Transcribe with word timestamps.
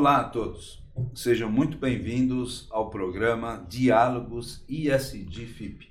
Olá 0.00 0.20
a 0.20 0.24
todos, 0.24 0.82
sejam 1.14 1.52
muito 1.52 1.76
bem-vindos 1.76 2.66
ao 2.70 2.88
programa 2.88 3.66
Diálogos 3.68 4.64
ISD 4.66 5.44
FIP. 5.44 5.90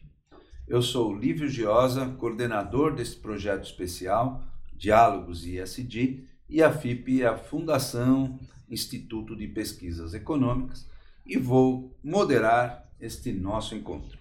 Eu 0.68 0.82
sou 0.82 1.16
Lívio 1.16 1.48
Giosa, 1.48 2.08
coordenador 2.18 2.96
deste 2.96 3.18
projeto 3.18 3.66
especial 3.66 4.44
Diálogos 4.76 5.46
ISD, 5.46 6.24
e 6.50 6.64
a 6.64 6.74
FIP 6.74 7.22
é 7.22 7.28
a 7.28 7.38
Fundação 7.38 8.40
Instituto 8.68 9.36
de 9.36 9.48
Pesquisas 9.48 10.16
Econômicas, 10.16 10.90
e 11.24 11.38
vou 11.38 11.96
moderar 12.04 12.92
este 13.00 13.32
nosso 13.32 13.76
encontro. 13.76 14.18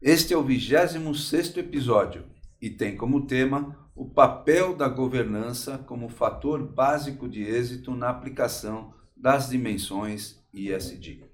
Este 0.00 0.32
é 0.32 0.36
o 0.36 0.44
26º 0.44 1.56
episódio 1.56 2.22
e 2.62 2.70
tem 2.70 2.96
como 2.96 3.26
tema 3.26 3.76
o 3.94 4.04
papel 4.04 4.74
da 4.74 4.88
governança 4.88 5.78
como 5.78 6.08
fator 6.08 6.66
básico 6.66 7.28
de 7.28 7.42
êxito 7.42 7.94
na 7.94 8.08
aplicação 8.08 8.92
das 9.16 9.48
dimensões 9.48 10.42
ISD. 10.52 11.24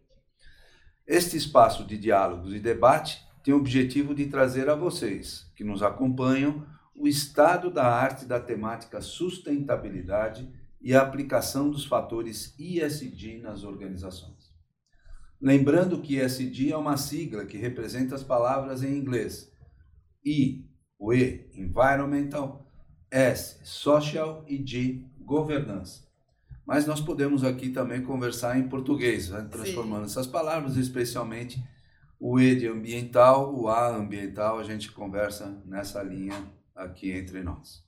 Este 1.07 1.37
espaço 1.37 1.85
de 1.85 1.97
diálogos 1.97 2.55
e 2.55 2.61
debate 2.61 3.27
tem 3.43 3.55
o 3.55 3.57
objetivo 3.57 4.15
de 4.15 4.27
trazer 4.27 4.69
a 4.69 4.75
vocês, 4.75 5.51
que 5.57 5.65
nos 5.65 5.83
acompanham, 5.83 6.67
o 6.95 7.09
estado 7.09 7.71
da 7.71 7.87
arte 7.87 8.27
da 8.27 8.39
temática 8.39 9.01
sustentabilidade 9.01 10.53
e 10.83 10.95
a 10.95 11.01
aplicação 11.01 11.71
dos 11.71 11.87
fatores 11.87 12.55
ISD 12.59 13.39
nas 13.39 13.65
organizações. 13.65 14.55
Lembrando 15.41 16.03
que 16.03 16.17
ISD 16.17 16.71
é 16.71 16.77
uma 16.77 16.99
sigla 16.99 17.47
que 17.47 17.57
representa 17.57 18.15
as 18.15 18.23
palavras 18.23 18.83
em 18.83 18.95
inglês 18.95 19.51
I, 20.23 20.70
o 21.01 21.15
E, 21.15 21.51
Environmental, 21.55 22.71
S, 23.11 23.59
Social 23.65 24.45
e 24.47 24.63
G, 24.65 25.03
Governança. 25.19 26.07
Mas 26.67 26.87
nós 26.87 27.01
podemos 27.01 27.43
aqui 27.43 27.71
também 27.71 28.03
conversar 28.03 28.59
em 28.59 28.69
português, 28.69 29.31
né? 29.31 29.49
transformando 29.51 30.07
Sim. 30.07 30.13
essas 30.13 30.27
palavras, 30.27 30.77
especialmente 30.77 31.61
o 32.21 32.39
E 32.39 32.55
de 32.55 32.69
ambiental, 32.69 33.59
o 33.59 33.67
A 33.67 33.97
ambiental, 33.97 34.59
a 34.59 34.63
gente 34.63 34.93
conversa 34.93 35.61
nessa 35.65 36.03
linha 36.03 36.37
aqui 36.77 37.11
entre 37.11 37.43
nós. 37.43 37.83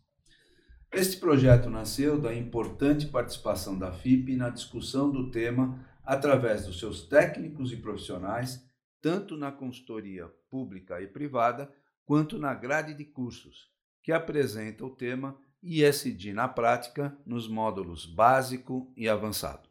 Este 0.90 1.18
projeto 1.18 1.68
nasceu 1.68 2.18
da 2.18 2.34
importante 2.34 3.06
participação 3.06 3.78
da 3.78 3.92
FIP 3.92 4.36
na 4.36 4.48
discussão 4.48 5.10
do 5.10 5.30
tema 5.30 5.78
através 6.02 6.66
dos 6.66 6.78
seus 6.78 7.02
técnicos 7.06 7.72
e 7.72 7.77
profissionais, 7.77 8.66
tanto 9.00 9.36
na 9.36 9.52
consultoria 9.52 10.27
pública 10.50 11.00
e 11.00 11.06
privada, 11.06 11.70
quanto 12.05 12.39
na 12.39 12.55
grade 12.55 12.95
de 12.95 13.05
cursos, 13.05 13.70
que 14.03 14.12
apresenta 14.12 14.84
o 14.84 14.91
tema 14.91 15.39
ISD 15.62 16.33
na 16.33 16.48
prática 16.48 17.17
nos 17.25 17.48
módulos 17.48 18.05
básico 18.05 18.92
e 18.97 19.08
avançado. 19.08 19.69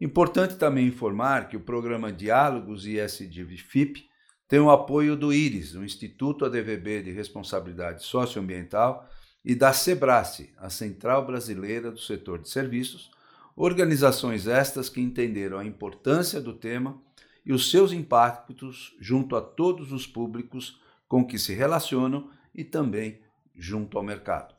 Importante 0.00 0.56
também 0.56 0.86
informar 0.86 1.48
que 1.48 1.56
o 1.56 1.60
programa 1.60 2.10
Diálogos 2.10 2.86
ISD 2.86 3.44
FIP 3.58 4.08
tem 4.48 4.58
o 4.58 4.70
apoio 4.70 5.14
do 5.14 5.32
IRIS, 5.32 5.74
o 5.74 5.84
Instituto 5.84 6.44
ADVB 6.44 7.02
de 7.02 7.12
Responsabilidade 7.12 8.02
Socioambiental, 8.02 9.08
e 9.44 9.54
da 9.54 9.72
SEBRACE, 9.72 10.52
a 10.58 10.68
Central 10.68 11.26
Brasileira 11.26 11.90
do 11.90 12.00
Setor 12.00 12.40
de 12.40 12.48
Serviços, 12.48 13.10
organizações 13.54 14.46
estas 14.46 14.88
que 14.88 15.00
entenderam 15.00 15.58
a 15.58 15.64
importância 15.64 16.40
do 16.40 16.52
tema 16.52 17.00
e 17.44 17.52
os 17.52 17.70
seus 17.70 17.92
impactos 17.92 18.96
junto 19.00 19.36
a 19.36 19.40
todos 19.40 19.92
os 19.92 20.06
públicos 20.06 20.80
com 21.10 21.26
que 21.26 21.40
se 21.40 21.52
relacionam 21.52 22.30
e 22.54 22.62
também 22.62 23.20
junto 23.52 23.98
ao 23.98 24.04
mercado. 24.04 24.54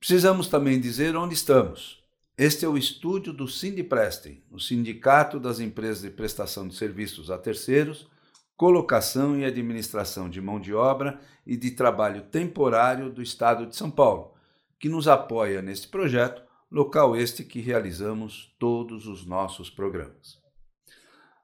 Precisamos 0.00 0.48
também 0.48 0.80
dizer 0.80 1.14
onde 1.14 1.32
estamos. 1.32 2.02
Este 2.36 2.64
é 2.64 2.68
o 2.68 2.76
estúdio 2.76 3.32
do 3.32 3.46
Sindiprestem, 3.46 4.42
o 4.50 4.58
Sindicato 4.58 5.38
das 5.38 5.60
Empresas 5.60 6.02
de 6.02 6.10
Prestação 6.10 6.66
de 6.66 6.74
Serviços 6.74 7.30
a 7.30 7.38
Terceiros, 7.38 8.08
Colocação 8.56 9.38
e 9.38 9.44
Administração 9.44 10.28
de 10.28 10.40
Mão 10.40 10.58
de 10.58 10.74
Obra 10.74 11.20
e 11.46 11.56
de 11.56 11.70
Trabalho 11.70 12.22
Temporário 12.22 13.10
do 13.10 13.22
Estado 13.22 13.66
de 13.66 13.76
São 13.76 13.92
Paulo, 13.92 14.34
que 14.76 14.88
nos 14.88 15.06
apoia 15.06 15.62
neste 15.62 15.86
projeto, 15.86 16.42
local 16.68 17.14
este 17.14 17.44
que 17.44 17.60
realizamos 17.60 18.52
todos 18.58 19.06
os 19.06 19.24
nossos 19.24 19.70
programas. 19.70 20.39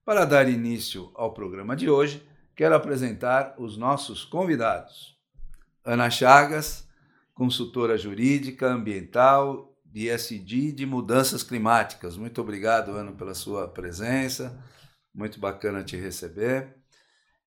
Para 0.04 0.24
dar 0.24 0.48
início 0.48 1.12
ao 1.14 1.32
programa 1.32 1.76
de 1.76 1.88
hoje, 1.88 2.26
quero 2.56 2.74
apresentar 2.74 3.54
os 3.56 3.76
nossos 3.76 4.24
convidados. 4.24 5.16
Ana 5.84 6.10
Chagas, 6.10 6.88
consultora 7.32 7.96
jurídica, 7.96 8.66
ambiental, 8.66 9.72
de 9.84 10.08
SD 10.08 10.72
de 10.72 10.84
mudanças 10.84 11.44
climáticas. 11.44 12.16
Muito 12.16 12.40
obrigado, 12.40 12.90
Ana, 12.90 13.12
pela 13.12 13.32
sua 13.32 13.68
presença. 13.68 14.60
Muito 15.14 15.38
bacana 15.38 15.84
te 15.84 15.96
receber. 15.96 16.74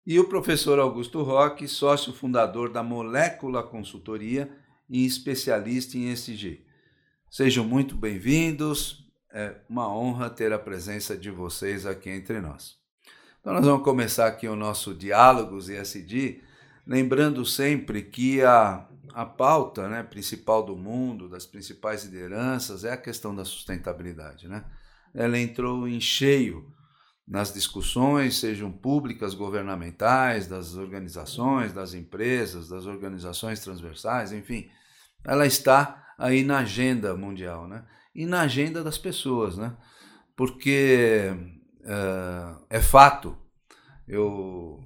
E 0.08 0.18
o 0.18 0.30
professor 0.30 0.80
Augusto 0.80 1.24
Roque, 1.24 1.68
sócio 1.68 2.14
fundador 2.14 2.72
da 2.72 2.82
Molécula 2.82 3.64
Consultoria 3.64 4.50
e 4.90 5.06
especialista 5.06 5.98
em 5.98 6.10
ESG. 6.10 6.66
Sejam 7.30 7.66
muito 7.66 7.98
bem-vindos. 7.98 9.05
É 9.38 9.54
uma 9.68 9.94
honra 9.94 10.30
ter 10.30 10.54
a 10.54 10.58
presença 10.58 11.18
de 11.18 11.30
vocês 11.30 11.86
aqui 11.86 12.10
entre 12.10 12.40
nós. 12.40 12.78
Então, 13.42 13.52
nós 13.52 13.66
vamos 13.66 13.84
começar 13.84 14.28
aqui 14.28 14.48
o 14.48 14.56
nosso 14.56 14.94
Diálogos 14.94 15.68
ESG, 15.68 16.42
lembrando 16.88 17.46
sempre 17.46 18.02
que 18.02 18.42
a, 18.42 18.88
a 19.14 19.26
pauta 19.26 19.90
né, 19.90 20.04
principal 20.04 20.64
do 20.64 20.78
mundo, 20.78 21.28
das 21.28 21.46
principais 21.46 22.06
lideranças, 22.06 22.86
é 22.86 22.94
a 22.94 22.98
questão 22.98 23.36
da 23.36 23.44
sustentabilidade. 23.44 24.48
Né? 24.48 24.64
Ela 25.14 25.38
entrou 25.38 25.86
em 25.86 26.00
cheio 26.00 26.74
nas 27.28 27.54
discussões, 27.54 28.40
sejam 28.40 28.72
públicas, 28.72 29.34
governamentais, 29.34 30.48
das 30.48 30.78
organizações, 30.78 31.74
das 31.74 31.94
empresas, 31.94 32.70
das 32.70 32.86
organizações 32.86 33.60
transversais, 33.60 34.32
enfim, 34.32 34.70
ela 35.26 35.46
está 35.46 36.14
aí 36.18 36.42
na 36.42 36.60
agenda 36.60 37.18
mundial. 37.18 37.68
Né? 37.68 37.84
E 38.16 38.26
na 38.26 38.42
agenda 38.42 38.82
das 38.82 38.98
pessoas, 38.98 39.58
né? 39.58 39.76
Porque 40.36 41.32
uh, 41.82 42.64
é 42.70 42.80
fato, 42.80 43.38
eu 44.08 44.82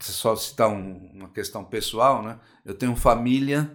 só 0.00 0.34
citar 0.34 0.68
um, 0.68 1.10
uma 1.12 1.28
questão 1.28 1.64
pessoal, 1.64 2.22
né? 2.22 2.38
Eu 2.64 2.74
tenho 2.74 2.96
família, 2.96 3.70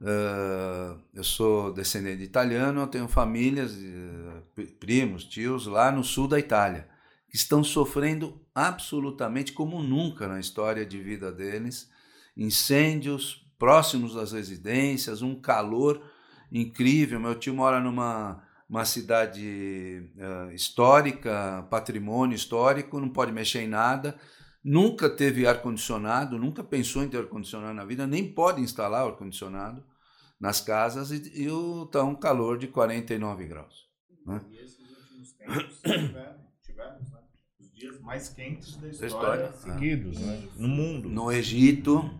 uh, 0.00 1.00
eu 1.14 1.22
sou 1.22 1.72
descendente 1.72 2.18
de 2.18 2.24
italiano, 2.24 2.80
eu 2.80 2.86
tenho 2.88 3.06
famílias, 3.06 3.72
uh, 3.72 4.66
primos, 4.80 5.24
tios 5.24 5.66
lá 5.66 5.92
no 5.92 6.02
sul 6.02 6.26
da 6.26 6.38
Itália, 6.38 6.88
que 7.30 7.36
estão 7.36 7.62
sofrendo 7.62 8.40
absolutamente 8.54 9.52
como 9.52 9.82
nunca 9.82 10.26
na 10.26 10.40
história 10.40 10.84
de 10.84 10.98
vida 10.98 11.30
deles, 11.30 11.88
incêndios 12.36 13.46
próximos 13.58 14.14
das 14.14 14.32
residências, 14.32 15.22
um 15.22 15.34
calor 15.34 16.02
incrível. 16.60 17.20
Meu 17.20 17.34
tio 17.34 17.54
mora 17.54 17.80
numa 17.80 18.42
uma 18.68 18.84
cidade 18.84 20.10
uh, 20.16 20.52
histórica, 20.52 21.64
patrimônio 21.70 22.34
histórico, 22.34 22.98
não 22.98 23.08
pode 23.08 23.30
mexer 23.30 23.60
em 23.60 23.68
nada, 23.68 24.18
nunca 24.62 25.08
teve 25.08 25.46
ar-condicionado, 25.46 26.36
nunca 26.36 26.64
pensou 26.64 27.04
em 27.04 27.08
ter 27.08 27.18
ar-condicionado 27.18 27.74
na 27.74 27.84
vida, 27.84 28.08
nem 28.08 28.28
pode 28.32 28.60
instalar 28.60 29.06
ar-condicionado 29.06 29.84
nas 30.40 30.60
casas 30.60 31.12
e, 31.12 31.22
e 31.32 31.46
está 31.84 32.02
um 32.02 32.14
calor 32.16 32.58
de 32.58 32.66
49 32.66 33.46
graus. 33.46 33.86
Né? 34.26 34.40
E 34.50 34.56
esses 34.56 34.80
últimos 34.80 35.32
tempos 35.34 35.78
tivemos, 35.80 36.36
tivemos 36.60 37.10
né? 37.12 37.20
dias 37.72 38.00
mais 38.00 38.28
quentes 38.28 38.76
da 38.78 38.88
história, 38.88 39.06
história 39.06 39.52
seguidos, 39.52 40.18
né? 40.18 40.48
no 40.56 40.66
mundo. 40.66 41.08
No 41.08 41.30
Egito, 41.30 42.10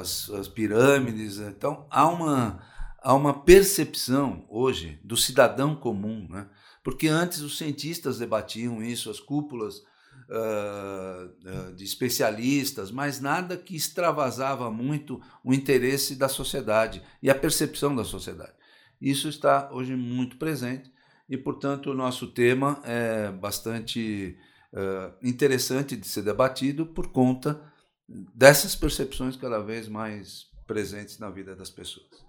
as, 0.00 0.28
as 0.30 0.48
pirâmides. 0.48 1.38
Então, 1.38 1.86
há 1.90 2.08
uma, 2.08 2.60
há 3.06 3.14
uma 3.14 3.32
percepção 3.32 4.44
hoje 4.48 4.98
do 5.04 5.16
cidadão 5.16 5.76
comum, 5.76 6.26
né? 6.28 6.48
porque 6.82 7.06
antes 7.06 7.40
os 7.40 7.56
cientistas 7.56 8.18
debatiam 8.18 8.82
isso, 8.82 9.08
as 9.08 9.20
cúpulas 9.20 9.78
uh, 9.78 11.68
uh, 11.68 11.72
de 11.76 11.84
especialistas, 11.84 12.90
mas 12.90 13.20
nada 13.20 13.56
que 13.56 13.76
extravasava 13.76 14.72
muito 14.72 15.22
o 15.44 15.54
interesse 15.54 16.16
da 16.16 16.28
sociedade 16.28 17.00
e 17.22 17.30
a 17.30 17.34
percepção 17.34 17.94
da 17.94 18.02
sociedade. 18.02 18.54
Isso 19.00 19.28
está 19.28 19.70
hoje 19.70 19.94
muito 19.94 20.36
presente 20.36 20.90
e, 21.28 21.36
portanto, 21.36 21.92
o 21.92 21.94
nosso 21.94 22.26
tema 22.26 22.82
é 22.82 23.30
bastante 23.30 24.36
uh, 24.72 25.14
interessante 25.22 25.96
de 25.96 26.08
ser 26.08 26.22
debatido 26.22 26.84
por 26.84 27.12
conta 27.12 27.62
dessas 28.08 28.74
percepções 28.74 29.36
cada 29.36 29.60
vez 29.60 29.86
mais 29.86 30.48
presentes 30.66 31.20
na 31.20 31.30
vida 31.30 31.54
das 31.54 31.70
pessoas. 31.70 32.25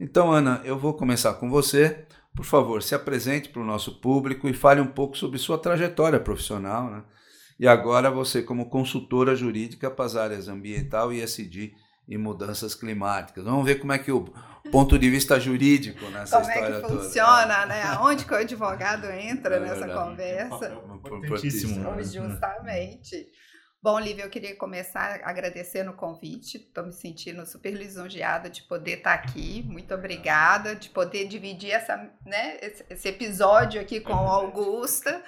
Então, 0.00 0.30
Ana, 0.30 0.60
eu 0.64 0.78
vou 0.78 0.94
começar 0.94 1.34
com 1.34 1.50
você. 1.50 2.06
Por 2.34 2.44
favor, 2.44 2.82
se 2.82 2.94
apresente 2.94 3.48
para 3.48 3.60
o 3.60 3.64
nosso 3.64 4.00
público 4.00 4.48
e 4.48 4.54
fale 4.54 4.80
um 4.80 4.86
pouco 4.86 5.16
sobre 5.16 5.38
sua 5.38 5.58
trajetória 5.58 6.20
profissional. 6.20 6.88
Né? 6.88 7.02
E 7.58 7.66
agora 7.66 8.10
você, 8.10 8.42
como 8.42 8.70
consultora 8.70 9.34
jurídica 9.34 9.90
para 9.90 10.04
as 10.04 10.14
áreas 10.14 10.46
ambiental 10.46 11.12
e 11.12 11.20
SD 11.20 11.72
e 12.06 12.16
mudanças 12.16 12.74
climáticas. 12.74 13.44
Vamos 13.44 13.64
ver 13.66 13.76
como 13.76 13.92
é 13.92 13.98
que 13.98 14.12
o 14.12 14.32
ponto 14.70 14.98
de 14.98 15.10
vista 15.10 15.38
jurídico 15.40 16.04
nessa 16.10 16.38
como 16.38 16.50
história 16.50 16.76
toda. 16.76 16.82
Como 16.82 16.94
é 16.94 16.98
que 16.98 17.04
funciona, 17.04 17.66
né? 17.66 17.98
Onde 18.00 18.24
que 18.24 18.32
o 18.32 18.36
advogado 18.36 19.06
entra 19.10 19.56
é 19.56 19.60
nessa 19.60 19.88
conversa? 19.88 20.66
É 20.66 20.96
importantíssimo. 20.96 21.90
Né? 21.90 22.04
Justamente. 22.04 23.26
Bom, 23.80 23.96
Lívia, 24.00 24.24
eu 24.24 24.30
queria 24.30 24.56
começar 24.56 25.20
agradecendo 25.22 25.92
o 25.92 25.96
convite. 25.96 26.56
Estou 26.56 26.84
me 26.84 26.92
sentindo 26.92 27.46
super 27.46 27.72
lisonjeada 27.72 28.50
de 28.50 28.62
poder 28.62 28.98
estar 28.98 29.14
aqui. 29.14 29.62
Muito 29.62 29.94
obrigada 29.94 30.74
de 30.74 30.88
poder 30.88 31.28
dividir 31.28 31.70
essa, 31.70 31.96
né, 32.26 32.58
esse 32.90 33.08
episódio 33.08 33.80
aqui 33.80 34.00
com 34.00 34.12
a 34.12 34.34
Augusta. 34.34 35.24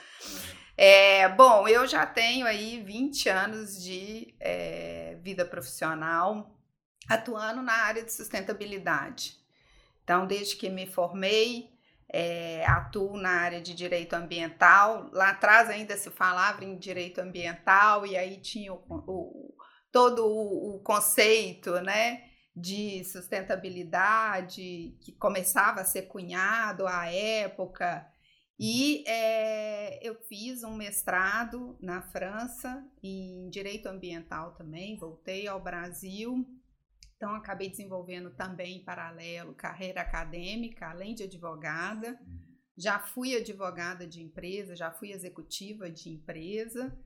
É, 0.76 1.28
bom, 1.28 1.68
eu 1.68 1.86
já 1.86 2.04
tenho 2.04 2.44
aí 2.44 2.82
20 2.82 3.28
anos 3.28 3.80
de 3.80 4.34
é, 4.40 5.16
vida 5.22 5.44
profissional 5.44 6.58
atuando 7.08 7.62
na 7.62 7.72
área 7.72 8.02
de 8.02 8.12
sustentabilidade. 8.12 9.38
Então, 10.02 10.26
desde 10.26 10.56
que 10.56 10.68
me 10.68 10.88
formei, 10.88 11.70
é, 12.12 12.64
atuo 12.66 13.16
na 13.16 13.30
área 13.30 13.60
de 13.60 13.74
direito 13.74 14.14
ambiental. 14.14 15.08
Lá 15.12 15.30
atrás 15.30 15.70
ainda 15.70 15.96
se 15.96 16.10
falava 16.10 16.64
em 16.64 16.76
direito 16.76 17.20
ambiental 17.20 18.04
e 18.06 18.16
aí 18.16 18.40
tinha 18.40 18.72
o, 18.72 18.82
o, 18.88 19.54
todo 19.92 20.26
o, 20.26 20.76
o, 20.76 20.80
conceito, 20.80 21.80
né, 21.80 22.24
de 22.54 23.04
sustentabilidade 23.04 24.96
que 25.00 25.12
começava 25.18 25.80
a 25.80 25.84
ser 25.84 26.02
cunhado 26.02 26.86
à 26.86 27.06
época. 27.06 28.06
E 28.58 29.04
é, 29.06 30.06
eu 30.06 30.16
fiz 30.28 30.64
um 30.64 30.74
mestrado 30.74 31.78
na 31.80 32.02
França 32.02 32.84
em 33.02 33.48
direito 33.48 33.86
ambiental 33.86 34.52
também. 34.54 34.98
Voltei 34.98 35.46
ao 35.46 35.62
Brasil 35.62 36.44
então, 37.20 37.34
acabei 37.34 37.68
desenvolvendo 37.68 38.30
também 38.30 38.78
em 38.78 38.82
paralelo 38.82 39.52
carreira 39.52 40.00
acadêmica, 40.00 40.88
além 40.88 41.14
de 41.14 41.24
advogada. 41.24 42.18
Já 42.74 42.98
fui 42.98 43.36
advogada 43.36 44.06
de 44.06 44.22
empresa, 44.22 44.74
já 44.74 44.90
fui 44.90 45.12
executiva 45.12 45.90
de 45.90 46.08
empresa 46.08 46.98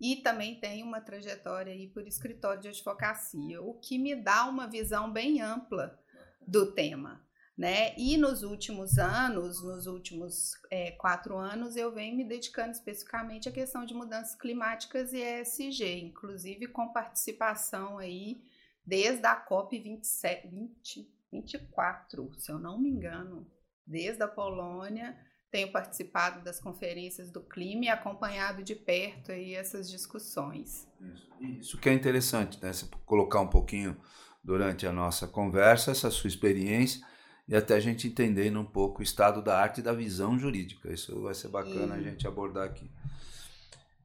e 0.00 0.16
também 0.16 0.58
tenho 0.58 0.84
uma 0.84 1.00
trajetória 1.00 1.72
aí 1.72 1.86
por 1.86 2.04
escritório 2.04 2.60
de 2.60 2.66
advocacia, 2.66 3.62
o 3.62 3.74
que 3.74 3.96
me 3.96 4.16
dá 4.16 4.44
uma 4.46 4.66
visão 4.66 5.12
bem 5.12 5.40
ampla 5.40 5.96
do 6.44 6.72
tema. 6.72 7.24
Né? 7.56 7.94
E 7.96 8.16
nos 8.16 8.42
últimos 8.42 8.98
anos, 8.98 9.62
nos 9.62 9.86
últimos 9.86 10.50
é, 10.68 10.90
quatro 10.92 11.38
anos, 11.38 11.76
eu 11.76 11.94
venho 11.94 12.16
me 12.16 12.24
dedicando 12.24 12.72
especificamente 12.72 13.48
à 13.48 13.52
questão 13.52 13.84
de 13.84 13.94
mudanças 13.94 14.34
climáticas 14.34 15.12
e 15.12 15.18
ESG, 15.18 16.00
inclusive 16.00 16.66
com 16.66 16.92
participação 16.92 17.98
aí 17.98 18.42
desde 18.84 19.26
a 19.26 19.36
COP 19.36 19.78
27, 19.78 20.48
20, 20.48 21.10
24, 21.32 22.34
se 22.38 22.50
eu 22.50 22.58
não 22.58 22.80
me 22.80 22.88
engano, 22.88 23.46
desde 23.86 24.22
a 24.22 24.28
Polônia, 24.28 25.16
tenho 25.50 25.72
participado 25.72 26.42
das 26.44 26.60
conferências 26.60 27.30
do 27.30 27.40
clima 27.40 27.86
e 27.86 27.88
acompanhado 27.88 28.62
de 28.62 28.74
perto 28.74 29.32
aí 29.32 29.54
essas 29.54 29.90
discussões. 29.90 30.86
Isso, 31.00 31.28
Isso 31.40 31.78
que 31.78 31.88
é 31.88 31.92
interessante, 31.92 32.60
né? 32.62 32.72
Você 32.72 32.86
colocar 33.04 33.40
um 33.40 33.48
pouquinho 33.48 33.96
durante 34.42 34.86
a 34.86 34.92
nossa 34.92 35.26
conversa 35.26 35.90
essa 35.90 36.10
sua 36.10 36.28
experiência 36.28 37.04
e 37.48 37.56
até 37.56 37.74
a 37.74 37.80
gente 37.80 38.06
entender 38.06 38.56
um 38.56 38.64
pouco 38.64 39.00
o 39.00 39.02
estado 39.02 39.42
da 39.42 39.58
arte 39.58 39.80
e 39.80 39.82
da 39.82 39.92
visão 39.92 40.38
jurídica. 40.38 40.92
Isso 40.92 41.20
vai 41.20 41.34
ser 41.34 41.48
bacana 41.48 41.96
e... 41.96 41.98
a 41.98 42.02
gente 42.02 42.26
abordar 42.26 42.64
aqui. 42.64 42.88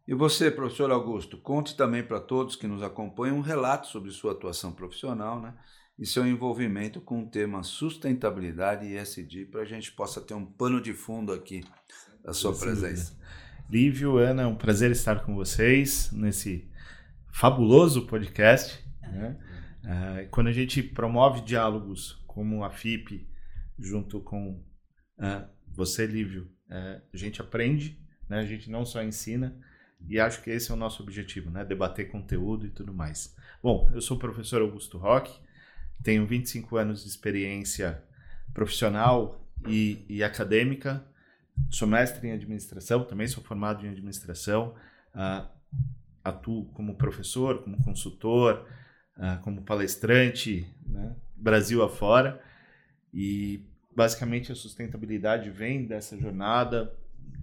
E 0.07 0.13
você, 0.13 0.51
professor 0.51 0.91
Augusto, 0.91 1.35
conte 1.37 1.75
também 1.75 2.03
para 2.03 2.19
todos 2.19 2.55
que 2.55 2.67
nos 2.67 2.83
acompanham 2.83 3.37
um 3.37 3.41
relato 3.41 3.87
sobre 3.87 4.11
sua 4.11 4.33
atuação 4.33 4.71
profissional 4.71 5.41
né, 5.41 5.53
e 5.97 6.05
seu 6.05 6.27
envolvimento 6.27 7.01
com 7.01 7.23
o 7.23 7.27
tema 7.27 7.63
sustentabilidade 7.63 8.85
e 8.85 8.97
ESG, 8.97 9.45
para 9.45 9.61
a 9.61 9.65
gente 9.65 9.91
possa 9.91 10.21
ter 10.21 10.35
um 10.35 10.45
pano 10.45 10.79
de 10.79 10.93
fundo 10.93 11.33
aqui 11.33 11.63
da 12.23 12.33
sua 12.33 12.55
presença. 12.55 13.17
Lívio, 13.67 14.17
Ana, 14.17 14.43
é 14.43 14.45
um 14.45 14.55
prazer 14.55 14.91
estar 14.91 15.23
com 15.23 15.33
vocês 15.33 16.11
nesse 16.11 16.69
fabuloso 17.31 18.05
podcast. 18.05 18.79
Né? 19.01 19.35
Uh, 19.83 20.29
quando 20.29 20.47
a 20.47 20.53
gente 20.53 20.83
promove 20.83 21.41
diálogos 21.41 22.23
como 22.27 22.63
a 22.63 22.69
FIP, 22.69 23.27
junto 23.79 24.19
com 24.19 24.63
uh, 25.17 25.47
você, 25.67 26.05
Lívio, 26.05 26.43
uh, 26.69 27.01
a 27.11 27.17
gente 27.17 27.41
aprende, 27.41 27.99
né? 28.29 28.39
a 28.39 28.45
gente 28.45 28.69
não 28.69 28.85
só 28.85 29.01
ensina, 29.01 29.59
e 30.07 30.19
acho 30.19 30.41
que 30.41 30.49
esse 30.49 30.71
é 30.71 30.73
o 30.73 30.77
nosso 30.77 31.01
objetivo, 31.01 31.49
né? 31.49 31.65
Debater 31.65 32.09
conteúdo 32.09 32.65
e 32.65 32.69
tudo 32.69 32.93
mais. 32.93 33.35
Bom, 33.61 33.89
eu 33.93 34.01
sou 34.01 34.17
o 34.17 34.19
professor 34.19 34.61
Augusto 34.61 34.97
Roque, 34.97 35.39
tenho 36.03 36.25
25 36.25 36.77
anos 36.77 37.03
de 37.03 37.09
experiência 37.09 38.03
profissional 38.53 39.41
e, 39.67 40.05
e 40.07 40.23
acadêmica, 40.23 41.03
sou 41.69 41.87
mestre 41.87 42.27
em 42.27 42.31
administração, 42.31 43.03
também 43.03 43.27
sou 43.27 43.43
formado 43.43 43.85
em 43.85 43.89
administração, 43.89 44.75
uh, 45.15 45.47
atuo 46.23 46.65
como 46.73 46.95
professor, 46.95 47.63
como 47.63 47.83
consultor, 47.83 48.67
uh, 49.17 49.41
como 49.41 49.63
palestrante, 49.63 50.67
né? 50.85 51.15
Brasil 51.35 51.83
afora, 51.83 52.41
e 53.13 53.65
basicamente 53.95 54.51
a 54.51 54.55
sustentabilidade 54.55 55.49
vem 55.49 55.85
dessa 55.85 56.17
jornada 56.17 56.93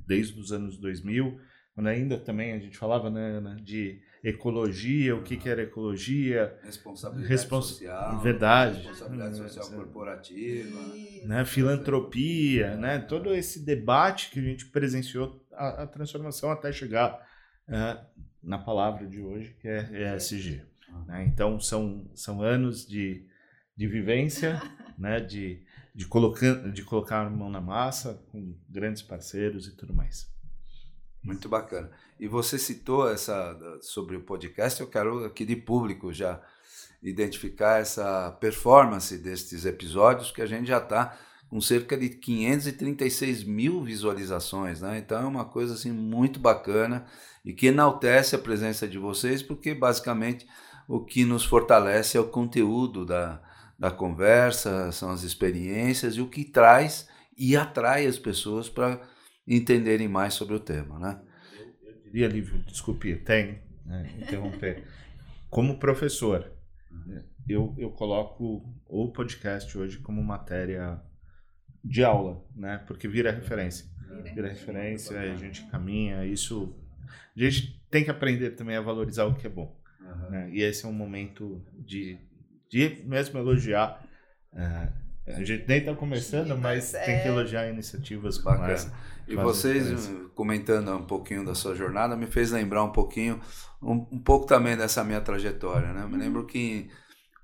desde 0.07 0.39
os 0.39 0.53
anos 0.53 0.77
2000, 0.77 1.41
quando 1.75 1.87
ainda 1.87 2.19
também 2.19 2.53
a 2.53 2.59
gente 2.59 2.77
falava 2.77 3.09
né, 3.11 3.57
de 3.63 4.01
ecologia, 4.23 5.17
o 5.17 5.23
que, 5.23 5.37
que 5.37 5.49
era 5.49 5.63
ecologia, 5.63 6.57
responsabilidade 6.63 7.33
respons... 7.33 7.67
social, 7.67 8.21
verdade, 8.21 8.79
responsabilidade 8.81 9.37
social 9.37 9.67
é, 9.67 9.77
corporativa, 9.77 10.81
né, 11.25 11.45
filantropia, 11.45 12.77
né, 12.77 12.99
todo 12.99 13.35
esse 13.35 13.65
debate 13.65 14.31
que 14.31 14.39
a 14.39 14.43
gente 14.43 14.67
presenciou 14.67 15.45
a, 15.53 15.83
a 15.83 15.87
transformação 15.87 16.51
até 16.51 16.73
chegar 16.73 17.27
uh, 17.69 18.05
na 18.43 18.59
palavra 18.59 19.07
de 19.07 19.21
hoje 19.21 19.57
que 19.61 19.67
é 19.67 20.15
ESG. 20.15 20.63
Né? 21.07 21.25
Então 21.27 21.59
são 21.59 22.09
são 22.15 22.43
anos 22.43 22.87
de, 22.87 23.27
de 23.75 23.87
vivência, 23.87 24.61
né, 24.99 25.21
de 25.21 25.65
de 25.95 26.07
colocar 26.07 26.71
de 26.71 26.83
colocar 26.83 27.27
a 27.27 27.31
mão 27.31 27.51
na 27.51 27.61
massa 27.61 28.15
com 28.31 28.57
grandes 28.69 29.03
parceiros 29.03 29.67
e 29.67 29.77
tudo 29.77 29.93
mais. 29.93 30.32
Muito 31.23 31.49
bacana. 31.49 31.91
E 32.19 32.27
você 32.27 32.59
citou 32.59 33.09
essa 33.09 33.57
sobre 33.81 34.17
o 34.17 34.23
podcast, 34.23 34.81
eu 34.81 34.89
quero 34.89 35.25
aqui 35.25 35.45
de 35.45 35.57
público 35.57 36.13
já 36.13 36.41
identificar 37.03 37.81
essa 37.81 38.31
performance 38.41 39.17
destes 39.19 39.65
episódios 39.65 40.31
que 40.31 40.43
a 40.43 40.47
gente 40.47 40.69
já 40.69 40.79
está 40.79 41.17
com 41.49 41.61
cerca 41.61 41.97
de 41.99 42.09
536 42.09 43.45
mil 43.45 43.83
visualizações, 43.83 44.81
né? 44.81 44.99
Então 44.99 45.23
é 45.23 45.27
uma 45.27 45.45
coisa 45.45 45.75
assim 45.75 45.93
muito 45.93 46.41
bacana 46.41 47.05
e 47.45 47.53
que 47.53 47.67
enaltece 47.67 48.35
a 48.35 48.39
presença 48.39 48.89
de 48.89 48.99
vocês, 48.99 49.43
porque 49.43 49.75
basicamente 49.75 50.47
o 50.89 51.01
que 51.05 51.25
nos 51.25 51.45
fortalece 51.45 52.17
é 52.17 52.21
o 52.21 52.29
conteúdo 52.29 53.05
da, 53.05 53.41
da 53.79 53.91
conversa, 53.91 54.91
são 54.93 55.11
as 55.11 55.25
experiências 55.25 56.15
e 56.15 56.21
o 56.21 56.29
que 56.29 56.45
traz 56.45 57.07
e 57.37 57.57
atrai 57.57 58.07
as 58.07 58.19
pessoas 58.19 58.69
para 58.69 59.01
entenderem 59.47 60.09
mais 60.09 60.35
sobre 60.35 60.55
o 60.55 60.61
tema, 60.61 60.99
né? 60.99 61.21
Eu, 61.59 61.91
eu 61.91 62.03
diria, 62.03 62.29
Lívio, 62.29 62.59
desculpe, 62.65 63.17
tem, 63.17 63.61
né, 63.85 64.11
interromper. 64.19 64.85
Como 65.51 65.79
professor, 65.79 66.51
eu, 67.49 67.75
eu 67.77 67.91
coloco 67.91 68.63
o 68.87 69.13
podcast 69.13 69.77
hoje 69.77 69.99
como 69.99 70.23
matéria 70.23 71.01
de 71.85 72.05
aula, 72.05 72.45
né? 72.55 72.79
Porque 72.87 73.09
vira 73.09 73.33
referência. 73.33 73.87
Vira 74.35 74.49
referência, 74.49 75.19
a 75.19 75.37
gente 75.37 75.67
caminha, 75.67 76.25
isso 76.25 76.79
a 77.37 77.41
gente 77.41 77.83
tem 77.91 78.05
que 78.05 78.11
aprender 78.11 78.51
também 78.51 78.77
a 78.77 78.81
valorizar 78.81 79.25
o 79.25 79.35
que 79.35 79.47
é 79.47 79.51
bom. 79.51 79.79
Uhum. 80.01 80.31
Né? 80.31 80.51
E 80.53 80.63
esse 80.63 80.85
é 80.85 80.89
um 80.89 80.93
momento 80.93 81.65
de, 81.75 82.19
de 82.69 83.03
mesmo 83.05 83.39
elogiar. 83.39 84.07
Uh, 84.53 85.02
a 85.37 85.45
gente 85.45 85.65
nem 85.67 85.79
está 85.79 85.95
começando, 85.95 86.57
mas 86.57 86.95
é... 86.95 87.05
tem 87.05 87.21
que 87.21 87.29
é. 87.29 87.29
elogiar 87.29 87.69
iniciativas 87.69 88.39
como 88.39 88.57
Bacana. 88.57 88.73
essa. 88.73 88.93
E 89.27 89.37
vocês 89.37 90.11
comentando 90.35 90.93
um 90.95 91.05
pouquinho 91.05 91.45
da 91.45 91.55
sua 91.55 91.75
jornada 91.75 92.17
me 92.17 92.27
fez 92.27 92.51
lembrar 92.51 92.83
um 92.83 92.91
pouquinho, 92.91 93.41
um, 93.81 94.07
um 94.11 94.19
pouco 94.19 94.47
também 94.47 94.77
dessa 94.77 95.05
minha 95.05 95.21
trajetória. 95.21 95.93
Né? 95.93 96.07
Me 96.07 96.17
lembro 96.17 96.45
que, 96.45 96.91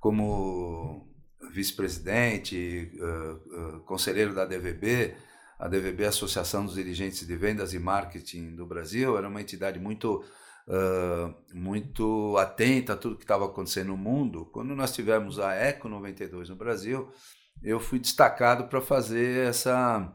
como 0.00 1.06
vice-presidente, 1.52 2.92
uh, 3.00 3.76
uh, 3.76 3.80
conselheiro 3.80 4.34
da 4.34 4.44
DVB, 4.44 5.14
a 5.58 5.66
DVB, 5.66 6.04
Associação 6.04 6.64
dos 6.64 6.74
Dirigentes 6.74 7.26
de 7.26 7.36
Vendas 7.36 7.72
e 7.72 7.78
Marketing 7.78 8.54
do 8.54 8.66
Brasil, 8.66 9.16
era 9.16 9.28
uma 9.28 9.40
entidade 9.40 9.78
muito 9.78 10.24
uh, 10.68 11.34
muito 11.52 12.36
atenta 12.36 12.92
a 12.92 12.96
tudo 12.96 13.16
que 13.16 13.24
estava 13.24 13.46
acontecendo 13.46 13.88
no 13.88 13.96
mundo. 13.96 14.46
Quando 14.52 14.74
nós 14.76 14.92
tivemos 14.92 15.38
a 15.40 15.54
Eco 15.54 15.88
92 15.88 16.50
no 16.50 16.56
Brasil, 16.56 17.10
eu 17.62 17.80
fui 17.80 17.98
destacado 17.98 18.68
para 18.68 18.80
fazer 18.80 19.48
essa 19.48 20.12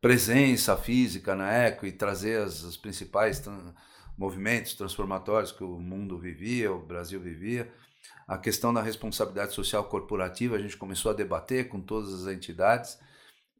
presença 0.00 0.76
física 0.76 1.34
na 1.34 1.52
Eco 1.52 1.86
e 1.86 1.92
trazer 1.92 2.40
as, 2.40 2.62
os 2.62 2.76
principais 2.76 3.42
movimentos 4.16 4.74
transformatórios 4.74 5.52
que 5.52 5.64
o 5.64 5.78
mundo 5.78 6.18
vivia, 6.18 6.72
o 6.72 6.84
Brasil 6.84 7.20
vivia. 7.20 7.72
A 8.26 8.38
questão 8.38 8.72
da 8.72 8.82
responsabilidade 8.82 9.52
social 9.52 9.84
corporativa 9.84 10.56
a 10.56 10.58
gente 10.58 10.76
começou 10.76 11.10
a 11.10 11.14
debater 11.14 11.68
com 11.68 11.80
todas 11.80 12.14
as 12.14 12.32
entidades. 12.32 12.98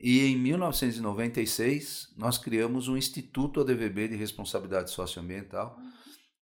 E 0.00 0.26
em 0.26 0.36
1996 0.36 2.14
nós 2.16 2.38
criamos 2.38 2.88
um 2.88 2.96
Instituto 2.96 3.60
ADVB 3.60 4.08
de 4.08 4.16
Responsabilidade 4.16 4.90
Socioambiental, 4.90 5.76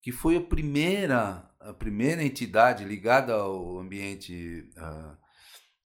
que 0.01 0.13
foi 0.13 0.37
a 0.37 0.41
primeira, 0.41 1.51
a 1.61 1.73
primeira 1.73 2.23
entidade 2.23 2.85
ligada 2.85 3.35
ao 3.35 3.79
ambiente 3.79 4.71
uh, 4.77 5.28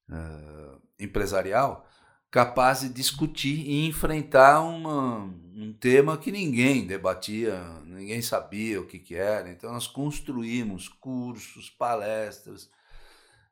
uh, 0.08 0.80
empresarial 0.98 1.86
capaz 2.34 2.80
de 2.80 2.88
discutir 2.88 3.60
e 3.60 3.86
enfrentar 3.86 4.60
uma, 4.60 5.18
um 5.54 5.72
tema 5.72 6.18
que 6.18 6.32
ninguém 6.32 6.84
debatia, 6.84 7.62
ninguém 7.84 8.20
sabia 8.20 8.80
o 8.80 8.86
que, 8.86 8.98
que 8.98 9.14
era. 9.14 9.48
Então, 9.48 9.72
nós 9.72 9.86
construímos 9.86 10.88
cursos, 10.88 11.70
palestras, 11.70 12.68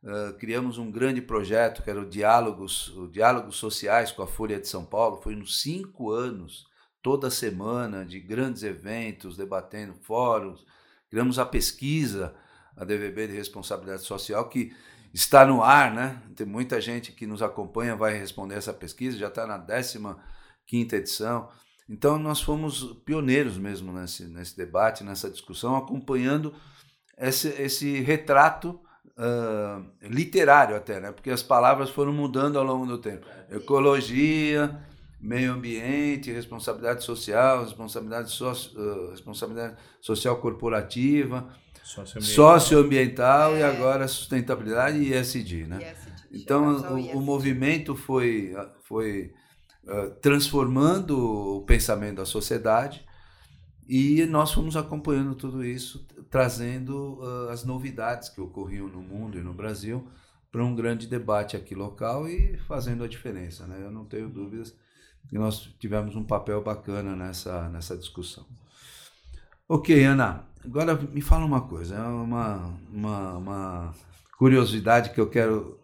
uh, 0.03 0.37
criamos 0.37 0.79
um 0.79 0.91
grande 0.91 1.23
projeto 1.23 1.81
que 1.85 1.91
era 1.91 2.01
o 2.01 2.11
Diálogos, 2.11 2.89
o 2.97 3.07
Diálogos 3.07 3.55
Sociais 3.55 4.11
com 4.11 4.25
a 4.25 4.27
Folha 4.27 4.59
de 4.59 4.67
São 4.67 4.85
Paulo. 4.85 5.23
Foi 5.23 5.37
nos 5.37 5.63
cinco 5.63 6.11
anos, 6.11 6.67
toda 7.01 7.31
semana, 7.31 8.05
de 8.05 8.19
grandes 8.19 8.65
eventos, 8.65 9.37
debatendo 9.37 9.95
fóruns. 9.95 10.67
Criamos 11.09 11.39
a 11.39 11.47
pesquisa, 11.47 12.35
a 12.77 12.85
DVB 12.85 13.29
de 13.29 13.35
Responsabilidade 13.35 14.03
Social, 14.03 14.49
que 14.49 14.75
está 15.13 15.45
no 15.45 15.63
ar, 15.63 15.93
né? 15.93 16.23
Tem 16.35 16.47
muita 16.47 16.81
gente 16.81 17.13
que 17.13 17.27
nos 17.27 17.43
acompanha, 17.43 17.95
vai 17.95 18.17
responder 18.17 18.55
essa 18.55 18.73
pesquisa, 18.73 19.19
já 19.19 19.29
está 19.29 19.47
na 19.47 19.59
15 20.67 20.97
edição. 20.97 21.49
Então, 21.89 22.19
nós 22.19 22.41
fomos 22.41 22.85
pioneiros 23.05 23.59
mesmo 23.59 23.93
nesse, 23.93 24.25
nesse 24.25 24.57
debate, 24.57 25.05
nessa 25.05 25.29
discussão, 25.29 25.77
acompanhando 25.77 26.55
esse, 27.19 27.49
esse 27.61 28.01
retrato 28.01 28.81
uh, 29.19 29.85
literário 30.03 30.77
até, 30.77 31.01
né? 31.01 31.13
Porque 31.13 31.31
as 31.31 31.43
palavras 31.43 31.91
foram 31.91 32.13
mudando 32.13 32.59
ao 32.59 32.65
longo 32.65 32.87
do 32.87 32.99
tempo. 32.99 33.27
Ecologia, 33.51 34.81
meio 35.21 35.53
ambiente, 35.53 36.33
responsabilidade 36.33 37.05
social, 37.05 37.65
responsabilidade, 37.65 38.31
so, 38.31 38.51
uh, 38.51 39.11
responsabilidade 39.11 39.77
social 40.01 40.37
corporativa, 40.39 41.49
socioambiental, 41.83 42.61
socioambiental 42.61 43.57
é. 43.57 43.61
e 43.61 43.63
agora 43.63 44.09
sustentabilidade 44.09 44.99
e 44.99 45.15
ESG, 45.15 45.67
né? 45.67 45.93
ESG, 45.93 46.13
então 46.33 46.77
o, 46.95 47.19
o, 47.19 47.21
movimento 47.21 47.95
foi, 47.95 48.55
foi 48.85 49.33
uh, 49.85 50.11
transformando 50.21 51.19
o 51.57 51.63
pensamento 51.63 52.17
da 52.17 52.25
sociedade 52.25 53.05
e 53.87 54.25
nós 54.27 54.53
fomos 54.53 54.77
acompanhando 54.77 55.35
tudo 55.35 55.65
isso, 55.65 56.07
trazendo 56.31 57.19
uh, 57.21 57.51
as 57.51 57.65
novidades 57.65 58.29
que 58.31 58.41
ocorriam 58.41 58.89
no 58.89 59.03
mundo 59.03 59.39
e 59.39 59.43
no 59.43 59.53
Brasil 59.53 60.07
para 60.51 60.65
um 60.65 60.75
grande 60.75 61.07
debate 61.07 61.57
aqui 61.57 61.75
local 61.75 62.29
e 62.29 62.59
fazendo 62.69 63.05
a 63.05 63.09
diferença, 63.09 63.67
né? 63.67 63.79
Eu 63.83 63.91
não 63.91 64.05
tenho 64.05 64.29
dúvidas 64.29 64.75
que 65.29 65.39
nós 65.39 65.61
tivemos 65.79 66.15
um 66.15 66.25
papel 66.25 66.63
bacana 66.63 67.17
nessa, 67.17 67.69
nessa 67.69 67.97
discussão. 67.97 68.47
Ok, 69.69 70.05
Ana, 70.05 70.47
agora 70.65 70.95
me 70.95 71.21
fala 71.21 71.45
uma 71.45 71.61
coisa, 71.63 71.97
é 71.97 72.03
uma, 72.03 72.75
uma, 72.93 73.37
uma 73.37 73.95
curiosidade 74.39 75.11
que 75.11 75.21
eu 75.21 75.29
quero 75.29 75.79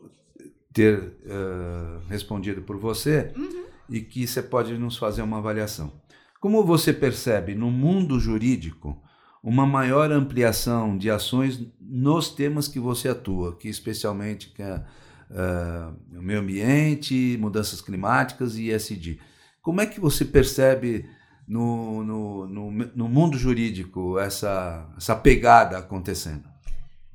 ter 0.73 0.99
uh, 0.99 2.08
respondido 2.08 2.62
por 2.62 2.76
você 2.76 3.32
uhum. 3.37 3.64
e 3.88 4.00
que 4.00 4.26
você 4.26 4.42
pode 4.42 4.76
nos 4.78 4.97
fazer 4.97 5.23
uma 5.23 5.38
avaliação. 5.38 5.92
Como 6.40 6.64
você 6.64 6.92
percebe 6.92 7.54
no 7.54 7.70
mundo 7.70 8.20
jurídico 8.20 9.00
uma 9.42 9.66
maior 9.66 10.12
ampliação 10.12 10.97
de 10.97 11.11
ações 11.11 11.61
nos 11.80 12.28
temas 12.28 12.68
que 12.68 12.78
você 12.78 13.08
atua, 13.08 13.56
que 13.56 13.68
especialmente 13.68 14.50
que 14.50 14.62
é 14.62 14.85
uh, 15.30 16.18
o 16.18 16.23
meio 16.23 16.40
ambiente, 16.40 17.37
mudanças 17.40 17.80
climáticas 17.80 18.56
e 18.56 18.70
ESG? 18.70 19.18
Como 19.61 19.80
é 19.80 19.87
que 19.87 19.99
você 20.00 20.25
percebe 20.25 21.08
no, 21.49 22.05
no, 22.05 22.47
no, 22.47 22.71
no 22.71 23.09
mundo 23.09 23.38
jurídico 23.38 24.19
essa, 24.19 24.87
essa 24.97 25.17
pegada 25.17 25.78
acontecendo? 25.78 26.47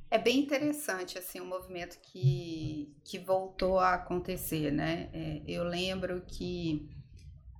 É 0.09 0.17
bem 0.17 0.39
interessante 0.39 1.17
assim 1.17 1.39
o 1.39 1.43
um 1.43 1.47
movimento 1.47 1.97
que, 2.01 2.95
que 3.03 3.19
voltou 3.19 3.79
a 3.79 3.93
acontecer, 3.93 4.71
né? 4.71 5.09
É, 5.13 5.41
eu 5.47 5.63
lembro 5.63 6.21
que 6.27 6.89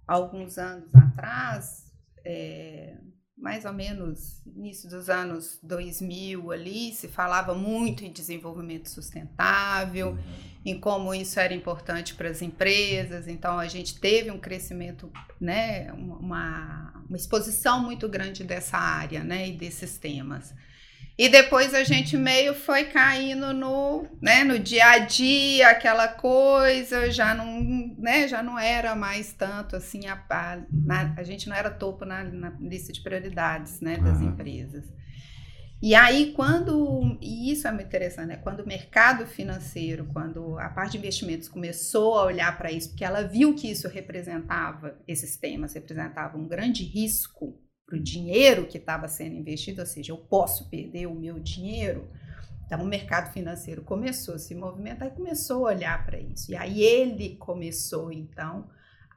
alguns 0.07 0.57
anos 0.57 0.93
atrás, 0.93 1.91
é, 2.25 2.95
mais 3.37 3.65
ou 3.65 3.73
menos 3.73 4.45
início 4.45 4.89
dos 4.89 5.09
anos 5.09 5.59
2000 5.63 6.51
ali, 6.51 6.91
se 6.91 7.07
falava 7.07 7.55
muito 7.55 8.03
em 8.03 8.11
desenvolvimento 8.11 8.89
sustentável, 8.89 10.09
uhum. 10.09 10.52
Em 10.65 10.79
como 10.79 11.13
isso 11.13 11.39
era 11.39 11.53
importante 11.53 12.13
para 12.13 12.29
as 12.29 12.41
empresas. 12.41 13.27
Então 13.27 13.59
a 13.59 13.67
gente 13.67 13.99
teve 13.99 14.31
um 14.31 14.39
crescimento, 14.39 15.11
né, 15.39 15.91
uma, 15.93 17.03
uma 17.07 17.17
exposição 17.17 17.81
muito 17.81 18.07
grande 18.07 18.43
dessa 18.43 18.77
área, 18.77 19.23
né, 19.23 19.49
e 19.49 19.51
desses 19.51 19.97
temas. 19.97 20.53
E 21.15 21.29
depois 21.29 21.75
a 21.75 21.83
gente 21.83 22.17
meio 22.17 22.55
foi 22.55 22.85
caindo 22.85 23.53
no, 23.53 24.07
né, 24.19 24.43
no 24.43 24.57
dia 24.57 24.85
a 24.85 24.99
dia, 24.99 25.69
aquela 25.69 26.07
coisa, 26.07 27.11
já 27.11 27.35
não, 27.35 27.61
né, 27.99 28.27
já 28.27 28.41
não 28.41 28.57
era 28.57 28.95
mais 28.95 29.31
tanto 29.31 29.75
assim, 29.75 30.07
a, 30.07 30.19
a, 30.27 30.59
na, 30.71 31.13
a 31.15 31.23
gente 31.23 31.47
não 31.47 31.55
era 31.55 31.69
topo 31.69 32.03
na, 32.03 32.23
na 32.23 32.49
lista 32.59 32.91
de 32.91 33.01
prioridades 33.01 33.79
né, 33.79 33.97
das 33.97 34.19
uhum. 34.19 34.29
empresas. 34.29 34.85
E 35.85 35.95
aí, 35.95 36.31
quando, 36.31 37.17
e 37.19 37.51
isso 37.51 37.67
é 37.67 37.71
muito 37.73 37.87
interessante, 37.87 38.27
né? 38.29 38.37
quando 38.37 38.61
o 38.61 38.65
mercado 38.65 39.27
financeiro, 39.27 40.05
quando 40.13 40.57
a 40.57 40.69
parte 40.69 40.93
de 40.93 40.99
investimentos 40.99 41.49
começou 41.49 42.17
a 42.17 42.23
olhar 42.23 42.57
para 42.57 42.71
isso, 42.71 42.91
porque 42.91 43.03
ela 43.03 43.23
viu 43.23 43.53
que 43.53 43.69
isso 43.69 43.89
representava, 43.89 44.97
esses 45.05 45.35
temas 45.35 45.73
representavam 45.73 46.39
um 46.39 46.47
grande 46.47 46.85
risco 46.85 47.61
para 47.85 47.97
o 47.97 48.01
dinheiro 48.01 48.65
que 48.65 48.77
estava 48.77 49.09
sendo 49.09 49.35
investido, 49.35 49.81
ou 49.81 49.85
seja, 49.85 50.13
eu 50.13 50.17
posso 50.19 50.69
perder 50.69 51.05
o 51.05 51.13
meu 51.13 51.37
dinheiro. 51.37 52.09
Então, 52.65 52.81
o 52.81 52.87
mercado 52.87 53.33
financeiro 53.33 53.81
começou 53.81 54.35
a 54.35 54.39
se 54.39 54.55
movimentar 54.55 55.09
e 55.09 55.11
começou 55.11 55.67
a 55.67 55.73
olhar 55.73 56.05
para 56.05 56.17
isso. 56.17 56.49
E 56.49 56.55
aí 56.55 56.81
ele 56.81 57.35
começou, 57.35 58.09
então, 58.09 58.69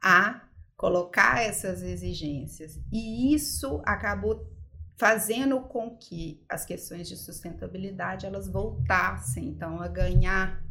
a 0.02 0.42
colocar 0.76 1.44
essas 1.44 1.80
exigências. 1.80 2.76
E 2.92 3.32
isso 3.32 3.80
acabou 3.86 4.55
fazendo 4.96 5.60
com 5.60 5.90
que 5.90 6.42
as 6.48 6.64
questões 6.64 7.08
de 7.08 7.16
sustentabilidade 7.16 8.26
elas 8.26 8.48
voltassem, 8.48 9.48
então, 9.48 9.80
a 9.80 9.88
ganhar 9.88 10.64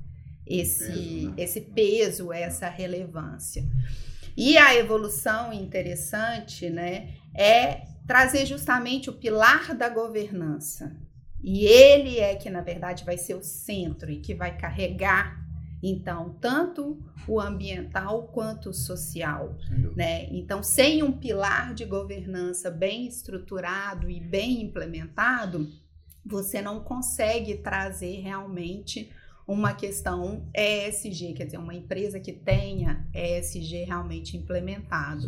esse 0.46 0.86
peso, 0.86 1.28
né? 1.28 1.34
esse 1.38 1.62
peso, 1.62 2.34
essa 2.34 2.70
relevância. 2.70 3.64
E 4.38 4.58
a 4.58 4.76
evolução 4.76 5.54
interessante, 5.54 6.70
né, 6.70 7.14
é 7.34 7.86
trazer 8.06 8.46
justamente 8.46 9.10
o 9.10 9.14
pilar 9.14 9.74
da 9.76 9.88
governança. 9.90 10.96
E 11.42 11.66
ele 11.66 12.20
é 12.20 12.36
que, 12.36 12.50
na 12.50 12.62
verdade, 12.62 13.06
vai 13.06 13.18
ser 13.18 13.36
o 13.36 13.44
centro 13.44 14.12
e 14.12 14.20
que 14.20 14.34
vai 14.34 14.58
carregar, 14.58 15.45
então, 15.88 16.36
tanto 16.42 16.98
o 17.28 17.40
ambiental 17.40 18.24
quanto 18.30 18.70
o 18.70 18.74
social. 18.74 19.56
Né? 19.96 20.26
Então, 20.32 20.64
sem 20.64 21.04
um 21.04 21.12
pilar 21.12 21.76
de 21.76 21.86
governança 21.86 22.72
bem 22.72 23.06
estruturado 23.06 24.10
e 24.10 24.20
bem 24.20 24.64
implementado, 24.64 25.70
você 26.26 26.60
não 26.60 26.80
consegue 26.80 27.58
trazer 27.58 28.20
realmente 28.22 29.12
uma 29.48 29.74
questão 29.74 30.50
ESG, 30.56 31.34
quer 31.34 31.46
dizer, 31.46 31.58
uma 31.58 31.74
empresa 31.74 32.20
que 32.20 32.34
tenha 32.34 33.08
ESG 33.14 33.84
realmente 33.84 34.36
implementado. 34.36 35.28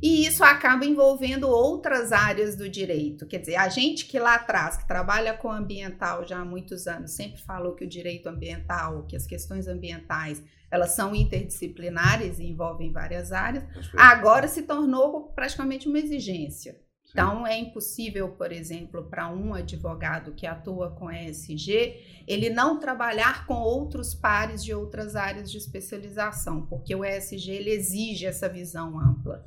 E 0.00 0.26
isso 0.26 0.42
acaba 0.42 0.86
envolvendo 0.86 1.48
outras 1.48 2.10
áreas 2.10 2.56
do 2.56 2.68
direito. 2.68 3.26
Quer 3.26 3.38
dizer, 3.38 3.56
a 3.56 3.68
gente 3.68 4.06
que 4.06 4.18
lá 4.18 4.36
atrás, 4.36 4.78
que 4.78 4.88
trabalha 4.88 5.34
com 5.34 5.50
ambiental 5.50 6.26
já 6.26 6.38
há 6.38 6.44
muitos 6.44 6.86
anos, 6.86 7.10
sempre 7.10 7.42
falou 7.42 7.74
que 7.74 7.84
o 7.84 7.88
direito 7.88 8.28
ambiental, 8.28 9.04
que 9.06 9.16
as 9.16 9.26
questões 9.26 9.68
ambientais, 9.68 10.42
elas 10.70 10.92
são 10.92 11.14
interdisciplinares 11.14 12.38
e 12.38 12.46
envolvem 12.46 12.90
várias 12.90 13.32
áreas, 13.32 13.64
agora 13.96 14.48
se 14.48 14.62
tornou 14.62 15.24
praticamente 15.34 15.88
uma 15.88 15.98
exigência. 15.98 16.87
Então, 17.10 17.46
é 17.46 17.58
impossível, 17.58 18.28
por 18.30 18.52
exemplo, 18.52 19.02
para 19.04 19.28
um 19.28 19.54
advogado 19.54 20.32
que 20.34 20.46
atua 20.46 20.90
com 20.90 21.10
ESG, 21.10 22.22
ele 22.26 22.50
não 22.50 22.78
trabalhar 22.78 23.46
com 23.46 23.54
outros 23.54 24.14
pares 24.14 24.62
de 24.62 24.74
outras 24.74 25.16
áreas 25.16 25.50
de 25.50 25.56
especialização, 25.56 26.66
porque 26.66 26.94
o 26.94 27.04
ESG 27.04 27.50
ele 27.50 27.70
exige 27.70 28.26
essa 28.26 28.48
visão 28.48 29.00
ampla. 29.00 29.44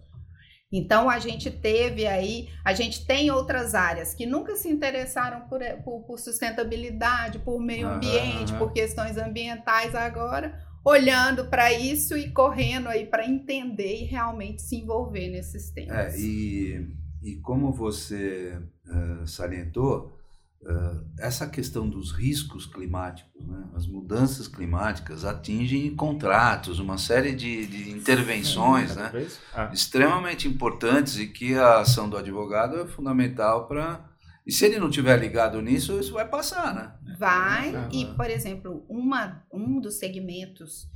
Então, 0.73 1.09
a 1.09 1.19
gente 1.19 1.51
teve 1.51 2.07
aí, 2.07 2.47
a 2.63 2.73
gente 2.73 3.05
tem 3.05 3.29
outras 3.29 3.75
áreas 3.75 4.13
que 4.13 4.25
nunca 4.25 4.55
se 4.55 4.69
interessaram 4.69 5.41
por, 5.41 5.59
por, 5.83 6.03
por 6.03 6.17
sustentabilidade, 6.17 7.39
por 7.39 7.59
meio 7.59 7.89
ambiente, 7.89 8.53
por 8.53 8.71
questões 8.71 9.17
ambientais 9.17 9.93
agora, 9.93 10.57
olhando 10.83 11.45
para 11.45 11.71
isso 11.73 12.17
e 12.17 12.31
correndo 12.31 12.87
aí 12.87 13.05
para 13.05 13.27
entender 13.27 14.01
e 14.01 14.05
realmente 14.05 14.61
se 14.61 14.77
envolver 14.77 15.29
nesses 15.29 15.69
temas. 15.71 16.15
É, 16.15 16.19
e 16.19 17.00
e 17.21 17.35
como 17.35 17.71
você 17.71 18.59
uh, 18.87 19.27
salientou, 19.27 20.17
uh, 20.63 21.05
essa 21.19 21.47
questão 21.47 21.87
dos 21.87 22.11
riscos 22.11 22.65
climáticos, 22.65 23.45
né? 23.47 23.63
as 23.75 23.85
mudanças 23.85 24.47
climáticas 24.47 25.23
atingem 25.23 25.95
contratos, 25.95 26.79
uma 26.79 26.97
série 26.97 27.33
de, 27.33 27.67
de 27.67 27.91
intervenções 27.91 28.95
né? 28.95 29.11
ah. 29.53 29.69
extremamente 29.71 30.47
importantes 30.47 31.17
e 31.17 31.27
que 31.27 31.53
a 31.55 31.79
ação 31.79 32.09
do 32.09 32.17
advogado 32.17 32.79
é 32.79 32.87
fundamental 32.87 33.67
para. 33.67 34.09
E 34.45 34.51
se 34.51 34.65
ele 34.65 34.79
não 34.79 34.89
tiver 34.89 35.17
ligado 35.17 35.61
nisso, 35.61 35.99
isso 35.99 36.13
vai 36.13 36.27
passar, 36.27 36.73
né? 36.73 37.15
Vai, 37.19 37.87
e, 37.91 38.05
por 38.15 38.27
exemplo, 38.27 38.83
uma, 38.89 39.45
um 39.53 39.79
dos 39.79 39.99
segmentos 39.99 40.89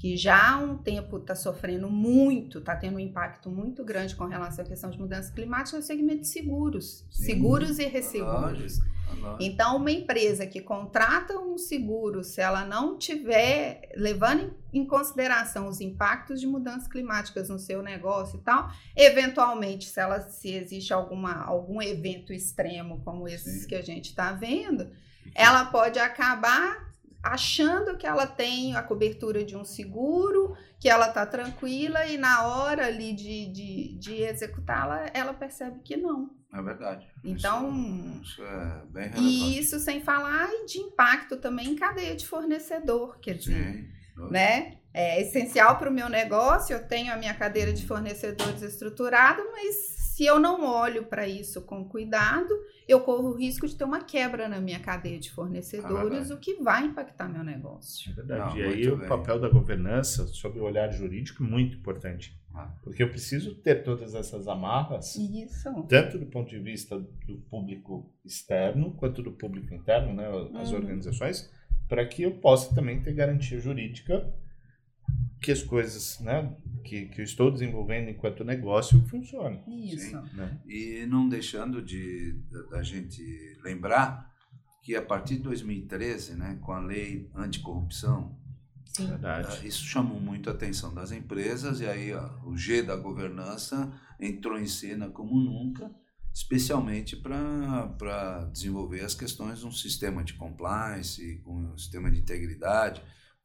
que 0.00 0.16
já 0.16 0.52
há 0.52 0.56
um 0.56 0.78
tempo 0.78 1.18
está 1.18 1.34
sofrendo 1.34 1.90
muito, 1.90 2.56
está 2.56 2.74
tendo 2.74 2.96
um 2.96 2.98
impacto 2.98 3.50
muito 3.50 3.84
grande 3.84 4.16
com 4.16 4.24
relação 4.24 4.64
à 4.64 4.68
questão 4.68 4.88
de 4.88 4.98
mudança 4.98 5.30
climática, 5.30 5.76
é 5.76 5.80
o 5.80 5.82
segmento 5.82 6.22
de 6.22 6.28
seguros, 6.28 7.04
Sim, 7.10 7.24
seguros 7.24 7.78
e 7.78 7.84
resseguros. 7.84 8.80
Então, 9.38 9.76
uma 9.76 9.90
empresa 9.90 10.46
que 10.46 10.62
contrata 10.62 11.38
um 11.38 11.58
seguro, 11.58 12.24
se 12.24 12.40
ela 12.40 12.64
não 12.64 12.96
tiver 12.96 13.90
levando 13.94 14.54
em 14.72 14.86
consideração 14.86 15.68
os 15.68 15.82
impactos 15.82 16.40
de 16.40 16.46
mudanças 16.46 16.88
climáticas 16.88 17.50
no 17.50 17.58
seu 17.58 17.82
negócio 17.82 18.38
e 18.38 18.42
tal, 18.42 18.72
eventualmente, 18.96 19.84
se 19.84 20.00
ela 20.00 20.20
se 20.20 20.54
existe 20.54 20.94
alguma, 20.94 21.44
algum 21.44 21.82
evento 21.82 22.32
extremo 22.32 23.02
como 23.04 23.28
esses 23.28 23.64
Sim. 23.64 23.68
que 23.68 23.74
a 23.74 23.82
gente 23.82 24.06
está 24.06 24.32
vendo, 24.32 24.90
ela 25.34 25.66
pode 25.66 25.98
acabar 25.98 26.89
achando 27.22 27.96
que 27.96 28.06
ela 28.06 28.26
tem 28.26 28.74
a 28.74 28.82
cobertura 28.82 29.44
de 29.44 29.56
um 29.56 29.64
seguro, 29.64 30.56
que 30.78 30.88
ela 30.88 31.08
está 31.08 31.26
tranquila 31.26 32.06
e 32.06 32.16
na 32.16 32.46
hora 32.46 32.86
ali 32.86 33.12
de, 33.12 33.46
de, 33.52 33.98
de 33.98 34.22
executá-la, 34.22 35.06
ela 35.12 35.34
percebe 35.34 35.80
que 35.80 35.96
não. 35.96 36.30
É 36.52 36.60
verdade. 36.60 37.06
Então, 37.22 37.70
isso, 38.22 38.32
isso 38.32 38.42
é 38.42 38.82
bem 38.86 39.08
relevante. 39.08 39.20
E 39.20 39.58
isso 39.58 39.78
sem 39.78 40.00
falar 40.00 40.48
de 40.66 40.78
impacto 40.78 41.36
também 41.36 41.68
em 41.68 41.76
cadeia 41.76 42.16
de 42.16 42.26
fornecedor, 42.26 43.18
quer 43.20 43.34
dizer, 43.34 43.88
Sim. 44.16 44.30
né? 44.30 44.79
É 44.92 45.20
essencial 45.20 45.78
para 45.78 45.88
o 45.88 45.92
meu 45.92 46.08
negócio, 46.08 46.74
eu 46.74 46.86
tenho 46.86 47.12
a 47.12 47.16
minha 47.16 47.34
cadeira 47.34 47.72
de 47.72 47.86
fornecedores 47.86 48.60
estruturada, 48.62 49.42
mas 49.52 50.00
se 50.20 50.26
eu 50.26 50.38
não 50.38 50.66
olho 50.66 51.04
para 51.04 51.26
isso 51.26 51.62
com 51.62 51.82
cuidado, 51.82 52.52
eu 52.86 53.00
corro 53.00 53.30
o 53.30 53.34
risco 53.34 53.66
de 53.66 53.74
ter 53.74 53.84
uma 53.84 54.04
quebra 54.04 54.48
na 54.48 54.60
minha 54.60 54.78
cadeia 54.80 55.18
de 55.18 55.30
fornecedores, 55.30 56.30
ah, 56.30 56.34
o 56.34 56.38
que 56.38 56.56
vai 56.56 56.84
impactar 56.84 57.26
meu 57.26 57.42
negócio. 57.42 58.10
É 58.10 58.14
verdade. 58.14 58.50
Não, 58.50 58.58
e 58.58 58.62
aí 58.62 58.90
o 58.90 58.98
bem. 58.98 59.08
papel 59.08 59.40
da 59.40 59.48
governança, 59.48 60.26
sob 60.26 60.58
o 60.58 60.64
olhar 60.64 60.92
jurídico, 60.92 61.42
é 61.42 61.46
muito 61.46 61.76
importante. 61.76 62.38
Ah. 62.54 62.70
Porque 62.82 63.02
eu 63.02 63.08
preciso 63.08 63.54
ter 63.54 63.84
todas 63.84 64.14
essas 64.14 64.46
amarras, 64.46 65.16
isso. 65.16 65.86
tanto 65.88 66.18
do 66.18 66.26
ponto 66.26 66.50
de 66.50 66.58
vista 66.58 66.98
do 66.98 67.38
público 67.48 68.12
externo, 68.22 68.92
quanto 68.92 69.22
do 69.22 69.32
público 69.32 69.72
interno, 69.72 70.12
né, 70.12 70.28
as 70.60 70.70
uhum. 70.70 70.78
organizações, 70.78 71.50
para 71.88 72.04
que 72.04 72.24
eu 72.24 72.32
possa 72.32 72.74
também 72.74 73.00
ter 73.00 73.14
garantia 73.14 73.58
jurídica 73.58 74.30
que 75.40 75.50
as 75.50 75.62
coisas 75.62 76.20
né, 76.20 76.54
que, 76.84 77.06
que 77.06 77.20
eu 77.20 77.24
estou 77.24 77.50
desenvolvendo 77.50 78.10
enquanto 78.10 78.44
negócio 78.44 79.00
funcionem. 79.08 79.62
Isso. 79.66 80.10
Sim, 80.10 80.22
né? 80.34 80.60
E 80.66 81.06
não 81.06 81.28
deixando 81.28 81.82
de 81.82 82.38
da 82.70 82.82
gente 82.82 83.22
lembrar 83.62 84.30
que 84.82 84.94
a 84.94 85.02
partir 85.02 85.36
de 85.36 85.42
2013, 85.42 86.36
né, 86.36 86.58
com 86.62 86.72
a 86.72 86.80
lei 86.80 87.30
anticorrupção, 87.34 88.38
Sim. 88.84 89.06
Uh, 89.06 89.66
isso 89.66 89.84
chamou 89.84 90.20
muito 90.20 90.50
a 90.50 90.52
atenção 90.52 90.92
das 90.92 91.12
empresas 91.12 91.80
e 91.80 91.86
aí 91.86 92.12
ó, 92.12 92.28
o 92.44 92.56
G 92.56 92.82
da 92.82 92.96
governança 92.96 93.92
entrou 94.18 94.58
em 94.58 94.66
cena 94.66 95.08
como 95.08 95.38
nunca, 95.38 95.88
especialmente 96.34 97.16
para 97.16 98.48
desenvolver 98.52 99.02
as 99.02 99.14
questões 99.14 99.60
de 99.60 99.66
um 99.66 99.70
sistema 99.70 100.24
de 100.24 100.34
compliance, 100.34 101.40
com 101.44 101.54
um 101.54 101.78
sistema 101.78 102.10
de 102.10 102.18
integridade, 102.18 103.00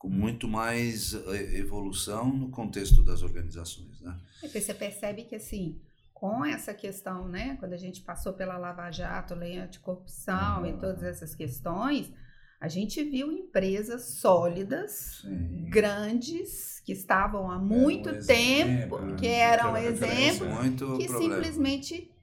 com 0.06 0.10
muito 0.10 0.48
mais 0.48 1.15
eh, 1.15 1.58
evolução 1.58 2.32
no 2.32 2.50
contexto 2.50 3.02
das 3.02 3.24
organizações, 3.24 4.00
né? 4.02 4.15
É 4.44 4.48
você 4.48 4.72
percebe 4.72 5.24
que 5.24 5.34
assim, 5.34 5.82
com 6.13 6.46
essa 6.46 6.76
questão, 6.76 7.28
né, 7.28 7.58
quando 7.60 7.74
a 7.74 7.78
gente 7.78 8.02
passou 8.02 8.34
pela 8.34 8.56
Lava 8.56 8.91
Jato, 8.91 9.34
lei 9.34 9.58
anticorrupção 9.58 10.60
uhum. 10.60 10.68
e 10.68 10.74
todas 10.74 11.02
essas 11.02 11.34
questões, 11.34 12.13
a 12.62 12.68
gente 12.68 13.04
viu 13.04 13.32
empresas 13.32 14.20
sólidas, 14.20 15.22
Sim. 15.24 15.65
grandes, 15.72 16.80
que 16.86 16.91
estavam 16.91 17.50
há 17.50 17.58
muito 17.58 18.12
um 18.12 18.20
tempo, 18.20 18.98
exemplo, 18.98 19.15
que 19.15 19.28
eram 19.28 19.76
exemplos, 19.76 20.70
que 21.00 21.08
problema. 21.08 21.20
simplesmente 21.20 22.14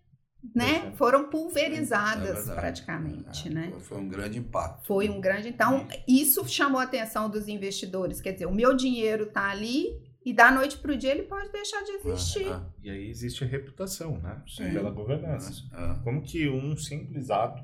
né, 0.55 0.93
foram 0.97 1.31
pulverizadas 1.31 2.49
é 2.49 2.55
praticamente, 2.55 3.49
é, 3.49 3.51
né? 3.51 3.73
Foi 3.81 3.99
um 3.99 4.09
grande 4.09 4.39
impacto. 4.39 4.87
Foi 4.87 5.09
um 5.09 5.21
grande, 5.21 5.49
então 5.49 5.87
isso 6.07 6.47
chamou 6.49 6.81
a 6.81 6.85
atenção 6.85 7.31
dos 7.31 7.49
investidores, 7.49 8.21
quer 8.21 8.33
dizer, 8.33 8.47
o 8.47 8.55
meu 8.55 8.75
dinheiro 8.75 9.25
está 9.25 9.51
ali 9.51 10.01
e 10.25 10.33
da 10.33 10.51
noite 10.51 10.79
para 10.79 10.93
o 10.93 10.97
dia 10.97 11.11
ele 11.11 11.25
pode 11.25 11.51
deixar 11.51 11.83
de 11.83 11.93
existir. 11.93 12.49
Ah, 12.49 12.65
e 12.83 12.91
aí 12.91 13.09
existe 13.09 13.45
a 13.45 13.47
reputação, 13.47 14.19
né, 14.19 14.43
Sim. 14.49 14.71
pela 14.73 14.91
governança. 14.91 15.65
Como 16.03 16.23
que 16.23 16.49
um 16.49 16.77
simples 16.77 17.31
ato 17.31 17.63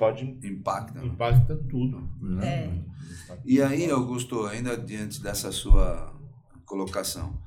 pode 0.00 0.24
impacta, 0.24 0.98
né? 0.98 1.06
impacta 1.06 1.54
tudo. 1.68 2.08
Né? 2.22 2.82
É. 3.28 3.36
E 3.44 3.60
aí, 3.60 3.90
Augusto, 3.90 4.46
ainda 4.46 4.74
diante 4.74 5.22
dessa 5.22 5.52
sua 5.52 6.18
colocação, 6.64 7.38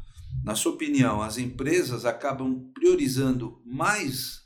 na 0.43 0.56
sua 0.56 0.74
opinião, 0.74 1.22
as 1.22 1.38
empresas 1.38 2.06
acabam 2.06 2.72
priorizando 2.74 3.62
mais 3.65 4.43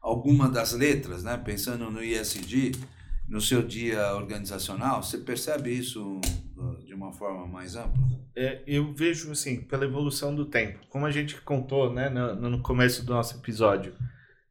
alguma 0.00 0.48
das 0.48 0.72
letras, 0.72 1.22
né? 1.22 1.36
pensando 1.36 1.90
no 1.90 2.02
ISD, 2.02 2.72
no 3.28 3.40
seu 3.40 3.62
dia 3.62 4.14
organizacional? 4.14 5.02
Você 5.02 5.18
percebe 5.18 5.70
isso 5.70 6.20
uh, 6.56 6.84
de 6.84 6.94
uma 6.94 7.12
forma 7.12 7.46
mais 7.46 7.76
ampla? 7.76 8.02
É, 8.34 8.62
eu 8.66 8.94
vejo 8.94 9.30
assim, 9.30 9.60
pela 9.60 9.84
evolução 9.84 10.34
do 10.34 10.46
tempo. 10.46 10.78
Como 10.88 11.04
a 11.04 11.10
gente 11.10 11.40
contou 11.42 11.92
né, 11.92 12.08
no, 12.08 12.34
no 12.50 12.62
começo 12.62 13.04
do 13.04 13.12
nosso 13.12 13.36
episódio. 13.36 13.94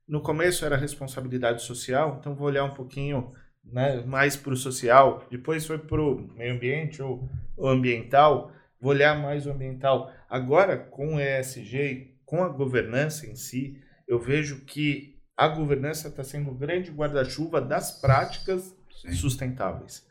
No 0.07 0.21
começo 0.21 0.65
era 0.65 0.77
responsabilidade 0.77 1.63
social, 1.63 2.17
então 2.19 2.35
vou 2.35 2.47
olhar 2.47 2.63
um 2.63 2.73
pouquinho 2.73 3.33
né, 3.63 4.01
mais 4.05 4.35
para 4.35 4.53
o 4.53 4.57
social, 4.57 5.25
depois 5.29 5.65
foi 5.65 5.77
para 5.77 6.01
o 6.01 6.29
meio 6.35 6.53
ambiente 6.53 7.01
ou, 7.01 7.27
ambiental 7.59 8.53
vou 8.79 8.91
olhar 8.91 9.19
mais 9.19 9.45
o 9.45 9.51
ambiental. 9.51 10.11
Agora, 10.29 10.77
com 10.77 11.15
o 11.15 11.19
ESG, 11.19 12.15
com 12.25 12.43
a 12.43 12.49
governança 12.49 13.25
em 13.25 13.35
si, 13.35 13.81
eu 14.07 14.19
vejo 14.19 14.65
que 14.65 15.17
a 15.35 15.47
governança 15.47 16.07
está 16.07 16.23
sendo 16.23 16.51
um 16.51 16.57
grande 16.57 16.91
guarda-chuva 16.91 17.61
das 17.61 17.91
práticas 18.01 18.75
Sim. 19.01 19.11
sustentáveis. 19.13 20.05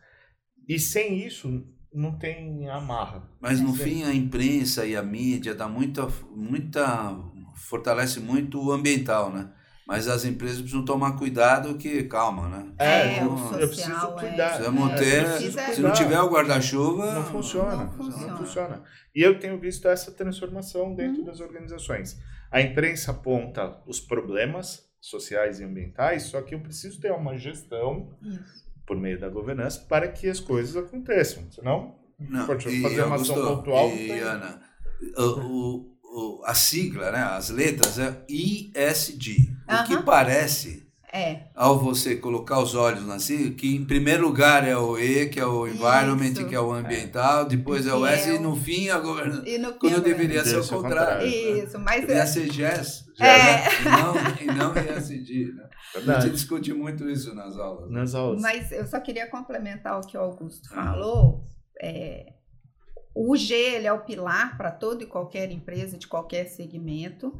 E 0.69 0.79
sem 0.79 1.25
isso, 1.25 1.67
não 1.93 2.19
tem 2.19 2.69
amarra. 2.69 3.29
Mas 3.41 3.61
no 3.61 3.75
fim, 3.75 4.05
a 4.05 4.15
imprensa 4.15 4.87
e 4.87 4.95
a 4.95 5.03
mídia 5.03 5.55
dá 5.55 5.69
muita, 5.69 6.07
muita 6.31 7.17
fortalece 7.55 8.21
muito 8.21 8.63
o 8.63 8.73
ambiental, 8.73 9.33
né? 9.33 9.53
Mas 9.87 10.09
as 10.09 10.25
empresas 10.25 10.59
precisam 10.59 10.85
tomar 10.85 11.13
cuidado 11.13 11.77
que, 11.77 12.03
calma, 12.05 12.49
né? 12.49 12.73
É, 12.77 13.21
social, 13.21 13.61
eu 13.61 13.69
preciso 13.69 14.07
é. 14.07 14.21
cuidar. 14.21 14.49
Precisamos 14.49 14.93
ter, 14.99 15.23
é, 15.23 15.25
precisa 15.25 15.75
se 15.75 15.81
não 15.81 15.93
tiver 15.93 16.21
o 16.21 16.29
guarda-chuva... 16.29 17.15
Não 17.15 17.25
funciona, 17.25 17.77
não 17.77 17.93
funciona. 17.93 18.27
não 18.27 18.37
funciona. 18.39 18.83
E 19.15 19.23
eu 19.23 19.39
tenho 19.39 19.61
visto 19.61 19.87
essa 19.87 20.11
transformação 20.11 20.93
dentro 20.93 21.23
hum. 21.23 21.25
das 21.25 21.41
organizações. 21.41 22.21
A 22.51 22.61
imprensa 22.61 23.13
aponta 23.13 23.81
os 23.87 24.01
problemas 24.01 24.85
sociais 25.01 25.61
e 25.61 25.65
ambientais, 25.65 26.25
só 26.25 26.43
que 26.43 26.55
eu 26.55 26.61
preciso 26.61 27.01
ter 27.01 27.13
uma 27.13 27.37
gestão 27.37 28.11
por 28.85 28.97
meio 28.97 29.21
da 29.21 29.29
governança 29.29 29.85
para 29.89 30.09
que 30.09 30.29
as 30.29 30.41
coisas 30.41 30.77
aconteçam. 30.77 31.45
Senão, 31.51 31.97
Não, 32.19 32.47
pode 32.47 32.69
e, 32.69 32.83
fazer 32.83 33.03
uma 33.03 33.17
ação 33.17 33.37
Augusto, 33.37 33.57
pontual. 33.57 33.89
E, 33.91 34.09
tem- 34.09 34.21
Ana, 34.21 34.63
o, 35.17 35.23
o- 35.23 35.96
a 36.45 36.55
sigla, 36.55 37.11
né, 37.13 37.19
as 37.23 37.51
letras 37.51 37.99
é 37.99 38.17
ISD. 38.29 39.53
O 39.69 39.85
que 39.87 40.03
parece, 40.03 40.85
É, 41.13 41.45
ao 41.55 41.79
você 41.79 42.17
colocar 42.17 42.59
os 42.61 42.75
olhos 42.75 43.07
na 43.07 43.19
sigla, 43.19 43.51
que 43.55 43.75
em 43.75 43.85
primeiro 43.87 44.27
lugar 44.27 44.67
é 44.69 44.77
o 44.77 44.99
E, 44.99 45.27
que 45.29 45.41
é 45.41 45.47
o 45.47 45.67
environment, 45.67 46.33
Isso. 46.33 46.47
que 46.47 46.55
é 46.55 46.61
o 46.61 46.73
ambiental, 46.73 47.47
depois 47.47 47.87
é 47.87 47.95
o 47.95 48.03
Que 48.03 48.09
S 48.13 48.29
é 48.31 48.35
e 48.35 48.37
o- 48.37 48.43
no 48.43 48.55
fim 48.57 48.89
a 48.91 48.99
governança. 48.99 49.49
e 49.49 49.57
no 49.57 49.73
Quando 49.75 50.03
deveria 50.03 50.45
ser 50.45 50.57
o 50.57 50.61
o 50.63 50.69
contrário. 50.69 51.27
contrário. 51.27 51.65
Isso, 51.65 51.79
mas 51.79 52.01
Deveria 52.03 52.27
ser 52.27 52.53
GES, 52.53 53.05
É. 53.19 53.81
e 53.81 53.85
não, 53.85 54.15
e 54.43 54.59
não 54.59 54.73
ISD. 54.77 55.53
Né? 55.55 55.63
A 55.95 55.99
gente 55.99 56.07
Verdade. 56.07 56.31
discute 56.31 56.73
muito 56.75 57.09
isso 57.09 57.35
nas 57.35 57.57
aulas. 57.57 57.89
né? 57.91 58.01
Nas 58.01 58.15
aulas. 58.15 58.43
Mas 58.43 58.71
eu 58.73 58.87
só 58.87 59.01
queria 59.01 59.27
complementar 59.31 59.99
o 59.99 60.07
que 60.07 60.19
o 60.19 60.21
Augusto 60.21 60.69
Ah. 60.73 60.85
falou. 60.85 61.45
É, 61.81 62.27
o 63.17 63.35
G 63.37 63.55
ele 63.55 63.87
é 63.87 63.93
o 63.93 64.05
pilar 64.05 64.57
para 64.57 64.71
toda 64.71 65.03
e 65.03 65.07
qualquer 65.07 65.51
empresa 65.51 65.97
de 65.97 66.07
qualquer 66.07 66.47
segmento. 66.47 67.33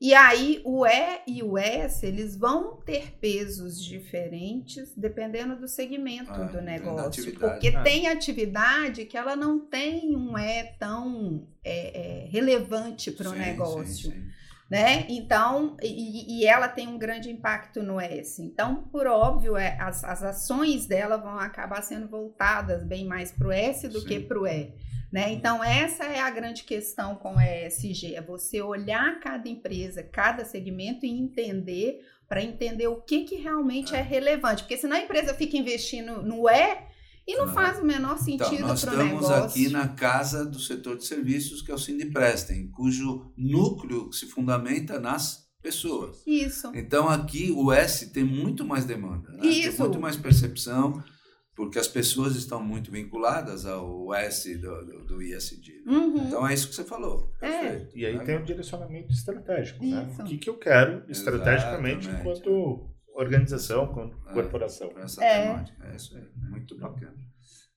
E 0.00 0.14
aí 0.14 0.62
o 0.64 0.86
E 0.86 1.20
e 1.26 1.42
o 1.42 1.58
S 1.58 2.06
eles 2.06 2.36
vão 2.36 2.76
ter 2.76 3.18
pesos 3.20 3.82
diferentes 3.84 4.94
dependendo 4.96 5.56
do 5.56 5.66
segmento 5.66 6.30
Ah, 6.30 6.44
do 6.44 6.62
negócio. 6.62 7.34
Porque 7.36 7.68
Ah. 7.68 7.82
tem 7.82 8.06
atividade 8.06 9.04
que 9.06 9.16
ela 9.16 9.34
não 9.34 9.58
tem 9.58 10.16
um 10.16 10.38
E 10.38 10.64
tão 10.78 11.48
é, 11.64 12.24
é, 12.24 12.28
relevante 12.30 13.10
para 13.10 13.28
o 13.28 13.32
negócio 13.32 13.86
sim, 13.86 14.12
sim. 14.12 14.28
Né? 14.70 15.06
Então, 15.08 15.76
e, 15.82 16.40
e 16.40 16.46
ela 16.46 16.68
tem 16.68 16.86
um 16.86 16.98
grande 16.98 17.30
impacto 17.30 17.82
no 17.82 17.98
S. 17.98 18.42
Então, 18.42 18.84
por 18.92 19.06
óbvio, 19.06 19.56
é, 19.56 19.78
as, 19.80 20.04
as 20.04 20.22
ações 20.22 20.86
dela 20.86 21.16
vão 21.16 21.38
acabar 21.38 21.82
sendo 21.82 22.06
voltadas 22.06 22.84
bem 22.84 23.06
mais 23.06 23.32
para 23.32 23.48
o 23.48 23.52
S 23.52 23.88
do 23.88 24.00
Sim. 24.00 24.06
que 24.06 24.20
para 24.20 24.38
o 24.38 24.46
E. 24.46 24.74
Né? 25.10 25.32
Então, 25.32 25.64
essa 25.64 26.04
é 26.04 26.20
a 26.20 26.28
grande 26.28 26.64
questão 26.64 27.16
com 27.16 27.36
o 27.36 27.40
ESG, 27.40 28.14
é 28.14 28.20
você 28.20 28.60
olhar 28.60 29.18
cada 29.20 29.48
empresa, 29.48 30.02
cada 30.02 30.44
segmento 30.44 31.06
e 31.06 31.10
entender, 31.10 32.06
para 32.28 32.42
entender 32.42 32.88
o 32.88 33.00
que, 33.00 33.24
que 33.24 33.36
realmente 33.36 33.94
é. 33.94 34.00
É. 34.00 34.02
relevante. 34.02 34.64
Porque 34.64 34.76
senão 34.76 34.98
a 34.98 35.00
empresa 35.00 35.32
fica 35.32 35.56
investindo 35.56 36.22
no 36.22 36.46
E 36.46 36.87
e 37.28 37.36
não 37.36 37.46
Não. 37.46 37.52
faz 37.52 37.78
o 37.78 37.84
menor 37.84 38.18
Então, 38.26 38.48
sentido 38.48 38.66
nós 38.66 38.80
para 38.84 38.90
o 38.90 39.02
estamos 39.02 39.22
negócio. 39.28 39.44
aqui 39.44 39.68
na 39.68 39.86
casa 39.88 40.46
do 40.46 40.58
setor 40.58 40.96
de 40.96 41.04
serviços, 41.04 41.60
que 41.60 41.70
é 41.70 41.74
o 41.74 41.78
Sindiprestem, 41.78 42.68
cujo 42.70 43.30
núcleo 43.36 44.10
se 44.12 44.26
fundamenta 44.26 44.98
nas 44.98 45.46
pessoas. 45.62 46.22
Isso. 46.26 46.70
Então, 46.74 47.06
aqui 47.08 47.52
o 47.54 47.70
S 47.70 48.10
tem 48.12 48.24
muito 48.24 48.64
mais 48.64 48.84
demanda, 48.86 49.30
né? 49.32 49.40
tem 49.42 49.70
muito 49.78 50.00
mais 50.00 50.16
percepção, 50.16 51.02
porque 51.54 51.78
as 51.78 51.88
pessoas 51.88 52.36
estão 52.36 52.62
muito 52.62 52.90
vinculadas 52.90 53.66
ao 53.66 54.14
S 54.14 54.56
do, 54.56 54.86
do, 54.86 55.04
do 55.04 55.22
ISD. 55.22 55.82
né? 55.84 55.92
Uhum. 55.92 56.16
Então, 56.28 56.48
é 56.48 56.54
isso 56.54 56.68
que 56.68 56.74
você 56.76 56.84
falou. 56.84 57.30
É. 57.42 57.50
Perfeito. 57.50 57.98
E 57.98 58.06
aí 58.06 58.18
tem 58.24 58.36
o 58.38 58.44
direcionamento 58.44 59.12
estratégico, 59.12 59.84
né? 59.84 60.08
O 60.20 60.24
que, 60.24 60.38
que 60.38 60.48
eu 60.48 60.56
quero 60.56 61.02
estrategicamente 61.10 62.08
Exatamente. 62.08 62.20
enquanto 62.38 62.88
organização, 63.22 63.84
enquanto 63.84 64.16
É. 64.28 64.32
corporação. 64.32 64.90
Essa 64.96 65.24
É. 65.24 65.46
temática. 65.46 65.86
É 65.92 65.96
isso 65.96 66.16
aí. 66.16 66.24
Muito 66.50 66.76
bacana. 66.78 67.14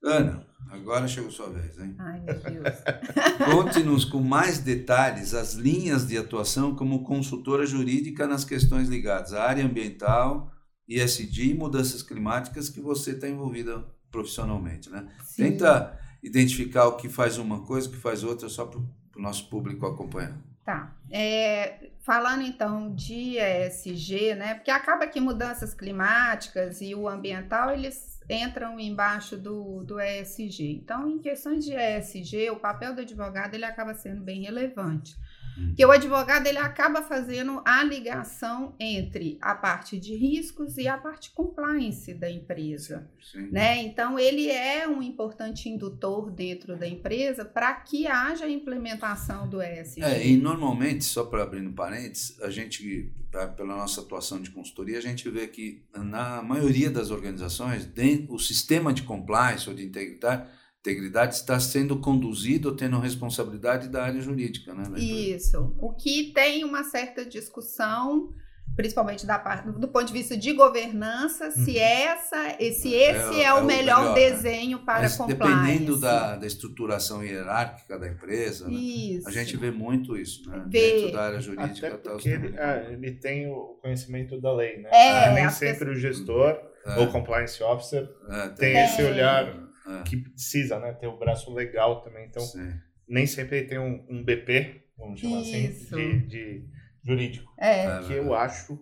Ana, 0.03 0.47
agora 0.71 1.07
chegou 1.07 1.29
sua 1.29 1.49
vez, 1.49 1.77
hein? 1.77 1.95
Ai, 1.99 2.19
meu 2.21 2.33
Deus. 2.33 2.75
Conte-nos 3.45 4.03
com 4.05 4.19
mais 4.19 4.57
detalhes 4.59 5.33
as 5.35 5.53
linhas 5.53 6.07
de 6.07 6.17
atuação 6.17 6.75
como 6.75 7.03
consultora 7.03 7.65
jurídica 7.67 8.25
nas 8.27 8.43
questões 8.43 8.89
ligadas 8.89 9.33
à 9.33 9.43
área 9.43 9.63
ambiental, 9.65 10.51
ISD 10.87 11.51
e 11.51 11.53
mudanças 11.53 12.01
climáticas 12.01 12.67
que 12.67 12.81
você 12.81 13.11
está 13.11 13.27
envolvida 13.29 13.85
profissionalmente, 14.09 14.89
né? 14.89 15.07
Sim. 15.23 15.43
Tenta 15.43 15.97
identificar 16.23 16.87
o 16.87 16.97
que 16.97 17.07
faz 17.07 17.37
uma 17.37 17.63
coisa, 17.63 17.87
o 17.87 17.91
que 17.91 17.97
faz 17.97 18.23
outra, 18.23 18.49
só 18.49 18.65
para 18.65 18.79
o 18.79 19.21
nosso 19.21 19.49
público 19.49 19.85
acompanhar. 19.85 20.35
Tá. 20.63 20.95
É, 21.09 21.89
falando 21.99 22.43
então 22.43 22.93
de 22.93 23.37
ESG, 23.37 24.35
né? 24.35 24.53
Porque 24.53 24.69
acaba 24.69 25.07
que 25.07 25.19
mudanças 25.19 25.73
climáticas 25.73 26.81
e 26.81 26.93
o 26.93 27.07
ambiental 27.07 27.71
eles 27.71 28.19
entram 28.29 28.79
embaixo 28.79 29.35
do, 29.37 29.83
do 29.83 29.99
ESG. 29.99 30.71
Então, 30.83 31.09
em 31.09 31.19
questões 31.19 31.65
de 31.65 31.73
ESG, 31.73 32.51
o 32.51 32.59
papel 32.59 32.93
do 32.93 33.01
advogado 33.01 33.55
ele 33.55 33.65
acaba 33.65 33.93
sendo 33.93 34.21
bem 34.21 34.43
relevante. 34.43 35.15
Hum. 35.57 35.67
Porque 35.67 35.85
o 35.85 35.91
advogado 35.91 36.47
ele 36.47 36.57
acaba 36.57 37.01
fazendo 37.01 37.61
a 37.65 37.83
ligação 37.83 38.75
entre 38.79 39.37
a 39.41 39.55
parte 39.55 39.99
de 39.99 40.15
riscos 40.15 40.77
e 40.77 40.87
a 40.87 40.97
parte 40.97 41.31
compliance 41.31 42.13
da 42.13 42.29
empresa 42.29 43.09
Sim. 43.31 43.49
né? 43.51 43.81
Então 43.81 44.17
ele 44.17 44.49
é 44.49 44.87
um 44.87 45.01
importante 45.01 45.69
indutor 45.69 46.31
dentro 46.31 46.75
da 46.77 46.87
empresa 46.87 47.45
para 47.45 47.73
que 47.73 48.07
haja 48.07 48.45
a 48.45 48.49
implementação 48.49 49.47
do 49.47 49.61
ESG. 49.61 50.03
É, 50.03 50.27
e 50.27 50.37
normalmente, 50.37 51.03
só 51.03 51.23
para 51.25 51.43
abrir 51.43 51.61
no 51.61 51.73
parênteses, 51.73 52.39
a 52.41 52.49
gente, 52.49 53.11
pela 53.55 53.75
nossa 53.75 54.01
atuação 54.01 54.41
de 54.41 54.49
consultoria, 54.51 54.97
a 54.97 55.01
gente 55.01 55.29
vê 55.29 55.47
que 55.47 55.83
na 55.95 56.41
maioria 56.41 56.89
das 56.89 57.11
organizações, 57.11 57.85
dentro, 57.85 58.33
o 58.33 58.39
sistema 58.39 58.93
de 58.93 59.03
compliance 59.03 59.69
ou 59.69 59.75
de 59.75 59.85
integridade, 59.85 60.47
integridade 60.81 61.35
está 61.35 61.59
sendo 61.59 61.97
conduzido 61.99 62.69
ou 62.69 62.75
tendo 62.75 62.99
responsabilidade 62.99 63.87
da 63.87 64.03
área 64.03 64.19
jurídica, 64.19 64.73
né? 64.73 64.83
Isso. 64.99 65.73
O 65.79 65.93
que 65.93 66.31
tem 66.33 66.63
uma 66.63 66.83
certa 66.83 67.23
discussão, 67.23 68.33
principalmente 68.75 69.23
da 69.25 69.37
parte 69.37 69.69
do 69.69 69.87
ponto 69.87 70.05
de 70.07 70.13
vista 70.13 70.35
de 70.35 70.53
governança, 70.53 71.51
se 71.51 71.77
essa, 71.77 72.55
esse, 72.59 72.91
esse 72.95 73.41
é, 73.43 73.53
o 73.53 73.63
melhor, 73.63 74.15
né? 74.15 74.15
desenho 74.15 74.79
para 74.79 75.01
Mas 75.01 75.17
compliance. 75.17 75.61
dependendo 75.61 75.99
da, 75.99 76.35
da 76.35 76.47
estruturação 76.47 77.23
hierárquica 77.23 77.99
da 77.99 78.07
empresa, 78.07 78.67
né? 78.67 78.73
Isso. 78.73 79.29
a 79.29 79.31
gente 79.31 79.55
vê 79.57 79.69
muito 79.69 80.17
isso, 80.17 80.49
né? 80.49 80.63
Vê. 80.67 80.93
Dentro 80.93 81.11
da 81.11 81.21
área 81.27 81.39
jurídica. 81.41 81.87
Até 81.89 82.09
porque 82.09 82.29
ele, 82.29 82.57
ah, 82.57 82.87
ele 82.89 83.11
tem 83.11 83.47
o 83.47 83.77
conhecimento 83.83 84.41
da 84.41 84.51
lei, 84.51 84.77
né? 84.81 84.89
É, 84.91 85.25
Ah, 85.25 85.31
nem 85.33 85.47
sempre 85.51 85.91
o 85.91 85.95
gestor 85.95 86.59
É, 86.83 86.99
ou 86.99 87.07
compliance 87.11 87.61
officer 87.61 88.09
é, 88.27 88.47
tem 88.49 88.73
Tem. 88.73 88.85
esse 88.85 89.03
olhar 89.03 89.69
é, 89.99 90.03
que 90.03 90.17
precisa, 90.17 90.79
né? 90.79 90.93
Ter 90.93 91.07
o 91.07 91.17
braço 91.17 91.53
legal 91.53 92.01
também. 92.01 92.25
Então, 92.25 92.41
sim. 92.43 92.71
nem 93.07 93.25
sempre 93.27 93.57
ele 93.59 93.67
tem 93.67 93.79
um, 93.79 94.05
um 94.09 94.23
BP, 94.23 94.83
vamos 94.97 95.19
chamar 95.19 95.41
Isso. 95.41 95.95
assim, 95.95 96.19
de, 96.19 96.27
de 96.27 96.69
jurídico. 97.03 97.51
É, 97.59 97.85
É, 97.85 97.99
que 98.03 98.13
eu 98.13 98.33
acho, 98.33 98.79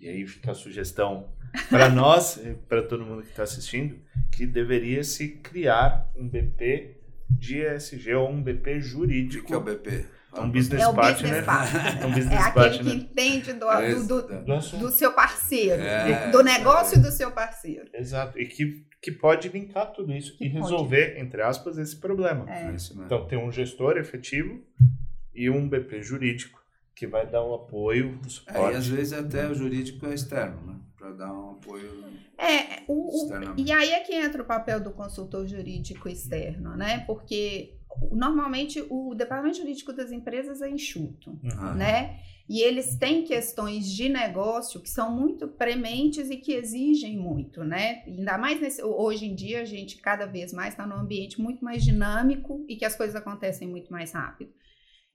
e 0.00 0.08
aí 0.08 0.26
fica 0.26 0.52
a 0.52 0.54
sugestão 0.54 1.32
para 1.68 1.88
nós, 1.90 2.40
para 2.68 2.82
todo 2.82 3.04
mundo 3.04 3.22
que 3.22 3.30
está 3.30 3.42
assistindo, 3.42 3.98
que 4.32 4.46
deveria 4.46 5.02
se 5.04 5.28
criar 5.38 6.10
um 6.16 6.28
BP 6.28 6.98
de 7.28 7.58
ESG 7.60 8.14
ou 8.14 8.30
um 8.30 8.42
BP 8.42 8.76
O 8.76 8.80
jurídico. 8.80 9.46
que 9.46 9.52
é 9.52 9.56
o 9.56 9.60
BP? 9.60 10.06
É 10.32 10.40
um 10.40 10.50
business 10.50 10.80
é 10.82 10.86
o 10.88 10.94
partner. 10.94 11.42
business 11.42 11.44
partner. 11.44 11.82
É 12.02 12.06
um 12.06 12.10
É 12.10 12.14
business 12.14 12.40
aquele 12.40 12.54
partner. 12.54 12.82
que 12.84 12.90
entende 12.98 13.52
do, 13.52 13.68
É 13.70 13.94
do, 13.94 14.22
do, 14.22 14.78
do 14.78 14.90
seu 14.90 15.12
parceiro, 15.12 15.82
É, 15.82 16.26
do, 16.30 16.38
do 16.38 16.44
negócio 16.44 17.02
do 17.02 17.10
seu 17.10 17.32
parceiro. 17.32 17.90
Exato. 17.92 18.38
E 18.38 18.46
que, 18.46 18.86
que 19.00 19.10
pode 19.10 19.48
linkar 19.48 19.92
tudo 19.92 20.12
isso 20.12 20.36
Que 20.36 20.44
e 20.46 20.50
pode. 20.50 20.62
resolver, 20.62 21.18
entre 21.18 21.40
aspas, 21.42 21.78
esse 21.78 21.96
problema. 21.96 22.44
É. 22.50 22.66
É. 22.70 22.76
Então, 23.04 23.26
tem 23.26 23.38
um 23.38 23.50
gestor 23.50 23.96
efetivo 23.96 24.62
e 25.34 25.48
um 25.48 25.68
BP 25.68 26.02
jurídico 26.02 26.60
que 26.94 27.06
vai 27.06 27.26
dar 27.26 27.42
o 27.42 27.54
apoio, 27.54 28.18
É, 28.24 28.28
suporte. 28.28 28.74
e 28.74 28.76
às 28.76 28.86
vezes 28.86 29.12
até 29.14 29.48
o 29.48 29.54
jurídico 29.54 30.06
é 30.06 30.12
externo, 30.14 30.60
né? 30.66 30.76
Para 30.98 31.12
dar 31.12 31.32
um 31.32 31.52
apoio 31.52 32.04
É, 32.36 32.82
o, 32.86 33.26
o- 33.26 33.54
e 33.56 33.72
aí 33.72 33.90
é 33.90 34.00
que 34.00 34.14
entra 34.14 34.42
o 34.42 34.44
papel 34.44 34.80
do 34.80 34.90
consultor 34.90 35.46
jurídico 35.46 36.08
externo, 36.10 36.76
né? 36.76 36.98
Porque 37.06 37.76
normalmente 38.12 38.84
o 38.90 39.14
departamento 39.14 39.58
jurídico 39.58 39.92
das 39.94 40.12
empresas 40.12 40.60
é 40.60 40.68
enxuto, 40.68 41.30
Uhum. 41.42 41.74
né? 41.74 42.20
E 42.50 42.62
eles 42.62 42.96
têm 42.96 43.22
questões 43.22 43.86
de 43.86 44.08
negócio 44.08 44.80
que 44.80 44.90
são 44.90 45.14
muito 45.14 45.46
prementes 45.46 46.30
e 46.30 46.36
que 46.36 46.52
exigem 46.52 47.16
muito, 47.16 47.62
né? 47.62 48.02
Ainda 48.04 48.36
mais 48.36 48.60
nesse, 48.60 48.82
hoje 48.82 49.24
em 49.26 49.36
dia 49.36 49.60
a 49.60 49.64
gente 49.64 49.98
cada 49.98 50.26
vez 50.26 50.52
mais 50.52 50.70
está 50.74 50.84
num 50.84 50.96
ambiente 50.96 51.40
muito 51.40 51.64
mais 51.64 51.84
dinâmico 51.84 52.64
e 52.68 52.74
que 52.74 52.84
as 52.84 52.96
coisas 52.96 53.14
acontecem 53.14 53.68
muito 53.68 53.92
mais 53.92 54.10
rápido. 54.10 54.52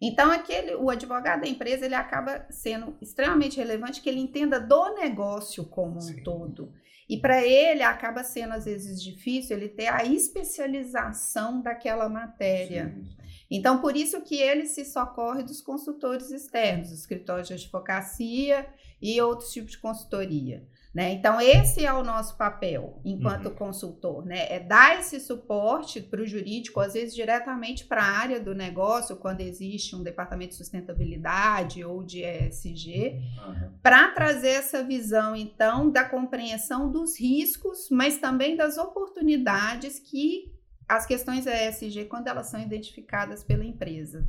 Então, 0.01 0.31
aquele, 0.31 0.75
o 0.75 0.89
advogado 0.89 1.41
da 1.41 1.47
empresa 1.49 1.83
ele 1.83 1.93
acaba 1.93 2.45
sendo 2.49 2.95
extremamente 3.01 3.57
relevante 3.57 3.99
que 3.99 4.07
ele 4.07 4.21
entenda 4.21 4.57
do 4.57 4.95
negócio 4.95 5.65
como 5.65 5.97
um 5.97 5.99
Sim. 5.99 6.23
todo. 6.23 6.71
E 7.09 7.17
para 7.17 7.45
ele 7.45 7.83
acaba 7.83 8.23
sendo 8.23 8.53
às 8.53 8.63
vezes 8.63 9.03
difícil 9.03 9.57
ele 9.57 9.67
ter 9.67 9.87
a 9.87 10.05
especialização 10.05 11.61
daquela 11.61 12.07
matéria. 12.07 12.95
Sim. 12.95 13.24
Então, 13.49 13.79
por 13.79 13.95
isso 13.95 14.21
que 14.21 14.35
ele 14.35 14.65
se 14.65 14.85
socorre 14.85 15.43
dos 15.43 15.61
consultores 15.61 16.31
externos, 16.31 16.91
escritórios 16.91 17.47
de 17.47 17.53
advocacia 17.53 18.67
e 19.01 19.21
outros 19.21 19.51
tipos 19.51 19.71
de 19.71 19.77
consultoria. 19.77 20.65
Né? 20.95 21.11
Então, 21.11 21.41
esse 21.41 21.85
é 21.85 21.91
o 21.91 22.05
nosso 22.05 22.37
papel 22.37 23.01
enquanto 23.03 23.47
uhum. 23.47 23.55
consultor, 23.55 24.25
né? 24.25 24.47
É 24.49 24.61
dar 24.61 24.97
esse 24.97 25.19
suporte 25.19 25.99
para 25.99 26.21
o 26.21 26.25
jurídico, 26.25 26.79
às 26.79 26.93
vezes 26.93 27.13
diretamente 27.13 27.83
para 27.83 28.01
a 28.01 28.17
área 28.17 28.39
do 28.39 28.55
negócio, 28.55 29.17
quando 29.17 29.41
existe 29.41 29.93
um 29.93 30.01
departamento 30.01 30.51
de 30.51 30.55
sustentabilidade 30.55 31.83
ou 31.83 32.01
de 32.01 32.23
ESG, 32.23 33.19
uhum. 33.45 33.71
para 33.83 34.07
trazer 34.13 34.51
essa 34.51 34.85
visão, 34.85 35.35
então, 35.35 35.89
da 35.89 36.05
compreensão 36.05 36.89
dos 36.89 37.19
riscos, 37.19 37.89
mas 37.91 38.17
também 38.17 38.55
das 38.55 38.77
oportunidades 38.77 39.99
que 39.99 40.54
as 40.87 41.05
questões 41.05 41.45
ESG, 41.45 42.05
quando 42.05 42.27
elas 42.27 42.47
são 42.47 42.61
identificadas 42.61 43.43
pela 43.43 43.65
empresa. 43.65 44.27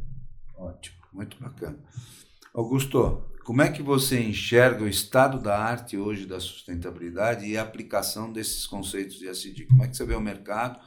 Ótimo, 0.54 0.96
muito 1.12 1.38
bacana. 1.38 1.78
Augusto, 2.54 3.22
como 3.44 3.62
é 3.62 3.70
que 3.70 3.82
você 3.82 4.20
enxerga 4.20 4.82
o 4.82 4.88
estado 4.88 5.38
da 5.38 5.58
arte 5.58 5.96
hoje 5.96 6.26
da 6.26 6.40
sustentabilidade 6.40 7.46
e 7.46 7.56
a 7.56 7.62
aplicação 7.62 8.32
desses 8.32 8.66
conceitos 8.66 9.16
de 9.16 9.28
SD? 9.28 9.66
Como 9.66 9.84
é 9.84 9.88
que 9.88 9.96
você 9.96 10.04
vê 10.04 10.14
o 10.14 10.20
mercado 10.20 10.80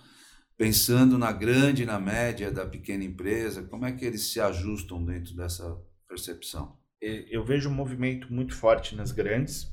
pensando 0.58 1.18
na 1.18 1.32
grande 1.32 1.84
e 1.84 1.86
na 1.86 2.00
média 2.00 2.52
da 2.52 2.66
pequena 2.66 3.04
empresa? 3.04 3.64
Como 3.64 3.86
é 3.86 3.92
que 3.92 4.04
eles 4.04 4.24
se 4.24 4.42
ajustam 4.42 5.06
dentro 5.06 5.36
dessa 5.36 5.78
percepção? 6.08 6.78
Eu 7.00 7.46
vejo 7.46 7.70
um 7.70 7.74
movimento 7.74 8.34
muito 8.34 8.54
forte 8.54 8.94
nas 8.96 9.14
grandes, 9.14 9.72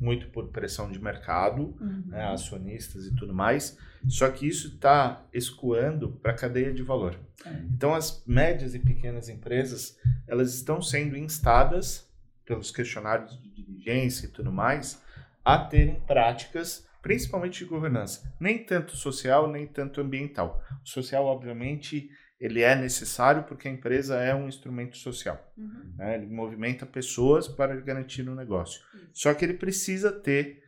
muito 0.00 0.28
por 0.28 0.48
pressão 0.48 0.90
de 0.90 0.98
mercado, 0.98 1.76
uhum. 1.80 2.04
né, 2.06 2.24
acionistas 2.24 3.06
e 3.06 3.14
tudo 3.14 3.34
mais. 3.34 3.76
Só 4.08 4.30
que 4.30 4.48
isso 4.48 4.68
está 4.68 5.26
escoando 5.32 6.12
para 6.22 6.32
a 6.32 6.36
cadeia 6.36 6.72
de 6.72 6.82
valor. 6.82 7.18
É. 7.44 7.50
Então, 7.70 7.94
as 7.94 8.24
médias 8.26 8.74
e 8.74 8.78
pequenas 8.78 9.28
empresas 9.28 9.98
elas 10.26 10.54
estão 10.54 10.80
sendo 10.80 11.16
instadas 11.16 12.08
pelos 12.46 12.70
questionários 12.70 13.38
de 13.40 13.50
diligência 13.50 14.26
e 14.26 14.30
tudo 14.30 14.50
mais, 14.50 15.02
a 15.44 15.58
terem 15.58 16.00
práticas, 16.00 16.86
principalmente 17.02 17.60
de 17.60 17.70
governança, 17.70 18.34
nem 18.40 18.64
tanto 18.64 18.96
social, 18.96 19.50
nem 19.50 19.66
tanto 19.66 20.00
ambiental. 20.00 20.62
O 20.84 20.88
social, 20.88 21.24
obviamente, 21.26 22.10
ele 22.40 22.62
é 22.62 22.74
necessário 22.74 23.44
porque 23.44 23.68
a 23.68 23.70
empresa 23.70 24.16
é 24.16 24.34
um 24.34 24.48
instrumento 24.48 24.96
social. 24.96 25.52
Uhum. 25.58 25.94
Né? 25.96 26.14
Ele 26.14 26.26
movimenta 26.26 26.86
pessoas 26.86 27.46
para 27.46 27.76
garantir 27.76 28.26
o 28.26 28.32
um 28.32 28.34
negócio. 28.34 28.80
Uhum. 28.94 29.00
Só 29.12 29.34
que 29.34 29.44
ele 29.44 29.54
precisa 29.54 30.10
ter 30.10 30.62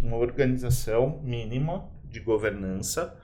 uma 0.00 0.16
organização 0.16 1.22
mínima 1.22 1.88
de 2.04 2.18
governança 2.20 3.18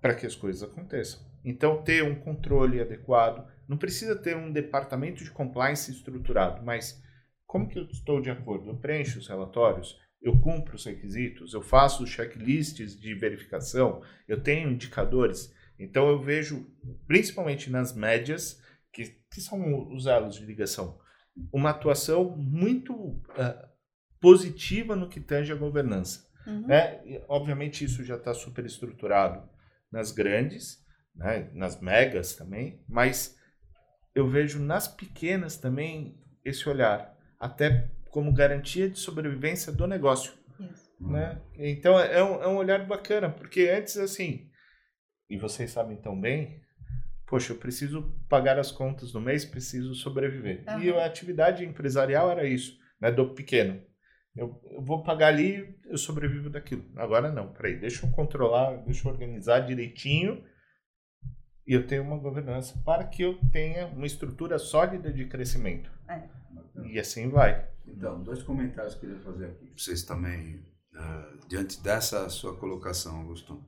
para 0.00 0.14
que 0.14 0.26
as 0.26 0.34
coisas 0.34 0.62
aconteçam. 0.62 1.20
Então, 1.44 1.82
ter 1.82 2.02
um 2.02 2.14
controle 2.14 2.80
adequado, 2.80 3.46
não 3.68 3.76
precisa 3.76 4.16
ter 4.16 4.36
um 4.36 4.50
departamento 4.50 5.22
de 5.22 5.30
compliance 5.30 5.90
estruturado, 5.90 6.64
mas 6.64 7.02
como 7.46 7.68
que 7.68 7.78
eu 7.78 7.84
estou 7.84 8.20
de 8.20 8.30
acordo? 8.30 8.70
Eu 8.70 8.76
preencho 8.76 9.18
os 9.18 9.28
relatórios, 9.28 9.98
eu 10.20 10.38
cumpro 10.40 10.74
os 10.74 10.84
requisitos, 10.84 11.54
eu 11.54 11.62
faço 11.62 12.06
checklists 12.06 12.98
de 12.98 13.14
verificação, 13.14 14.02
eu 14.26 14.40
tenho 14.42 14.70
indicadores. 14.70 15.54
Então 15.78 16.08
eu 16.08 16.18
vejo, 16.18 16.66
principalmente 17.06 17.70
nas 17.70 17.94
médias, 17.94 18.60
que, 18.92 19.04
que 19.30 19.40
são 19.40 19.94
os 19.94 20.06
elos 20.06 20.34
de 20.34 20.44
ligação, 20.44 20.98
uma 21.52 21.70
atuação 21.70 22.36
muito 22.36 22.94
uh, 22.94 23.68
positiva 24.20 24.96
no 24.96 25.08
que 25.08 25.20
tange 25.20 25.52
a 25.52 25.56
governança. 25.56 26.26
Uhum. 26.46 26.66
Né? 26.66 27.00
E, 27.06 27.22
obviamente 27.28 27.84
isso 27.84 28.02
já 28.02 28.16
está 28.16 28.34
super 28.34 28.64
estruturado 28.64 29.48
nas 29.90 30.10
grandes, 30.10 30.84
né? 31.14 31.50
nas 31.52 31.80
megas 31.80 32.34
também, 32.34 32.82
mas 32.88 33.38
eu 34.14 34.28
vejo 34.28 34.58
nas 34.58 34.88
pequenas 34.88 35.56
também 35.56 36.20
esse 36.44 36.68
olhar, 36.68 37.16
até 37.38 37.88
como 38.10 38.32
garantia 38.32 38.88
de 38.88 38.98
sobrevivência 38.98 39.70
do 39.70 39.86
negócio. 39.86 40.32
Né? 41.00 41.40
Então 41.56 41.98
é 41.98 42.22
um, 42.24 42.42
é 42.42 42.48
um 42.48 42.56
olhar 42.56 42.84
bacana, 42.84 43.30
porque 43.30 43.68
antes 43.68 43.96
assim, 43.96 44.47
e 45.28 45.36
vocês 45.36 45.70
sabem 45.70 45.96
tão 45.96 46.18
bem, 46.18 46.60
poxa, 47.26 47.52
eu 47.52 47.58
preciso 47.58 48.14
pagar 48.28 48.58
as 48.58 48.72
contas 48.72 49.12
do 49.12 49.20
mês, 49.20 49.44
preciso 49.44 49.94
sobreviver. 49.94 50.64
Uhum. 50.68 50.80
E 50.80 50.90
a 50.90 51.04
atividade 51.04 51.64
empresarial 51.64 52.30
era 52.30 52.46
isso, 52.46 52.78
né, 53.00 53.10
do 53.10 53.34
pequeno. 53.34 53.82
Eu, 54.34 54.60
eu, 54.70 54.82
vou 54.82 55.02
pagar 55.02 55.28
ali, 55.28 55.76
eu 55.86 55.98
sobrevivo 55.98 56.48
daquilo. 56.48 56.84
Agora 56.96 57.30
não, 57.30 57.52
peraí, 57.52 57.78
deixa 57.78 58.06
eu 58.06 58.10
controlar, 58.10 58.76
deixa 58.84 59.06
eu 59.06 59.12
organizar 59.12 59.60
direitinho 59.60 60.44
e 61.66 61.74
eu 61.74 61.86
tenho 61.86 62.02
uma 62.02 62.16
governança 62.16 62.80
para 62.84 63.04
que 63.04 63.22
eu 63.22 63.38
tenha 63.52 63.86
uma 63.88 64.06
estrutura 64.06 64.58
sólida 64.58 65.12
de 65.12 65.26
crescimento. 65.26 65.90
É. 66.08 66.22
E 66.84 66.98
assim 66.98 67.28
vai. 67.28 67.68
Então, 67.86 68.22
dois 68.22 68.42
comentários 68.42 68.94
que 68.94 69.04
eu 69.06 69.10
queria 69.10 69.24
fazer 69.24 69.46
aqui. 69.46 69.72
Vocês 69.76 70.02
também, 70.02 70.64
uh, 70.94 71.48
diante 71.48 71.82
dessa 71.82 72.28
sua 72.30 72.56
colocação, 72.56 73.20
Augusto. 73.20 73.62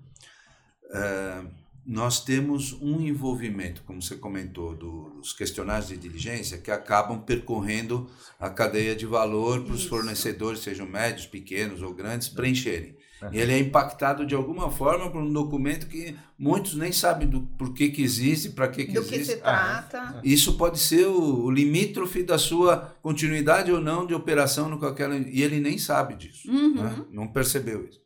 Uh, 0.91 1.61
nós 1.87 2.23
temos 2.23 2.73
um 2.81 3.01
envolvimento, 3.01 3.83
como 3.87 4.03
você 4.03 4.15
comentou, 4.15 4.77
do, 4.77 5.11
dos 5.19 5.33
questionários 5.33 5.89
de 5.89 5.97
diligência 5.97 6.59
que 6.59 6.71
acabam 6.71 7.21
percorrendo 7.21 8.09
a 8.39 8.51
cadeia 8.51 8.95
de 8.95 9.07
valor 9.07 9.65
para 9.65 9.75
os 9.75 9.85
fornecedores, 9.87 10.61
sejam 10.61 10.87
médios, 10.87 11.27
pequenos 11.27 11.83
ou 11.83 11.93
grandes, 11.95 12.29
preencherem. 12.29 12.97
Uhum. 13.23 13.29
Ele 13.33 13.53
é 13.53 13.59
impactado 13.59 14.25
de 14.25 14.35
alguma 14.35 14.71
forma 14.71 15.11
por 15.11 15.21
um 15.21 15.33
documento 15.33 15.87
que 15.87 16.17
muitos 16.39 16.75
nem 16.75 16.93
sabem 16.93 17.29
do 17.29 17.43
porquê 17.59 17.89
que 17.89 18.03
existe, 18.03 18.51
para 18.51 18.69
que, 18.69 18.85
que 18.85 18.93
do 18.93 19.01
existe. 19.01 19.19
Do 19.19 19.19
que 19.19 19.25
se 19.25 19.37
trata. 19.37 19.99
Ah, 19.99 20.21
isso 20.23 20.57
pode 20.57 20.79
ser 20.79 21.07
o, 21.07 21.45
o, 21.45 21.51
limítrofe 21.51 22.23
da 22.23 22.39
sua 22.39 22.97
continuidade 23.03 23.73
ou 23.73 23.81
não 23.81 24.07
de 24.07 24.15
operação 24.15 24.69
no 24.69 24.79
qualquer 24.79 25.11
e 25.29 25.43
ele 25.43 25.61
nem 25.61 25.77
sabe 25.77 26.15
disso, 26.15 26.51
uhum. 26.51 26.75
né? 26.75 27.05
não 27.11 27.29
percebeu 27.29 27.85
isso, 27.85 28.01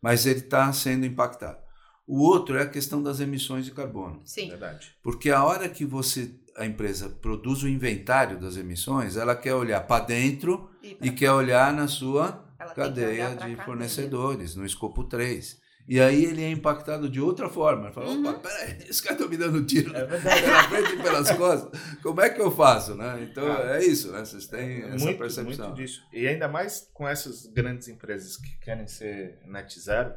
mas 0.00 0.26
ele 0.26 0.40
está 0.40 0.72
sendo 0.72 1.06
impactado. 1.06 1.69
O 2.10 2.22
outro 2.22 2.58
é 2.58 2.62
a 2.62 2.68
questão 2.68 3.00
das 3.00 3.20
emissões 3.20 3.64
de 3.64 3.70
carbono. 3.70 4.20
Sim. 4.24 4.48
Verdade. 4.48 4.96
Porque 5.00 5.30
a 5.30 5.44
hora 5.44 5.68
que 5.68 5.84
você 5.84 6.34
a 6.56 6.66
empresa 6.66 7.08
produz 7.08 7.62
o 7.62 7.68
inventário 7.68 8.36
das 8.36 8.56
emissões, 8.56 9.16
ela 9.16 9.36
quer 9.36 9.54
olhar 9.54 9.80
para 9.82 10.04
dentro 10.04 10.68
e, 10.82 10.98
e 11.00 11.10
quer 11.12 11.30
olhar 11.30 11.72
na 11.72 11.86
sua 11.86 12.44
ela 12.58 12.74
cadeia 12.74 13.36
de 13.36 13.54
fornecedores, 13.64 14.56
no 14.56 14.66
escopo 14.66 15.04
3. 15.04 15.60
E 15.88 16.00
aí 16.00 16.24
ele 16.24 16.42
é 16.42 16.50
impactado 16.50 17.08
de 17.08 17.20
outra 17.20 17.48
forma. 17.48 17.84
Ele 17.86 17.94
fala, 17.94 18.08
uhum. 18.08 18.28
opa, 18.28 18.40
peraí, 18.40 18.78
esse 18.90 19.00
cara 19.00 19.14
está 19.14 19.28
me 19.28 19.36
dando 19.36 19.64
tiro 19.64 19.96
é 19.96 20.04
pela 20.04 20.64
frente 20.64 20.94
e 20.94 21.02
pelas 21.02 21.30
costas. 21.30 21.80
Como 22.02 22.20
é 22.20 22.28
que 22.28 22.40
eu 22.40 22.50
faço? 22.50 22.96
Né? 22.96 23.28
Então 23.30 23.46
ah, 23.50 23.76
é 23.76 23.84
isso, 23.84 24.10
né? 24.10 24.24
Vocês 24.24 24.48
têm 24.48 24.82
essa 24.82 25.04
muito, 25.04 25.18
percepção. 25.18 25.68
Muito 25.68 25.80
disso. 25.80 26.02
E 26.12 26.26
ainda 26.26 26.48
mais 26.48 26.90
com 26.92 27.06
essas 27.06 27.46
grandes 27.46 27.86
empresas 27.86 28.36
que 28.36 28.58
querem 28.58 28.88
ser 28.88 29.38
net 29.46 29.78
zero. 29.80 30.12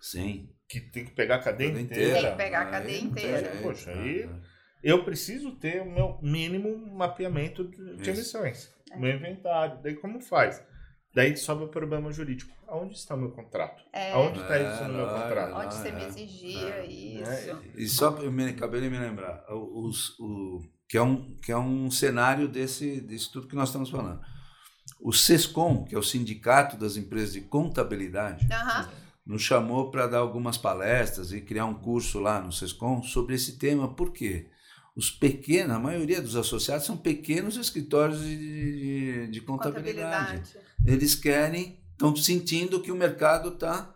Sim. 0.00 0.48
Que 0.70 0.80
tem 0.80 1.04
que 1.04 1.10
pegar 1.10 1.36
a 1.36 1.38
cadeia 1.40 1.80
inteira. 1.80 2.20
Tem 2.20 2.30
que 2.30 2.36
pegar 2.36 2.62
a 2.62 2.66
cadeia 2.66 3.00
inteira. 3.00 3.52
Poxa, 3.60 3.90
aí 3.90 4.30
eu 4.84 5.04
preciso 5.04 5.50
ter 5.56 5.82
o 5.82 5.90
meu 5.90 6.18
mínimo 6.22 6.76
mapeamento 6.96 7.64
de, 7.64 7.96
de 7.96 8.10
emissões. 8.10 8.72
É. 8.92 8.96
Meu 8.96 9.16
inventário. 9.16 9.82
Daí 9.82 9.96
como 9.96 10.20
faz? 10.20 10.64
Daí 11.12 11.36
sobe 11.36 11.64
o 11.64 11.68
problema 11.68 12.12
jurídico. 12.12 12.54
Aonde 12.68 12.94
está 12.94 13.16
o 13.16 13.18
meu 13.18 13.32
contrato? 13.32 13.82
É. 13.92 14.12
Aonde 14.12 14.38
está 14.38 14.56
é, 14.56 14.72
isso 14.72 14.84
no 14.84 14.94
meu 14.94 15.08
contrato? 15.08 15.56
Onde 15.56 15.74
você 15.74 15.90
me 15.90 16.04
exigia 16.04 16.68
é. 16.68 16.86
isso. 16.86 17.62
E 17.76 17.88
só 17.88 18.16
eu 18.18 18.30
me, 18.30 18.50
acabei 18.50 18.80
de 18.80 18.88
me 18.88 18.96
lembrar, 18.98 19.44
os, 19.50 20.16
o, 20.20 20.60
que, 20.88 20.96
é 20.96 21.02
um, 21.02 21.36
que 21.38 21.50
é 21.50 21.58
um 21.58 21.90
cenário 21.90 22.46
desse, 22.46 23.00
desse 23.00 23.30
tudo 23.32 23.48
que 23.48 23.56
nós 23.56 23.70
estamos 23.70 23.90
falando. 23.90 24.20
O 25.00 25.12
SESCOM, 25.12 25.84
que 25.84 25.96
é 25.96 25.98
o 25.98 26.02
Sindicato 26.02 26.76
das 26.76 26.96
Empresas 26.96 27.32
de 27.32 27.40
Contabilidade, 27.40 28.46
nos 29.26 29.42
chamou 29.42 29.90
para 29.90 30.06
dar 30.06 30.18
algumas 30.18 30.56
palestras 30.56 31.32
e 31.32 31.40
criar 31.40 31.66
um 31.66 31.74
curso 31.74 32.18
lá 32.18 32.40
no 32.40 32.52
SESCOM 32.52 33.02
sobre 33.02 33.34
esse 33.34 33.58
tema. 33.58 33.94
Por 33.94 34.12
quê? 34.12 34.48
os 35.00 35.10
pequenos, 35.10 35.74
a 35.74 35.78
maioria 35.78 36.20
dos 36.20 36.36
associados 36.36 36.84
são 36.84 36.96
pequenos 36.96 37.56
escritórios 37.56 38.20
de, 38.20 38.36
de, 38.36 39.26
de 39.28 39.40
contabilidade. 39.40 40.38
contabilidade. 40.38 40.58
Eles 40.84 41.14
querem, 41.14 41.80
estão 41.92 42.14
sentindo 42.14 42.80
que 42.80 42.92
o 42.92 42.96
mercado 42.96 43.50
está. 43.50 43.94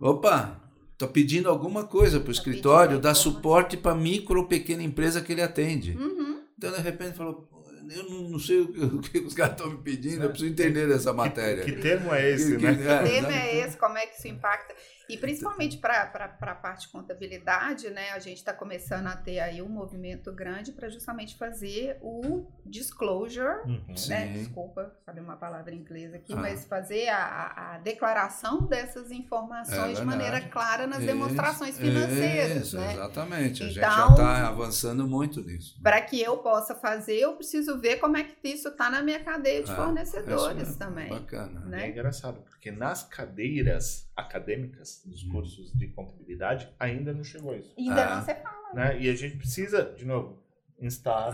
Opa, 0.00 0.60
está 0.92 1.06
pedindo 1.06 1.48
alguma 1.48 1.84
coisa 1.84 2.20
para 2.20 2.30
o 2.30 2.34
tá 2.34 2.38
escritório, 2.38 3.00
dar 3.00 3.14
suporte 3.14 3.76
para 3.76 3.94
micro 3.94 4.40
ou 4.40 4.46
pequena 4.46 4.82
empresa 4.82 5.20
que 5.20 5.32
ele 5.32 5.42
atende. 5.42 5.96
Uhum. 5.96 6.42
Então, 6.56 6.70
de 6.70 6.80
repente, 6.80 7.16
falou. 7.16 7.48
Eu 7.90 8.04
não, 8.04 8.38
sei 8.38 8.60
o 8.60 9.00
que, 9.00 9.18
os 9.26 9.34
caras 9.34 9.52
estão 9.52 9.70
me 9.70 9.78
pedindo, 9.78 10.22
eu 10.22 10.30
preciso 10.30 10.52
entender 10.52 10.86
dessa 10.86 11.12
matéria. 11.12 11.64
Que, 11.64 11.72
que 11.72 11.80
termo 11.80 12.14
é 12.14 12.30
esse, 12.30 12.56
que, 12.56 12.64
né? 12.64 12.74
Que, 12.74 12.88
é, 12.88 13.02
termo 13.02 13.30
é 13.30 13.56
esse, 13.56 13.76
como 13.76 13.98
é 13.98 14.06
que 14.06 14.16
isso 14.16 14.28
impacta? 14.28 14.74
E 15.14 15.18
principalmente 15.18 15.76
para 15.78 16.02
a 16.40 16.54
parte 16.54 16.82
de 16.86 16.88
contabilidade, 16.92 17.90
né? 17.90 18.10
A 18.12 18.18
gente 18.18 18.38
está 18.38 18.52
começando 18.52 19.06
a 19.08 19.16
ter 19.16 19.40
aí 19.40 19.60
um 19.62 19.68
movimento 19.68 20.32
grande 20.32 20.72
para 20.72 20.88
justamente 20.88 21.36
fazer 21.36 21.98
o 22.00 22.46
disclosure, 22.64 23.60
Uhum. 23.66 23.84
né? 23.86 23.94
Sim. 24.26 24.32
Desculpa, 24.32 24.94
falei 25.04 25.22
uma 25.22 25.36
palavra 25.36 25.74
em 25.74 25.78
inglês 25.78 26.14
aqui, 26.14 26.32
Ah. 26.32 26.36
mas 26.36 26.64
fazer 26.66 27.08
a, 27.08 27.74
a- 27.74 27.78
declaração 27.78 28.62
dessas 28.66 29.10
É 29.10 29.14
informações 29.14 29.70
de 29.98 30.04
verdade. 30.04 30.04
maneira 30.06 30.40
clara 30.40 30.86
nas 30.86 30.98
Isso, 30.98 31.06
demonstrações 31.06 31.78
financeiras, 31.78 32.62
isso, 32.66 32.76
né? 32.78 32.92
Exatamente. 32.92 33.62
a 33.62 33.66
gente 33.66 33.78
Então- 33.78 33.90
já 33.90 34.08
está 34.10 34.48
avançando 34.48 35.06
muito 35.06 35.40
nisso. 35.42 35.80
Para 35.82 36.00
que 36.00 36.20
eu 36.20 36.38
possa 36.38 36.74
fazer, 36.74 37.18
eu 37.18 37.34
preciso 37.36 37.78
ver 37.80 37.96
como 37.96 38.16
é 38.16 38.24
que 38.24 38.48
isso 38.48 38.68
está 38.68 38.90
na 38.90 39.02
minha 39.02 39.20
cadeia 39.22 39.62
de 39.62 39.70
É, 39.70 39.74
fornecedores 39.74 40.76
também. 40.76 41.08
Bacana. 41.08 41.60
né? 41.60 41.86
É 41.86 41.88
engraçado, 41.90 42.40
porque 42.42 42.70
nas 42.70 43.02
cadeiras 43.04 44.09
acadêmicas, 44.20 45.02
dos 45.04 45.22
Uhum. 45.24 45.32
cursos 45.32 45.72
de 45.72 45.88
contabilidade, 45.88 46.72
ainda 46.78 47.12
não 47.12 47.24
chegou 47.24 47.54
isso. 47.56 47.74
Ainda 47.78 48.06
Ah. 48.06 48.16
não 48.16 48.24
se 48.24 48.34
fala. 48.34 48.74
Né? 48.74 49.00
E 49.00 49.08
a 49.10 49.14
gente 49.14 49.36
precisa, 49.36 49.82
de 49.96 50.04
novo, 50.04 50.42
instar 50.80 51.32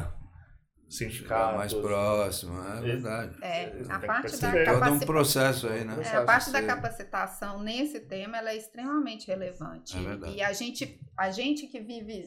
Chegar 0.89 1.11
sindicatos. 1.11 1.57
mais 1.57 1.75
próximo, 1.75 2.61
é 2.63 2.81
verdade. 2.81 3.37
É, 3.43 3.67
Tem 3.71 3.91
a 3.93 3.99
que 3.99 4.07
parte 4.07 4.41
da. 4.41 4.51
Todo 4.53 4.61
um 4.61 4.65
capacitação. 4.65 5.07
processo 5.07 5.69
aí, 5.69 5.85
né? 5.85 5.97
É, 6.03 6.17
a 6.17 6.25
parte 6.25 6.51
da 6.53 6.63
capacitação 6.63 7.63
nesse 7.63 8.01
tema 8.01 8.39
ela 8.39 8.51
é 8.51 8.57
extremamente 8.57 9.27
relevante. 9.27 9.97
É 9.97 10.01
verdade. 10.01 10.37
e 10.37 10.43
a 10.43 10.53
gente, 10.53 11.01
a 11.19 11.31
gente 11.31 11.67
que 11.67 11.81
vive 11.81 12.25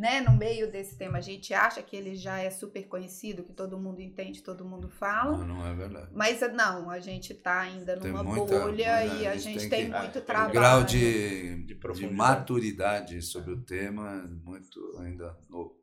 né, 0.00 0.20
no 0.22 0.32
meio 0.36 0.72
desse 0.72 0.96
tema, 0.96 1.18
a 1.18 1.20
gente 1.20 1.52
acha 1.52 1.82
que 1.82 1.94
ele 1.94 2.16
já 2.16 2.38
é 2.38 2.50
super 2.50 2.82
conhecido, 2.88 3.44
que 3.44 3.52
todo 3.52 3.78
mundo 3.78 4.00
entende, 4.00 4.42
todo 4.42 4.64
mundo 4.64 4.88
fala. 4.88 5.36
Não, 5.38 5.46
não 5.58 5.66
é 5.66 5.74
verdade. 5.74 6.08
Mas 6.14 6.40
não, 6.54 6.88
a 6.88 6.98
gente 7.00 7.32
está 7.34 7.60
ainda 7.60 7.98
Tem 7.98 8.10
numa 8.10 8.22
muita- 8.24 8.58
bolha 8.60 8.96
né, 9.04 9.22
e 9.22 9.26
a 9.26 9.36
gente 9.36 9.60
tem 9.60 9.68
tem, 9.68 9.86
que- 9.90 9.94
Ah, 9.94 10.02
muito 10.02 10.18
um 10.18 10.22
O 10.22 10.24
trabalho. 10.24 10.52
grau 10.52 10.84
de, 10.84 11.64
De 11.64 11.74
de 11.74 12.06
maturidade 12.08 13.20
sobre 13.20 13.52
o 13.52 13.60
tema 13.62 14.22
é 14.24 14.26
muito 14.26 14.80
ainda 15.00 15.36
novo. 15.48 15.74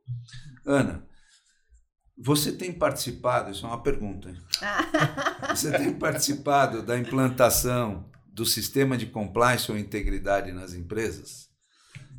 Ana, 0.65 1.06
você 2.17 2.51
tem 2.51 2.73
participado, 2.73 3.51
isso 3.51 3.65
é 3.65 3.69
uma 3.69 3.84
pergunta, 3.84 4.30
hein? 4.30 4.38
Você 5.56 5.71
tem 5.77 5.93
participado 5.93 6.82
da 6.82 6.97
implantação 6.97 8.10
do 8.25 8.45
sistema 8.45 8.97
de 8.97 9.06
compliance 9.06 9.71
ou 9.71 9.77
integridade 9.77 10.51
nas 10.51 10.73
empresas? 10.73 11.46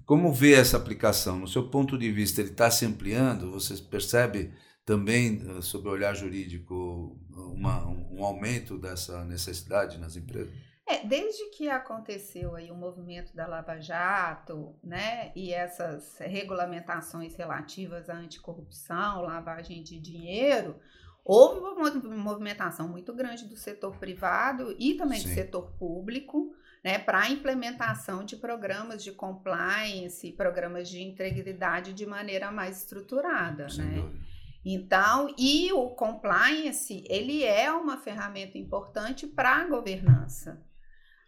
Como 0.08 0.32
vê 0.32 0.54
essa 0.54 0.78
aplicação? 0.78 1.38
No 1.38 1.46
seu 1.46 1.68
ponto 1.68 1.98
de 1.98 2.10
vista, 2.10 2.40
ele 2.40 2.48
está 2.48 2.70
se 2.70 2.86
ampliando? 2.86 3.50
Você 3.52 3.76
percebe 3.76 4.54
também, 4.82 5.38
eh, 5.46 5.60
sob 5.60 5.86
o 5.86 5.92
olhar 5.92 6.14
jurídico, 6.16 7.20
uma- 7.30 7.86
um 7.86 8.24
aumento 8.24 8.78
dessa 8.78 9.22
necessidade 9.26 9.98
nas 9.98 10.16
empresas? 10.16 10.50
É, 10.88 11.06
desde 11.06 11.50
que 11.50 11.68
aconteceu 11.68 12.54
aí 12.54 12.70
o 12.70 12.74
movimento 12.74 13.36
da 13.36 13.46
Lava 13.46 13.78
Jato, 13.78 14.74
né, 14.82 15.30
e 15.36 15.52
essas 15.52 16.16
regulamentações 16.18 17.34
relativas 17.34 18.08
à 18.08 18.14
anticorrupção, 18.14 19.20
lavagem 19.20 19.82
de 19.82 20.00
dinheiro, 20.00 20.76
houve 21.22 21.60
uma 21.60 21.74
mo- 21.74 22.16
movimentação 22.16 22.88
muito 22.88 23.12
grande 23.14 23.46
do 23.46 23.56
setor 23.58 23.94
privado 23.98 24.74
e 24.78 24.94
também 24.94 25.20
do 25.20 25.28
Sim. 25.28 25.34
setor 25.34 25.70
público, 25.78 26.54
né, 26.84 26.98
para 26.98 27.22
a 27.22 27.30
implementação 27.30 28.24
de 28.24 28.36
programas 28.36 29.02
de 29.02 29.12
compliance, 29.12 30.32
programas 30.32 30.88
de 30.88 31.02
integridade 31.02 31.92
de 31.92 32.06
maneira 32.06 32.50
mais 32.50 32.78
estruturada, 32.78 33.68
Sem 33.68 33.84
né? 33.84 33.96
dúvida. 34.00 34.24
Então, 34.64 35.34
e 35.38 35.72
o 35.72 35.90
compliance, 35.90 37.02
ele 37.08 37.44
é 37.44 37.70
uma 37.72 37.96
ferramenta 37.98 38.58
importante 38.58 39.26
para 39.26 39.56
a 39.56 39.64
governança. 39.64 40.62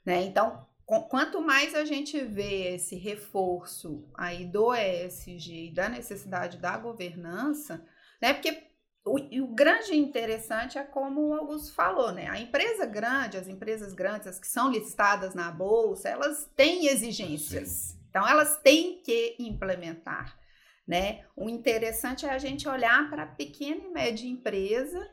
Né? 0.05 0.25
Então, 0.25 0.67
com- 0.85 1.03
quanto 1.03 1.41
mais 1.41 1.75
a 1.75 1.85
gente 1.85 2.21
vê 2.21 2.75
esse 2.75 2.97
reforço 2.97 4.09
aí 4.15 4.45
do 4.45 4.75
ESG 4.75 5.69
e 5.69 5.75
da 5.75 5.89
necessidade 5.89 6.59
da 6.59 6.77
governança, 6.77 7.83
né? 8.21 8.35
Porque 8.35 8.70
o, 9.05 9.19
e 9.19 9.41
o 9.41 9.47
grande 9.47 9.97
interessante 9.97 10.79
é 10.79 10.85
como 10.85 11.29
o 11.29 11.35
Augusto 11.35 11.73
falou, 11.75 12.13
né? 12.13 12.29
A 12.29 12.39
empresa 12.39 12.85
grande, 12.85 13.37
as 13.37 13.49
empresas 13.49 13.95
grandes, 13.95 14.27
as 14.27 14.39
que 14.39 14.47
são 14.47 14.71
listadas 14.71 15.35
na 15.35 15.51
bolsa, 15.51 16.09
elas 16.09 16.51
têm 16.55 16.87
exigências. 16.87 17.99
Então, 18.11 18.29
elas 18.29 18.59
têm 18.59 19.01
que 19.03 19.37
implementar. 19.39 20.39
Né? 20.87 21.25
O 21.37 21.49
interessante 21.49 22.27
é 22.27 22.31
a 22.31 22.39
gente 22.39 22.69
olhar 22.69 23.09
para 23.09 23.23
a 23.23 23.27
pequena 23.27 23.85
e 23.85 23.93
média 23.93 24.29
empresa 24.29 25.09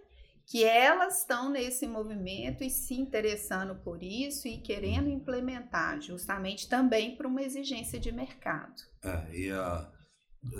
que 0.47 0.63
elas 0.63 1.19
estão 1.19 1.49
nesse 1.49 1.85
movimento 1.85 2.63
e 2.63 2.69
se 2.69 2.95
interessando 2.95 3.75
por 3.75 4.01
isso 4.01 4.47
e 4.47 4.57
querendo 4.59 5.09
implementar, 5.09 6.01
justamente 6.01 6.69
também 6.69 7.15
para 7.15 7.27
uma 7.27 7.43
exigência 7.43 7.99
de 7.99 8.11
mercado. 8.13 8.81
É, 9.03 9.37
e 9.37 9.51
a, 9.51 9.91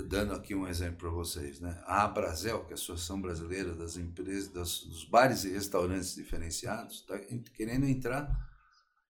dando 0.06 0.32
aqui 0.34 0.54
um 0.54 0.66
exemplo 0.66 0.96
para 0.98 1.10
vocês, 1.10 1.60
né? 1.60 1.78
A 1.86 2.04
Abrazel, 2.04 2.60
que 2.64 2.70
é 2.70 2.72
a 2.72 2.74
Associação 2.74 3.20
Brasileira 3.20 3.74
das 3.74 3.96
Empresas, 3.96 4.48
das- 4.48 4.80
dos 4.84 5.04
bares 5.04 5.44
e 5.44 5.50
restaurantes 5.50 6.14
diferenciados, 6.14 6.96
está 6.96 7.18
querendo 7.54 7.86
entrar 7.86 8.30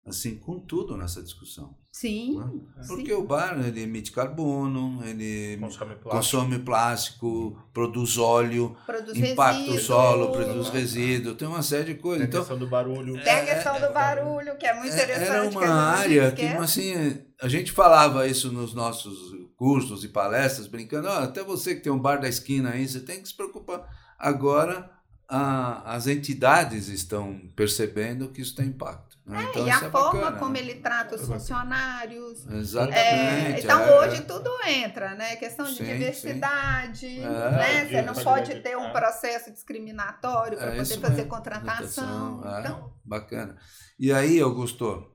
assim 0.07 0.37
com 0.37 0.61
tudo 0.61 0.97
nessa 0.97 1.21
discussão. 1.21 1.77
Sim, 1.91 2.39
né? 2.39 2.51
sim. 2.83 2.87
Porque 2.89 3.13
o 3.13 3.25
bar 3.25 3.59
ele 3.67 3.81
emite 3.83 4.13
carbono, 4.13 5.03
ele 5.05 5.57
Consome 5.59 5.97
plástico. 5.97 6.11
consome 6.11 6.59
plástico, 6.61 7.63
produz 7.73 8.17
óleo, 8.19 8.77
produz 8.87 9.17
impacta 9.19 9.63
o 9.63 9.65
resíduo, 9.65 9.81
solo, 9.81 10.31
produz 10.33 10.69
resíduo, 10.69 11.35
tem 11.35 11.49
uma 11.49 11.63
série 11.63 11.87
de 11.87 11.95
Tem 11.95 12.03
coisas. 12.03 12.25
a 12.25 12.29
Então, 12.29 12.41
questão 12.41 12.59
do 12.59 12.69
barulho. 12.69 13.15
Tem 13.15 13.33
a 13.33 13.39
É, 13.39 13.55
questão 13.55 13.77
é, 13.77 13.87
do 13.89 13.93
barulho, 13.93 14.57
que 14.59 14.67
é 14.67 14.75
muito 14.75 14.93
É, 14.95 15.03
interessante. 15.03 15.29
Era 15.31 15.49
que 15.49 15.57
uma 15.57 15.63
a 15.63 15.97
gente 15.97 16.01
área 16.21 16.33
que, 16.33 16.47
assim, 16.47 16.93
a 17.41 17.49
gente 17.49 17.73
falava 17.73 18.27
isso 18.29 18.53
nos 18.53 18.75
nossos 18.75 19.17
cursos 19.57 20.05
e 20.05 20.09
palestras, 20.09 20.67
brincando, 20.67 21.09
"Ó, 21.09 21.19
até 21.21 21.43
você 21.43 21.75
que 21.75 21.81
tem 21.83 21.93
um 21.93 21.99
bar 21.99 22.21
da 22.21 22.29
esquina 22.29 22.71
aí, 22.71 22.87
você 22.87 23.01
tem 23.01 23.21
que 23.23 23.29
se 23.29 23.35
preocupar. 23.35 23.89
Agora, 24.19 24.91
a- 25.29 25.95
as 25.95 26.07
entidades 26.07 26.89
estão 26.89 27.41
percebendo 27.57 28.29
que 28.29 28.41
isso 28.43 28.55
tem 28.55 28.67
impacto. 28.67 29.17
né? 29.27 29.43
É, 29.45 29.51
então, 29.51 29.67
e 29.67 29.71
isso 29.71 29.85
a 29.85 29.89
é 29.89 29.91
forma 29.91 30.21
bacana, 30.21 30.39
como 30.39 30.53
né? 30.53 30.61
ele 30.61 30.75
trata 30.77 31.17
os 31.17 31.27
funcionários. 31.27 32.47
Exatamente. 32.47 32.97
É, 33.01 33.59
então 33.59 33.81
é, 33.83 33.99
hoje 33.99 34.19
é. 34.19 34.21
tudo 34.21 34.49
entra, 34.69 35.17
né? 35.17 35.35
Questão 35.35 35.67
de 35.67 35.75
Sim, 35.79 35.85
diversidade, 35.85 36.99
sim. 37.01 37.21
né? 37.23 37.81
É, 37.83 37.89
Você 37.89 38.03
não 38.03 38.13
de- 38.15 38.23
pode 38.23 38.55
de- 38.55 38.61
ter 38.61 38.77
um 38.77 38.85
é. 38.85 38.93
processo 38.93 39.51
discriminatório 39.51 40.57
para 40.57 40.69
É 40.69 40.77
poder 40.77 41.01
fazer 41.01 41.15
mesmo, 41.17 41.29
contratação. 41.31 42.41
é. 42.57 42.61
Então, 42.61 42.93
Bacana. 43.05 43.57
E 43.99 44.13
aí, 44.13 44.41
Augusto, 44.41 45.11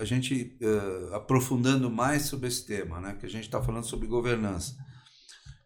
a- 0.00 0.04
gente 0.04 0.56
eh, 0.60 1.14
aprofundando 1.16 1.90
mais 1.90 2.22
sobre 2.22 2.48
esse 2.48 2.64
tema, 2.66 3.00
né, 3.00 3.16
que 3.18 3.26
a 3.26 3.30
gente 3.30 3.44
está 3.44 3.62
falando 3.62 3.84
sobre 3.84 4.06
governança. 4.06 4.76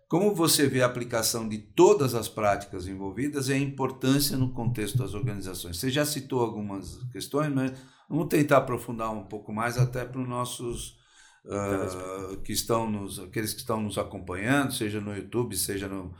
Como 0.08 0.34
você 0.34 0.66
vê 0.66 0.80
a 0.82 0.86
aplicação 0.86 1.46
de 1.48 1.58
todas 1.58 2.14
as 2.14 2.28
práticas 2.28 2.86
envolvidas 2.86 3.48
e 3.48 3.52
a 3.52 3.58
importância 3.58 4.38
no 4.38 4.52
contexto 4.52 4.96
das 4.96 5.12
organizações? 5.12 5.76
Você 5.76 5.90
já 5.90 6.04
citou 6.04 6.40
algumas 6.40 6.98
questões, 7.12 7.52
mas 7.52 7.72
vamos 8.08 8.28
tentar 8.28 8.58
aprofundar 8.58 9.12
um 9.12 9.24
pouco 9.24 9.52
mais 9.52 9.76
até 9.76 10.06
para 10.06 10.20
os 10.20 10.28
nossos 10.28 10.96
ah, 11.46 12.36
que 12.42 12.52
estão 12.52 12.90
nos, 12.90 13.18
aqueles 13.18 13.52
que 13.52 13.60
estão 13.60 13.82
nos 13.82 13.98
acompanhando, 13.98 14.72
seja 14.72 14.98
no 14.98 15.14
YouTube, 15.14 15.54
seja 15.54 15.86
no, 15.88 16.14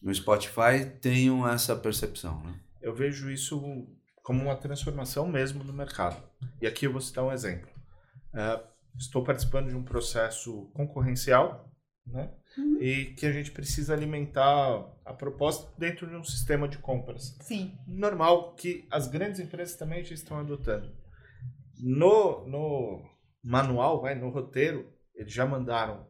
no 0.00 0.14
Spotify, 0.14 0.84
tenham 1.00 1.46
essa 1.48 1.74
percepção, 1.74 2.40
né? 2.44 2.54
Eu 2.80 2.94
vejo 2.94 3.30
isso 3.30 3.86
como 4.24 4.42
uma 4.42 4.56
transformação 4.56 5.28
mesmo 5.28 5.62
no 5.62 5.72
mercado. 5.72 6.20
E 6.60 6.66
aqui 6.66 6.86
eu 6.86 6.92
vou 6.92 7.00
citar 7.00 7.22
um 7.22 7.30
exemplo. 7.30 7.68
É, 8.34 8.60
estou 8.98 9.22
participando 9.22 9.68
de 9.68 9.76
um 9.76 9.84
processo 9.84 10.70
concorrencial, 10.72 11.70
né? 12.06 12.32
Uhum. 12.56 12.78
E 12.80 13.14
que 13.16 13.26
a 13.26 13.32
gente 13.32 13.52
precisa 13.52 13.92
alimentar 13.92 14.90
a 15.04 15.12
proposta 15.12 15.70
dentro 15.78 16.08
de 16.08 16.16
um 16.16 16.24
sistema 16.24 16.66
de 16.66 16.78
compras. 16.78 17.36
sim. 17.42 17.78
Normal 17.86 18.54
que 18.54 18.88
as 18.90 19.06
grandes 19.06 19.40
empresas 19.40 19.76
também 19.76 20.02
já 20.02 20.14
estão 20.14 20.38
adotando. 20.38 20.90
No, 21.78 22.46
no 22.46 23.04
manual, 23.42 24.00
vai, 24.00 24.14
no 24.14 24.30
roteiro, 24.30 24.90
eles 25.14 25.32
já 25.32 25.44
mandaram 25.44 26.06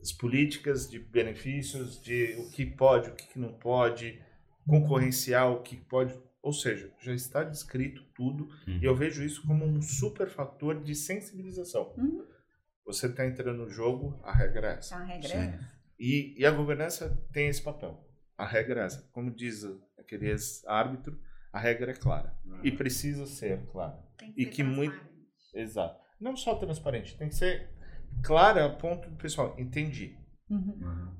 as 0.00 0.10
políticas 0.10 0.90
de 0.90 0.98
benefícios, 0.98 2.02
de 2.02 2.34
o 2.38 2.50
que 2.50 2.66
pode, 2.66 3.10
o 3.10 3.14
que 3.14 3.38
não 3.38 3.52
pode, 3.52 4.20
concorrencial, 4.66 5.54
o 5.54 5.62
que 5.62 5.76
pode. 5.76 6.12
Ou 6.46 6.52
seja, 6.52 6.92
já 7.00 7.12
está 7.12 7.42
descrito 7.42 8.04
tudo 8.14 8.48
e 8.68 8.84
eu 8.84 8.94
vejo 8.94 9.24
isso 9.24 9.44
como 9.44 9.64
um 9.64 9.82
super 9.82 10.28
fator 10.28 10.80
de 10.80 10.94
sensibilização. 10.94 11.92
Uhum. 11.98 12.24
Você 12.84 13.06
está 13.08 13.26
entrando 13.26 13.64
no 13.64 13.68
jogo, 13.68 14.20
a 14.22 14.32
regra 14.32 14.68
é 14.68 14.78
essa. 14.78 14.94
A 14.94 15.02
regra 15.04 15.28
é 15.28 15.36
essa. 15.46 15.70
E, 15.98 16.36
e 16.40 16.46
a 16.46 16.52
governança 16.52 17.20
tem 17.32 17.48
esse 17.48 17.60
papel. 17.60 18.00
A 18.38 18.46
regra 18.46 18.82
é 18.82 18.84
essa. 18.84 19.02
Como 19.10 19.28
diz 19.34 19.64
aquele 19.98 20.28
ex-árbitro, 20.28 21.18
a 21.52 21.58
regra 21.58 21.90
é 21.90 21.94
clara. 21.94 22.32
E 22.62 22.70
precisa 22.70 23.26
ser 23.26 23.66
clara. 23.72 23.98
Tem 24.16 24.32
E 24.36 24.44
ser 24.44 24.50
que 24.52 24.62
muito- 24.62 24.92
transparente. 24.94 25.26
Exato. 25.54 26.00
Não 26.20 26.36
só 26.36 26.54
transparente, 26.54 27.18
tem 27.18 27.28
que 27.28 27.34
ser 27.34 27.70
clara 28.22 28.66
a 28.66 28.70
ponto 28.70 29.10
do 29.10 29.16
pessoal, 29.16 29.56
entendi. 29.58 30.16
Uhum. 30.48 31.12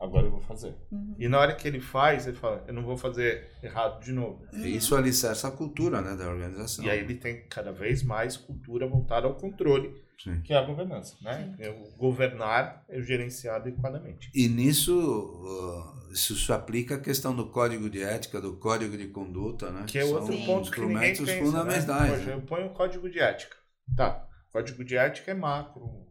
Agora 0.00 0.26
eu 0.26 0.30
vou 0.30 0.40
fazer. 0.40 0.74
Uhum. 0.90 1.14
E 1.18 1.28
na 1.28 1.38
hora 1.38 1.54
que 1.54 1.66
ele 1.66 1.80
faz, 1.80 2.26
ele 2.26 2.36
fala, 2.36 2.64
eu 2.66 2.72
não 2.72 2.82
vou 2.82 2.96
fazer 2.96 3.50
errado 3.62 4.02
de 4.02 4.12
novo. 4.12 4.46
Uhum. 4.52 4.66
Isso 4.66 4.94
alicerça 4.94 5.48
a 5.48 5.50
cultura 5.50 6.00
né, 6.00 6.14
da 6.16 6.28
organização. 6.28 6.84
E 6.84 6.90
aí 6.90 7.00
ele 7.00 7.14
tem 7.14 7.44
cada 7.48 7.72
vez 7.72 8.02
mais 8.02 8.36
cultura 8.36 8.86
voltada 8.86 9.26
ao 9.26 9.34
controle, 9.34 9.92
Sim. 10.22 10.40
que 10.42 10.52
é 10.52 10.56
a 10.56 10.62
governança. 10.62 11.16
Né? 11.20 11.54
Eu 11.58 11.74
governar, 11.96 12.84
eu 12.88 13.02
gerenciar 13.02 13.56
adequadamente. 13.56 14.30
E 14.32 14.48
nisso, 14.48 14.96
uh, 14.96 16.12
isso 16.12 16.36
se 16.36 16.52
aplica 16.52 16.94
à 16.94 17.00
questão 17.00 17.34
do 17.34 17.48
código 17.48 17.90
de 17.90 18.02
ética, 18.02 18.40
do 18.40 18.56
código 18.56 18.96
de 18.96 19.08
conduta, 19.08 19.70
né? 19.70 19.84
Que 19.86 19.98
é 19.98 20.04
outro 20.04 20.32
São 20.32 20.46
ponto 20.46 20.70
que 20.70 20.80
ninguém 20.80 21.16
pensa, 21.16 21.38
fundamentais. 21.38 22.10
Né? 22.10 22.16
Poxa, 22.18 22.30
eu 22.30 22.42
ponho 22.42 22.66
o 22.66 22.70
código 22.70 23.10
de 23.10 23.18
ética. 23.18 23.56
Tá, 23.96 24.28
código 24.52 24.84
de 24.84 24.96
ética 24.96 25.30
é 25.30 25.34
macro, 25.34 26.06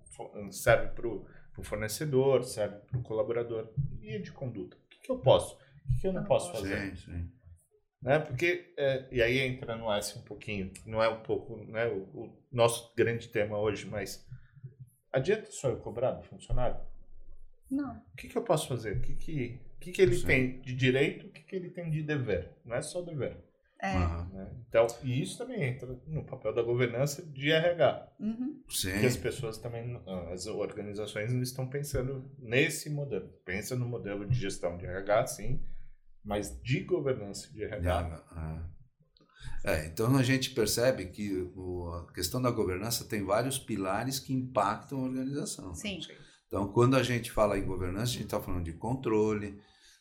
serve 0.52 0.88
para 0.88 1.08
o 1.08 1.26
fornecedor, 1.64 2.44
serve 2.44 2.78
para 2.78 2.98
o 2.98 3.04
colaborador. 3.04 3.70
E 4.02 4.20
de 4.20 4.32
conduta? 4.32 4.78
O 4.78 4.90
que, 4.90 5.00
que 5.00 5.12
eu 5.12 5.20
posso? 5.20 5.56
O 5.56 5.94
que, 5.94 6.02
que 6.02 6.08
eu 6.08 6.14
não 6.14 6.24
posso 6.24 6.52
fazer? 6.52 6.96
Sim, 6.96 7.12
sim. 7.12 7.32
Né? 8.02 8.20
Porque, 8.20 8.74
é, 8.78 9.08
e 9.12 9.22
aí 9.22 9.40
entra 9.40 9.76
no 9.76 9.92
S 9.92 10.18
um 10.18 10.22
pouquinho, 10.22 10.72
não 10.86 11.02
é 11.02 11.10
um 11.10 11.22
pouco 11.22 11.58
né, 11.66 11.88
o, 11.88 12.04
o 12.14 12.44
nosso 12.52 12.94
grande 12.96 13.28
tema 13.28 13.58
hoje, 13.58 13.88
mas 13.88 14.26
adianta 15.12 15.50
só 15.52 15.70
eu 15.70 15.78
cobrar 15.78 16.12
do 16.12 16.24
funcionário? 16.24 16.80
Não. 17.70 17.98
O 18.14 18.16
que, 18.16 18.28
que 18.28 18.38
eu 18.38 18.44
posso 18.44 18.68
fazer? 18.68 18.98
O 18.98 19.02
que, 19.02 19.16
que, 19.16 19.60
que, 19.80 19.92
que 19.92 20.02
ele 20.02 20.16
sim. 20.16 20.26
tem 20.26 20.62
de 20.62 20.76
direito? 20.76 21.28
O 21.28 21.30
que, 21.30 21.42
que 21.42 21.56
ele 21.56 21.70
tem 21.70 21.90
de 21.90 22.04
dever? 22.04 22.52
Não 22.64 22.76
é 22.76 22.82
só 22.82 23.02
dever. 23.02 23.38
É. 23.80 23.94
Né? 23.94 24.52
Então, 24.68 24.88
e 25.04 25.22
isso 25.22 25.38
também 25.38 25.64
entra 25.64 25.88
no 26.08 26.24
papel 26.26 26.54
da 26.54 26.62
governança 26.62 27.22
de 27.22 27.52
RH. 27.52 28.14
Uhum. 28.20 28.62
Sim. 28.70 29.00
Que 29.00 29.06
as 29.06 29.18
pessoas 29.18 29.58
também, 29.58 30.02
as 30.32 30.48
organizações 30.48 31.32
não 31.32 31.42
estão 31.42 31.68
pensando 31.68 32.30
nesse 32.40 32.90
modelo. 32.90 33.30
Pensa 33.46 33.76
no 33.76 33.88
modelo 33.88 34.26
de 34.26 34.36
gestão 34.36 34.78
de 34.78 34.86
RH, 34.86 35.28
sim, 35.28 35.62
mas 36.24 36.60
de 36.62 36.82
governança 36.82 37.52
de 37.54 37.64
RH. 37.64 38.68
É, 39.64 39.74
é. 39.74 39.86
então 39.88 40.16
a 40.18 40.24
gente 40.24 40.52
percebe 40.52 41.06
que 41.06 41.52
o, 41.56 41.90
a 41.92 42.14
questão 42.14 42.42
da 42.42 42.52
governança 42.52 43.06
tem 43.06 43.24
vários 43.24 43.60
pilares 43.60 44.20
que 44.20 44.34
impactam 44.34 45.00
a 45.00 45.04
organização. 45.04 45.74
Sim. 45.76 46.00
Então, 46.48 46.68
quando 46.72 46.96
a 46.96 47.04
gente 47.04 47.32
fala 47.32 47.58
em 47.58 47.66
governança, 47.66 48.12
a 48.12 48.16
gente 48.16 48.24
está 48.24 48.42
falando 48.42 48.64
de 48.64 48.74
controle, 48.74 49.60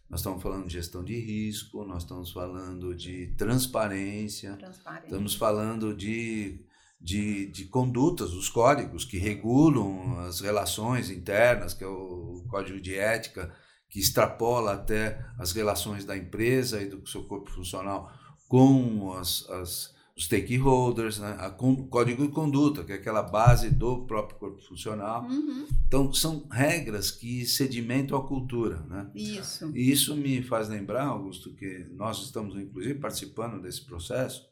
nós 0.09 0.21
estamos 0.21 0.43
falando 0.43 0.67
de 0.67 0.73
gestão 0.73 1.03
de 1.03 1.19
risco, 1.19 1.85
nós 1.85 2.05
estamos 2.05 2.31
falando 2.31 2.95
de 2.95 3.35
transparência, 3.37 4.57
estamos 5.03 5.35
falando 5.35 5.95
de, 5.95 6.65
de, 7.01 7.47
de 7.47 7.65
condutas, 7.67 8.33
os 8.33 8.49
códigos 8.49 9.05
que 9.05 9.19
regulam 9.19 10.21
as 10.21 10.41
relações 10.41 11.11
internas, 11.11 11.75
que 11.75 11.83
é 11.83 11.89
o 11.89 12.45
código 12.49 12.81
de 12.81 12.95
ética, 12.95 13.53
que 13.89 13.99
extrapola 13.99 14.75
até 14.75 15.25
as 15.39 15.53
relações 15.53 16.05
da 16.05 16.17
empresa 16.17 16.81
e 16.81 16.89
do 16.89 17.07
seu 17.09 17.25
corpo 17.25 17.51
funcional 17.51 18.13
com 18.49 19.13
as, 19.13 19.49
as 19.51 19.96
stakeholders, 20.19 21.19
né? 21.19 21.37
a 21.39 21.51
código 21.51 22.27
de 22.27 22.33
conduta, 22.33 22.83
que 22.83 22.93
é 22.93 22.95
aquela 22.95 23.23
base 23.23 23.69
do 23.69 24.07
próprio 24.07 24.39
corpo 24.39 24.63
funcional. 24.63 25.25
Uhum. 25.25 25.67
Então, 25.87 26.13
são 26.13 26.47
regras 26.51 27.11
que 27.11 27.45
sedimentam 27.45 28.17
a 28.17 28.27
cultura. 28.27 28.81
Né? 28.89 29.11
Isso. 29.15 29.71
E 29.75 29.91
isso 29.91 30.17
me 30.17 30.43
faz 30.43 30.69
lembrar, 30.69 31.07
Augusto, 31.07 31.53
que 31.55 31.87
nós 31.93 32.23
estamos, 32.23 32.57
inclusive, 32.57 32.99
participando 32.99 33.61
desse 33.61 33.85
processo, 33.85 34.43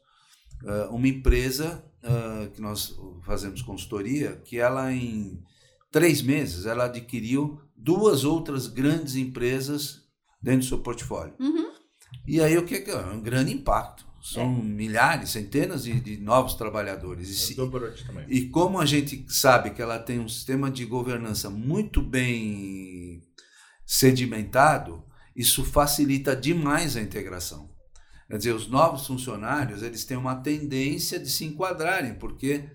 uh, 0.63 0.93
uma 0.93 1.07
empresa 1.07 1.83
uh, 2.03 2.51
que 2.51 2.61
nós 2.61 2.95
fazemos 3.23 3.63
consultoria, 3.63 4.35
que 4.45 4.59
ela, 4.59 4.93
em 4.93 5.41
três 5.91 6.21
meses, 6.21 6.67
ela 6.67 6.85
adquiriu 6.85 7.59
duas 7.75 8.23
outras 8.23 8.67
grandes 8.67 9.15
empresas 9.15 10.03
dentro 10.39 10.59
do 10.59 10.65
seu 10.65 10.79
portfólio. 10.79 11.33
Uhum. 11.39 11.73
E 12.27 12.39
aí, 12.39 12.55
o 12.55 12.65
que 12.65 12.75
é? 12.75 13.05
Um 13.07 13.19
grande 13.19 13.51
impacto 13.51 14.05
são 14.25 14.57
é. 14.57 14.63
milhares, 14.63 15.29
centenas 15.29 15.83
de, 15.83 15.99
de 15.99 16.17
novos 16.17 16.55
trabalhadores. 16.55 17.29
E, 17.29 17.35
se, 17.35 17.55
e 18.27 18.49
como 18.49 18.81
a 18.81 18.85
gente 18.85 19.23
sabe 19.29 19.69
que 19.69 19.83
ela 19.83 19.99
tem 19.99 20.19
um 20.19 20.27
sistema 20.27 20.71
de 20.71 20.83
governança 20.83 21.47
muito 21.47 22.01
bem 22.01 23.21
sedimentado, 23.85 25.05
isso 25.35 25.63
facilita 25.63 26.35
demais 26.35 26.97
a 26.97 27.01
integração. 27.01 27.69
Quer 28.27 28.37
dizer, 28.37 28.53
os 28.53 28.67
novos 28.67 29.05
funcionários 29.05 29.83
eles 29.83 30.03
têm 30.05 30.17
uma 30.17 30.37
tendência 30.37 31.19
de 31.19 31.29
se 31.29 31.45
enquadrarem, 31.45 32.15
porque 32.15 32.67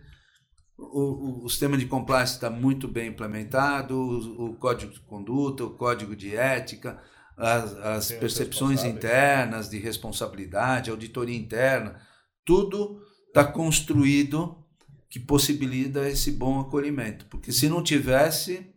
o, 0.79 0.85
o, 0.85 1.45
o 1.47 1.49
sistema 1.49 1.77
de 1.77 1.87
compliance 1.87 2.35
está 2.35 2.49
muito 2.49 2.87
bem 2.87 3.09
implementado, 3.09 3.97
o, 3.97 4.51
o 4.51 4.55
código 4.55 4.93
de 4.93 5.01
conduta, 5.01 5.65
o 5.65 5.75
código 5.75 6.15
de 6.15 6.37
ética, 6.37 7.03
as, 7.41 7.77
as 7.79 8.13
percepções 8.13 8.85
internas 8.85 9.71
de 9.71 9.79
responsabilidade, 9.79 10.91
auditoria 10.91 11.37
interna, 11.37 12.01
tudo 12.45 13.03
está 13.29 13.45
construído 13.45 14.65
que 15.09 15.19
possibilita 15.19 16.09
esse 16.09 16.31
bom 16.33 16.61
acolhimento. 16.61 17.27
Porque 17.27 17.51
se 17.51 17.69
não 17.69 17.83
tivesse, 17.83 18.73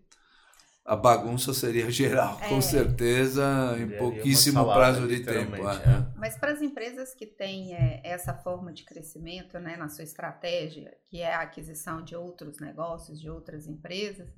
a 0.86 0.95
bagunça 0.95 1.53
seria 1.53 1.89
geral, 1.91 2.39
é. 2.41 2.49
com 2.49 2.61
certeza, 2.61 3.76
em 3.78 3.97
pouquíssimo 3.97 4.64
prazo 4.64 5.07
de 5.07 5.20
tempo. 5.20 5.55
É. 5.55 5.76
é. 5.76 6.05
Mas 6.16 6.38
para 6.38 6.51
as 6.51 6.61
empresas 6.61 7.14
que 7.14 7.26
têm 7.26 7.76
é, 7.76 8.01
essa 8.03 8.34
forma 8.34 8.72
de 8.72 8.84
crescimento 8.84 9.59
né, 9.59 9.76
na 9.76 9.89
sua 9.89 10.03
estratégia, 10.03 10.95
que 11.05 11.22
é 11.22 11.34
a 11.34 11.41
aquisição 11.41 12.03
de 12.03 12.16
outros 12.16 12.59
negócios, 12.59 13.20
de 13.20 13.30
outras 13.30 13.68
empresas, 13.68 14.30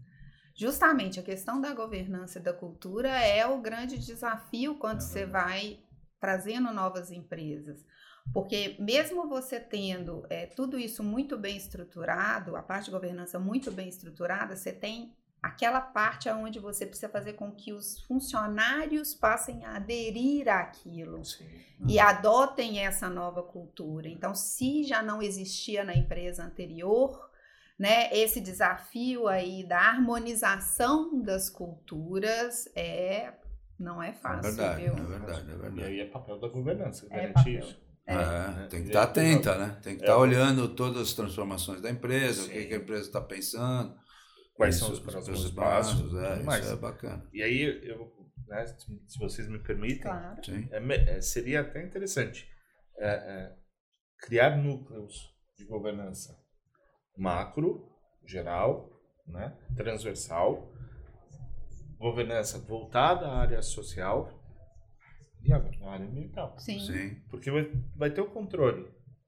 justamente 0.55 1.19
a 1.19 1.23
questão 1.23 1.59
da 1.59 1.73
governança 1.73 2.39
e 2.39 2.41
da 2.41 2.53
cultura 2.53 3.09
é 3.09 3.45
o 3.45 3.59
grande 3.59 3.97
desafio 3.99 4.75
quando 4.75 5.01
você 5.01 5.25
vai 5.25 5.79
trazendo 6.19 6.73
novas 6.73 7.11
empresas. 7.11 7.85
Porque 8.33 8.75
mesmo 8.79 9.27
você 9.27 9.59
tendo 9.59 10.25
é, 10.29 10.47
tudo 10.47 10.79
isso 10.79 11.03
muito 11.03 11.37
bem 11.37 11.55
estruturado, 11.55 12.55
a 12.55 12.63
parte 12.63 12.85
de 12.85 12.91
governança 12.91 13.37
muito 13.37 13.71
bem 13.71 13.87
estruturada, 13.87 14.55
você 14.55 14.71
tem 14.71 15.13
aquela 15.45 15.79
parte 15.79 16.27
onde 16.29 16.57
você 16.57 16.87
precisa 16.87 17.07
fazer 17.07 17.33
com 17.33 17.51
que 17.51 17.71
os 17.71 17.99
funcionários 18.05 19.13
passem 19.13 19.63
a 19.63 19.75
aderir 19.75 20.49
àquilo 20.49 21.23
Sim. 21.23 21.45
e 21.87 21.99
adotem 21.99 22.79
essa 22.79 23.07
nova 23.07 23.43
cultura. 23.43 24.07
Então, 24.07 24.33
se 24.33 24.83
já 24.83 25.03
não 25.03 25.21
existia 25.21 25.83
na 25.83 25.93
empresa 25.93 26.43
anterior, 26.43 27.29
né? 27.77 28.09
Esse 28.13 28.39
desafio 28.39 29.27
aí 29.27 29.67
da 29.67 29.79
harmonização 29.79 31.21
das 31.21 31.49
culturas 31.49 32.65
é 32.75 33.33
não 33.77 34.01
é 34.01 34.13
fácil, 34.13 34.51
é 34.51 34.53
verdade, 34.53 34.83
viu? 34.83 34.93
É 34.93 35.07
verdade, 35.07 35.51
é 35.51 35.57
verdade. 35.57 35.79
E 35.81 35.83
aí 35.83 35.99
é 35.99 36.05
papel 36.05 36.39
da 36.39 36.47
governança, 36.47 37.05
é 37.09 37.15
garantir 37.15 37.59
isso. 37.59 37.85
É. 38.07 38.13
É, 38.13 38.67
tem 38.67 38.83
que 38.83 38.87
estar 38.87 39.03
atenta, 39.03 39.57
né? 39.57 39.79
Tem 39.81 39.95
que 39.95 40.03
estar 40.03 40.17
olhando 40.17 40.69
todas 40.75 41.01
as 41.01 41.13
transformações 41.13 41.81
da 41.81 41.89
empresa, 41.89 42.43
Sim. 42.43 42.49
o 42.49 42.67
que, 42.67 42.73
a 42.73 42.77
empresa 42.77 43.01
está 43.01 43.19
pensando. 43.19 43.95
Quais 44.53 44.75
são 44.75 44.91
os 44.91 44.99
próximos 44.99 45.51
passos. 45.51 46.13
É, 46.13 46.59
isso 46.59 46.73
é 46.73 46.75
bacana. 46.77 47.27
E 47.33 47.43
aí, 47.43 47.61
eu, 47.83 48.13
né, 48.47 48.65
se 48.67 49.19
vocês 49.19 49.49
me 49.49 49.59
permitem, 49.59 50.03
claro. 50.03 50.39
é, 50.71 51.19
seria 51.19 51.61
até 51.61 51.83
interessante 51.83 52.47
criar 54.19 54.55
núcleos 54.55 55.35
de 55.57 55.65
governança 55.65 56.44
macro, 57.17 57.87
geral, 58.25 58.89
né, 59.27 59.55
transversal, 59.75 60.71
governança 61.97 62.59
voltada 62.59 63.27
à 63.27 63.39
área 63.39 63.61
social 63.61 64.31
e 65.43 65.53
à 65.53 65.57
área 65.89 66.05
ambiental. 66.05 66.57
Sim. 66.57 66.79
Sim. 66.79 67.15
Porque 67.29 67.51
vai, 67.51 67.71
vai 67.95 68.11
ter 68.11 68.21
o 68.21 68.29
controle. 68.29 68.87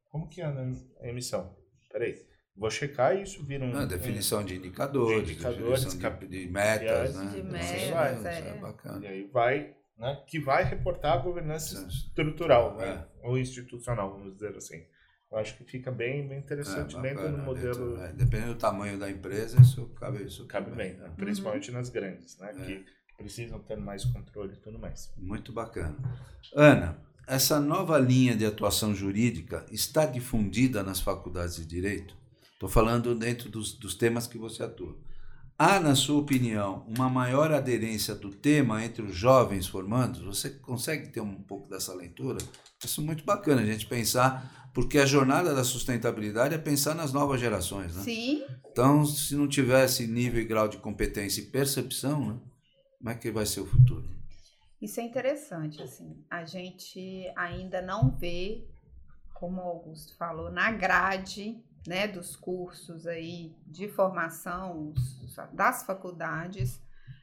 Como 0.09 0.27
que 0.27 0.41
é 0.41 0.45
a 0.45 1.07
emissão? 1.07 1.55
Peraí. 1.91 2.15
Vou 2.55 2.71
checar 2.71 3.15
isso, 3.15 3.45
vira 3.45 3.63
um. 3.63 3.69
Não, 3.69 3.87
definição 3.87 4.41
um, 4.41 4.43
de 4.43 4.55
indicadores, 4.55 5.27
de, 5.27 5.33
indicadores, 5.33 5.93
de, 5.93 6.27
de 6.27 6.47
metas, 6.47 7.15
né? 7.15 7.31
De 7.35 7.43
metas, 7.43 7.89
vai, 7.91 8.35
é. 8.35 8.49
é 8.49 8.59
bacana. 8.59 9.05
E 9.05 9.07
aí 9.07 9.27
vai, 9.27 9.75
né? 9.95 10.23
Que 10.27 10.39
vai 10.39 10.63
reportar 10.63 11.13
a 11.13 11.17
governança 11.17 11.87
estrutural, 11.87 12.75
né? 12.75 13.07
É. 13.21 13.27
Ou 13.27 13.37
institucional, 13.37 14.11
vamos 14.11 14.33
dizer 14.33 14.55
assim. 14.57 14.83
Eu 15.31 15.37
acho 15.39 15.57
que 15.57 15.63
fica 15.63 15.91
bem, 15.91 16.27
bem 16.27 16.39
interessante 16.39 16.95
é, 16.95 17.01
dentro 17.01 17.29
do 17.29 17.37
modelo. 17.39 17.97
Dentro, 17.97 18.03
é, 18.03 18.13
dependendo 18.13 18.53
do 18.53 18.59
tamanho 18.59 18.97
da 18.97 19.09
empresa, 19.09 19.61
isso 19.61 19.85
cabe 19.99 20.23
isso. 20.23 20.45
Cabe 20.45 20.71
bem, 20.71 20.93
né? 20.93 21.11
principalmente 21.17 21.69
uhum. 21.69 21.77
nas 21.77 21.89
grandes, 21.89 22.37
né? 22.39 22.51
É. 22.57 22.65
Que 22.65 22.85
precisam 23.17 23.59
ter 23.59 23.75
mais 23.75 24.05
controle 24.05 24.53
e 24.53 24.57
tudo 24.57 24.79
mais. 24.79 25.11
Muito 25.17 25.51
bacana. 25.51 25.95
Ana, 26.55 26.97
essa 27.27 27.59
nova 27.59 27.97
linha 27.97 28.37
de 28.37 28.45
atuação 28.45 28.95
jurídica 28.95 29.65
está 29.69 30.05
difundida 30.05 30.81
nas 30.81 31.01
faculdades 31.01 31.57
de 31.57 31.65
direito? 31.65 32.15
Estou 32.53 32.69
falando 32.69 33.13
dentro 33.13 33.49
dos, 33.49 33.73
dos 33.73 33.95
temas 33.95 34.27
que 34.27 34.37
você 34.37 34.63
atua. 34.63 34.97
Há, 35.59 35.79
na 35.79 35.95
sua 35.95 36.19
opinião, 36.19 36.85
uma 36.87 37.09
maior 37.09 37.51
aderência 37.51 38.13
do 38.13 38.29
tema 38.29 38.85
entre 38.85 39.01
os 39.01 39.15
jovens 39.15 39.65
formandos? 39.65 40.21
Você 40.21 40.51
consegue 40.51 41.09
ter 41.09 41.19
um 41.19 41.41
pouco 41.41 41.67
dessa 41.67 41.95
leitura? 41.95 42.37
Isso 42.85 43.01
é 43.01 43.03
muito 43.03 43.23
bacana 43.25 43.63
a 43.63 43.65
gente 43.65 43.87
pensar, 43.87 44.69
porque 44.71 44.99
a 44.99 45.05
jornada 45.07 45.55
da 45.55 45.63
sustentabilidade 45.63 46.53
é 46.53 46.59
pensar 46.59 46.93
nas 46.93 47.11
novas 47.11 47.41
gerações, 47.41 47.95
né? 47.95 48.03
Sim. 48.03 48.45
Então, 48.71 49.03
se 49.03 49.35
não 49.35 49.47
tivesse 49.47 50.05
nível 50.05 50.39
e 50.39 50.45
grau 50.45 50.67
de 50.67 50.77
competência 50.77 51.41
e 51.41 51.45
percepção, 51.45 52.33
né? 52.33 52.39
Como 52.99 53.09
é 53.09 53.15
que 53.15 53.31
vai 53.31 53.47
ser 53.47 53.61
o 53.61 53.65
futuro? 53.65 54.07
Isso 54.79 54.99
é 54.99 55.03
interessante, 55.03 55.81
assim, 55.81 56.23
a 56.29 56.45
gente 56.45 57.31
ainda 57.35 57.81
não 57.81 58.11
vê, 58.11 58.63
como 59.33 59.59
o 59.59 59.63
Augusto 59.63 60.15
falou, 60.17 60.51
na 60.51 60.69
grade 60.71 61.59
né, 61.87 62.05
dos 62.05 62.35
cursos 62.35 63.07
aí 63.07 63.55
de 63.65 63.87
formação 63.87 64.93
das 65.53 65.85
faculdades, 65.85 66.81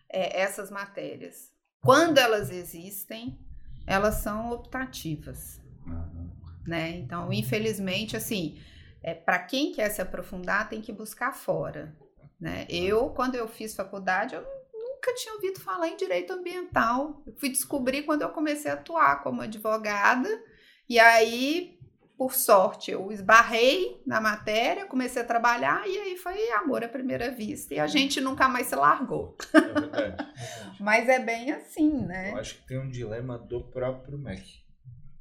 é, 0.09 0.41
essas 0.41 0.71
matérias. 0.71 1.53
Quando 1.83 2.17
elas 2.17 2.51
existem, 2.51 3.39
elas 3.87 4.15
são 4.17 4.51
optativas, 4.51 5.61
uhum. 5.87 6.31
né? 6.67 6.93
Então, 6.93 7.31
infelizmente, 7.31 8.17
assim, 8.17 8.59
é, 9.03 9.13
para 9.13 9.39
quem 9.39 9.71
quer 9.71 9.91
se 9.91 10.01
aprofundar, 10.01 10.67
tem 10.71 10.81
que 10.81 10.93
buscar 10.95 11.35
fora, 11.35 11.95
né? 12.41 12.67
Eu, 12.71 13.11
quando 13.11 13.35
eu 13.35 13.47
fiz 13.47 13.77
faculdade, 13.77 14.35
eu 14.35 14.43
nunca 14.73 15.15
tinha 15.15 15.35
ouvido 15.35 15.61
falar 15.61 15.89
em 15.89 15.97
direito 15.99 16.33
ambiental. 16.33 17.23
Eu 17.27 17.35
fui 17.37 17.51
descobrir 17.51 18.05
quando 18.05 18.23
eu 18.23 18.31
comecei 18.31 18.71
a 18.71 18.75
atuar 18.75 19.23
como 19.23 19.43
advogada, 19.43 20.43
e 20.89 20.99
aí 20.99 21.74
por 22.17 22.33
sorte, 22.33 22.91
eu 22.91 23.11
esbarrei 23.11 24.01
na 24.07 24.21
matéria, 24.21 24.87
comecei 24.87 25.21
a 25.21 25.25
trabalhar 25.25 25.87
e 25.87 25.99
aí 25.99 26.17
foi 26.17 26.51
amor 26.53 26.85
à 26.85 26.89
primeira 26.89 27.31
vista 27.31 27.75
e 27.75 27.81
a 27.81 27.87
gente 27.87 28.21
nunca 28.21 28.49
mais 28.49 28.69
se 28.69 28.77
largou. 28.77 29.37
É 29.53 29.61
verdade. 29.61 29.97
É 29.97 30.01
verdade. 30.01 30.35
Mas 30.81 31.09
é 31.09 31.19
bem 31.19 31.51
assim, 31.51 31.91
né? 32.05 32.33
Eu 32.33 32.39
acho 32.39 32.57
que 32.57 32.67
tem 32.67 32.79
um 32.79 32.89
dilema 32.89 33.39
do 33.39 33.65
próprio 33.65 34.17
MEC 34.17 34.65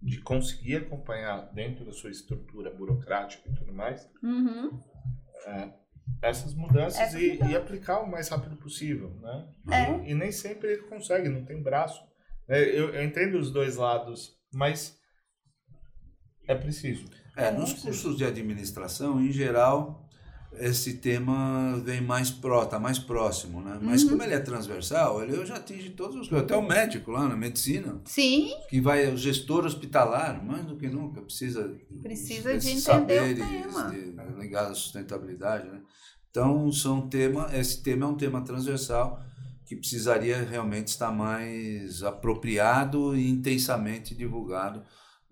de 0.02 0.20
conseguir 0.22 0.76
acompanhar 0.78 1.52
dentro 1.54 1.86
da 1.86 1.94
sua 1.94 2.12
estrutura 2.12 2.70
burocrática 2.70 3.50
e 3.50 3.56
tudo 3.56 3.72
mais 3.72 4.10
uhum. 4.22 4.84
é, 5.48 5.70
essas 6.22 6.54
mudanças 6.54 7.14
e, 7.14 7.40
e, 7.42 7.56
aplicar 7.56 8.02
o 8.02 8.10
mais 8.10 8.28
rápido 8.28 8.58
possível, 8.58 9.10
né? 9.22 9.48
É. 9.72 9.92
E, 9.92 10.12
e, 10.12 10.14
nem 10.14 10.32
sempre 10.32 10.74
ele 10.74 10.84
consegue, 10.84 11.30
não 11.30 11.46
tem 11.46 11.62
braço. 11.62 12.04
É, 12.48 12.62
eu, 12.62 12.94
eu 12.94 13.04
entendo 13.04 13.38
os 13.38 13.52
dois 13.52 13.78
lados, 13.78 14.38
mas 14.54 15.02
é 16.48 16.56
preciso. 16.56 17.06
É, 17.36 17.52
nos 17.52 17.74
cursos 17.74 18.18
de 18.18 18.26
administração, 18.26 19.20
em 19.20 19.32
geral, 19.32 20.08
esse 20.60 20.96
tema 20.96 21.82
vem 21.84 22.02
mais 22.02 22.30
pró, 22.30 22.66
tá 22.66 22.80
mais 22.80 23.00
próximo, 23.00 23.60
né? 23.62 23.80
Mas 23.82 24.04
uhum. 24.04 24.10
como 24.10 24.24
ele 24.24 24.36
é 24.36 24.40
transversal, 24.40 25.24
ele 25.24 25.44
já 25.46 25.56
atinge 25.56 25.90
todos 25.92 26.16
os 26.16 26.34
até 26.34 26.56
o 26.56 26.62
médico 26.62 27.12
lá 27.12 27.28
na 27.28 27.36
medicina. 27.36 28.00
Sim. 28.06 28.54
Que 28.70 28.80
vai 28.80 29.12
o 29.12 29.18
gestor 29.18 29.66
hospitalar, 29.66 30.44
mais 30.46 30.66
do 30.66 30.76
que 30.76 30.88
nunca 30.88 31.22
precisa 31.22 31.76
precisa 32.02 32.58
de 32.58 32.70
entender 32.70 33.34
o 33.34 33.36
tema 33.36 33.90
de, 33.90 34.40
ligado 34.40 34.72
à 34.72 34.76
sustentabilidade, 34.76 35.68
né? 35.70 35.82
Então, 36.30 36.72
são 36.72 37.08
tema, 37.08 37.50
esse 37.54 37.82
tema 37.82 38.06
é 38.06 38.10
um 38.10 38.16
tema 38.16 38.42
transversal 38.42 39.24
que 39.66 39.76
precisaria 39.76 40.44
realmente 40.44 40.88
estar 40.88 41.12
mais 41.12 42.04
apropriado 42.04 43.16
e 43.16 43.30
intensamente 43.30 44.14
divulgado 44.14 44.84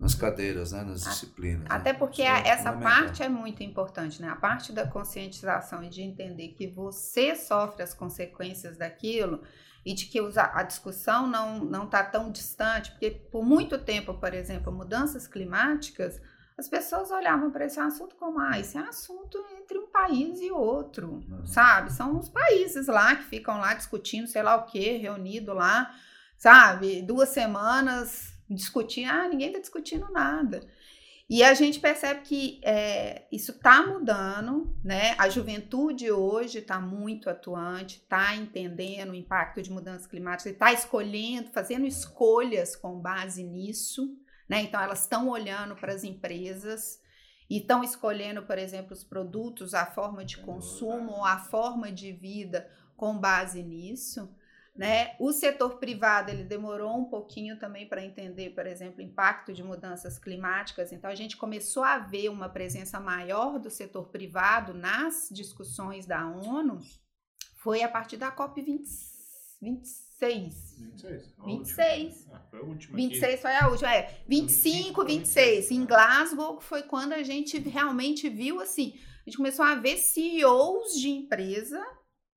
nas 0.02 0.16
cadeiras, 0.16 0.72
né, 0.72 0.82
nas 0.82 1.04
disciplinas. 1.04 1.60
Né? 1.60 1.66
Até 1.70 1.92
porque 1.92 2.22
é 2.22 2.48
essa 2.48 2.72
parte 2.72 3.22
é 3.22 3.28
muito 3.28 3.62
importante, 3.62 4.20
né? 4.20 4.28
A 4.28 4.34
parte 4.34 4.72
da 4.72 4.84
conscientização 4.84 5.84
e 5.84 5.88
de 5.88 6.02
entender 6.02 6.48
que 6.48 6.66
você 6.66 7.36
sofre 7.36 7.84
as 7.84 7.94
consequências 7.94 8.76
daquilo 8.76 9.40
e 9.86 9.94
de 9.94 10.06
que 10.06 10.18
a 10.36 10.62
discussão 10.64 11.28
não 11.28 11.64
não 11.64 11.84
está 11.84 12.02
tão 12.02 12.32
distante, 12.32 12.90
porque 12.90 13.12
por 13.12 13.44
muito 13.44 13.78
tempo, 13.78 14.12
por 14.14 14.34
exemplo, 14.34 14.72
mudanças 14.72 15.28
climáticas, 15.28 16.20
as 16.58 16.66
pessoas 16.66 17.12
olhavam 17.12 17.52
para 17.52 17.66
esse 17.66 17.78
assunto 17.78 18.16
como 18.16 18.40
ah, 18.40 18.58
esse 18.58 18.76
é 18.76 18.80
assunto 18.80 19.38
entre 19.56 19.78
um 19.78 19.86
país 19.86 20.40
e 20.40 20.50
outro, 20.50 21.22
uhum. 21.28 21.46
sabe? 21.46 21.92
São 21.92 22.18
os 22.18 22.28
países 22.28 22.88
lá 22.88 23.14
que 23.14 23.22
ficam 23.22 23.60
lá 23.60 23.72
discutindo, 23.72 24.26
sei 24.26 24.42
lá 24.42 24.56
o 24.56 24.64
que, 24.64 24.96
reunido 24.96 25.54
lá, 25.54 25.94
sabe? 26.36 27.02
Duas 27.02 27.28
semanas 27.28 28.31
discutir, 28.54 29.04
ah, 29.04 29.28
ninguém 29.28 29.48
está 29.48 29.60
discutindo 29.60 30.10
nada. 30.10 30.60
E 31.28 31.42
a 31.42 31.54
gente 31.54 31.80
percebe 31.80 32.20
que 32.20 32.60
é, 32.62 33.26
isso 33.32 33.52
está 33.52 33.86
mudando, 33.86 34.76
né? 34.84 35.14
A 35.16 35.30
juventude 35.30 36.10
hoje 36.10 36.58
está 36.58 36.78
muito 36.78 37.30
atuante, 37.30 38.00
está 38.02 38.36
entendendo 38.36 39.12
o 39.12 39.14
impacto 39.14 39.62
de 39.62 39.72
mudanças 39.72 40.06
climáticas, 40.06 40.52
está 40.52 40.72
escolhendo, 40.72 41.50
fazendo 41.50 41.86
escolhas 41.86 42.76
com 42.76 43.00
base 43.00 43.42
nisso, 43.42 44.14
né? 44.46 44.60
Então 44.60 44.78
elas 44.78 45.02
estão 45.02 45.28
olhando 45.28 45.74
para 45.74 45.94
as 45.94 46.04
empresas 46.04 47.00
e 47.48 47.58
estão 47.58 47.82
escolhendo, 47.82 48.42
por 48.42 48.58
exemplo, 48.58 48.92
os 48.92 49.04
produtos, 49.04 49.72
a 49.72 49.86
forma 49.86 50.24
de 50.24 50.36
consumo, 50.38 51.24
a 51.24 51.38
forma 51.38 51.90
de 51.90 52.12
vida 52.12 52.70
com 52.94 53.18
base 53.18 53.62
nisso. 53.62 54.28
Né? 54.74 55.14
O 55.18 55.32
setor 55.32 55.78
privado 55.78 56.30
ele 56.30 56.44
demorou 56.44 56.96
um 56.96 57.04
pouquinho 57.04 57.58
também 57.58 57.86
para 57.86 58.02
entender, 58.02 58.50
por 58.50 58.66
exemplo, 58.66 59.00
o 59.00 59.02
impacto 59.02 59.52
de 59.52 59.62
mudanças 59.62 60.18
climáticas. 60.18 60.92
Então 60.92 61.10
a 61.10 61.14
gente 61.14 61.36
começou 61.36 61.84
a 61.84 61.98
ver 61.98 62.30
uma 62.30 62.48
presença 62.48 62.98
maior 62.98 63.58
do 63.58 63.68
setor 63.68 64.08
privado 64.08 64.72
nas 64.72 65.28
discussões 65.30 66.06
da 66.06 66.26
ONU. 66.26 66.78
Foi 67.56 67.82
a 67.82 67.88
partir 67.88 68.16
da 68.16 68.30
COP 68.30 68.62
20, 68.62 68.88
26. 69.60 70.78
26. 70.78 71.34
26. 71.44 72.28
Ah, 72.32 72.40
foi 72.50 72.58
a 72.58 72.62
última. 72.62 72.96
26 72.96 73.32
aqui. 73.32 73.42
foi 73.42 73.54
a 73.54 73.68
última. 73.68 73.94
É, 73.94 74.22
25, 74.26 75.04
26. 75.04 75.70
Em 75.70 75.84
Glasgow 75.84 76.60
foi 76.60 76.82
quando 76.82 77.12
a 77.12 77.22
gente 77.22 77.58
realmente 77.58 78.28
viu 78.28 78.58
assim. 78.60 78.98
A 79.24 79.28
gente 79.28 79.36
começou 79.36 79.64
a 79.64 79.74
ver 79.74 79.98
CEOs 79.98 80.94
de 80.94 81.10
empresa 81.10 81.80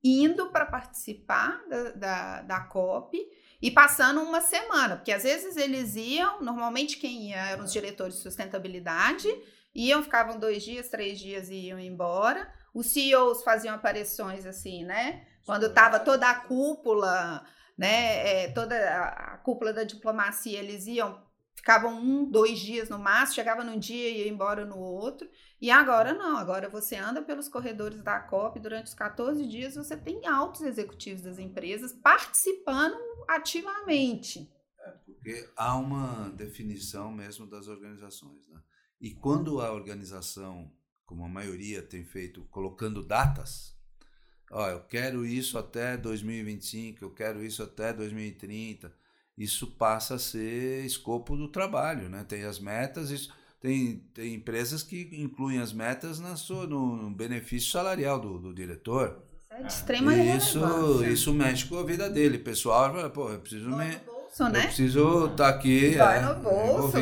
indo 0.07 0.51
para 0.51 0.67
participar 0.67 1.63
da, 1.67 1.91
da, 1.91 2.41
da 2.43 2.59
COP 2.61 3.17
e 3.59 3.71
passando 3.71 4.21
uma 4.21 4.39
semana, 4.39 4.97
porque 4.97 5.11
às 5.11 5.23
vezes 5.23 5.57
eles 5.57 5.95
iam, 5.95 6.41
normalmente 6.41 6.97
quem 6.97 7.29
ia 7.29 7.37
eram 7.37 7.63
os 7.63 7.73
diretores 7.73 8.17
de 8.17 8.21
sustentabilidade, 8.21 9.27
iam, 9.73 10.03
ficavam 10.03 10.37
dois 10.37 10.63
dias, 10.63 10.89
três 10.89 11.17
dias 11.17 11.49
e 11.49 11.67
iam 11.67 11.79
embora. 11.79 12.47
Os 12.71 12.85
CEOs 12.87 13.43
faziam 13.43 13.73
aparições 13.73 14.45
assim, 14.45 14.83
né? 14.85 15.25
Quando 15.43 15.65
estava 15.65 15.99
toda 15.99 16.29
a 16.29 16.35
cúpula, 16.35 17.43
né? 17.75 18.43
É, 18.43 18.51
toda 18.51 18.75
a 18.77 19.37
cúpula 19.37 19.73
da 19.73 19.83
diplomacia, 19.83 20.59
eles 20.59 20.85
iam, 20.85 21.19
ficavam 21.55 21.99
um, 21.99 22.29
dois 22.29 22.59
dias 22.59 22.89
no 22.89 22.99
máximo, 22.99 23.35
chegava 23.35 23.63
num 23.63 23.79
dia 23.79 24.09
e 24.09 24.17
ia 24.19 24.27
embora 24.27 24.65
no 24.65 24.77
outro. 24.77 25.27
E 25.59 25.71
agora 25.71 26.13
não, 26.13 26.37
agora 26.37 26.69
você 26.69 26.95
anda 26.95 27.21
pelos 27.21 27.47
corredores 27.47 28.03
da 28.03 28.19
COP 28.19 28.59
durante 28.59 28.87
os 28.87 28.93
14 28.93 29.47
dias, 29.47 29.75
você 29.75 29.97
tem 29.97 30.27
altos 30.27 30.61
executivos 30.61 31.23
das 31.23 31.39
empresas 31.39 31.93
participando 31.93 32.97
ativamente. 33.27 34.51
É, 34.79 34.91
porque 35.05 35.49
há 35.55 35.75
uma 35.77 36.29
definição 36.29 37.11
mesmo 37.11 37.47
das 37.47 37.67
organizações. 37.67 38.47
Né? 38.47 38.61
E 39.01 39.15
quando 39.15 39.61
a 39.61 39.71
organização, 39.71 40.71
como 41.05 41.25
a 41.25 41.29
maioria 41.29 41.81
tem 41.81 42.03
feito, 42.03 42.43
colocando 42.45 43.03
datas, 43.03 43.75
ó, 44.51 44.69
eu 44.69 44.83
quero 44.83 45.25
isso 45.25 45.57
até 45.57 45.97
2025, 45.97 47.03
eu 47.03 47.13
quero 47.13 47.43
isso 47.43 47.63
até 47.63 47.91
2030, 47.93 48.93
isso 49.37 49.67
passa 49.67 50.15
a 50.15 50.19
ser 50.19 50.85
escopo 50.85 51.35
do 51.35 51.47
trabalho, 51.47 52.09
né? 52.09 52.23
Tem 52.27 52.43
as 52.43 52.59
metas, 52.59 53.09
isso 53.09 53.31
tem, 53.59 53.97
tem 54.13 54.35
empresas 54.35 54.83
que 54.83 55.09
incluem 55.13 55.59
as 55.59 55.73
metas 55.73 56.19
na 56.19 56.35
sua, 56.35 56.67
no 56.67 57.09
benefício 57.09 57.71
salarial 57.71 58.19
do, 58.19 58.37
do 58.37 58.53
diretor. 58.53 59.23
É 59.49 59.61
de 59.63 59.67
extrema 59.67 60.15
isso, 60.15 60.59
isso 61.05 61.33
mexe 61.33 61.65
com 61.65 61.77
a 61.79 61.83
vida 61.83 62.09
dele. 62.09 62.37
pessoal 62.37 62.93
fala, 62.93 63.09
pô, 63.09 63.31
eu 63.31 63.39
preciso 63.39 63.71
Dói 63.71 63.87
me. 63.87 63.95
Bolso, 64.05 64.43
né? 64.49 64.59
Eu 64.59 64.63
preciso 64.65 65.25
estar 65.25 65.35
tá 65.35 65.47
aqui. 65.49 65.95
Dói 65.95 66.17
é, 66.17 66.21
no 66.21 66.35
bolso. 66.41 66.97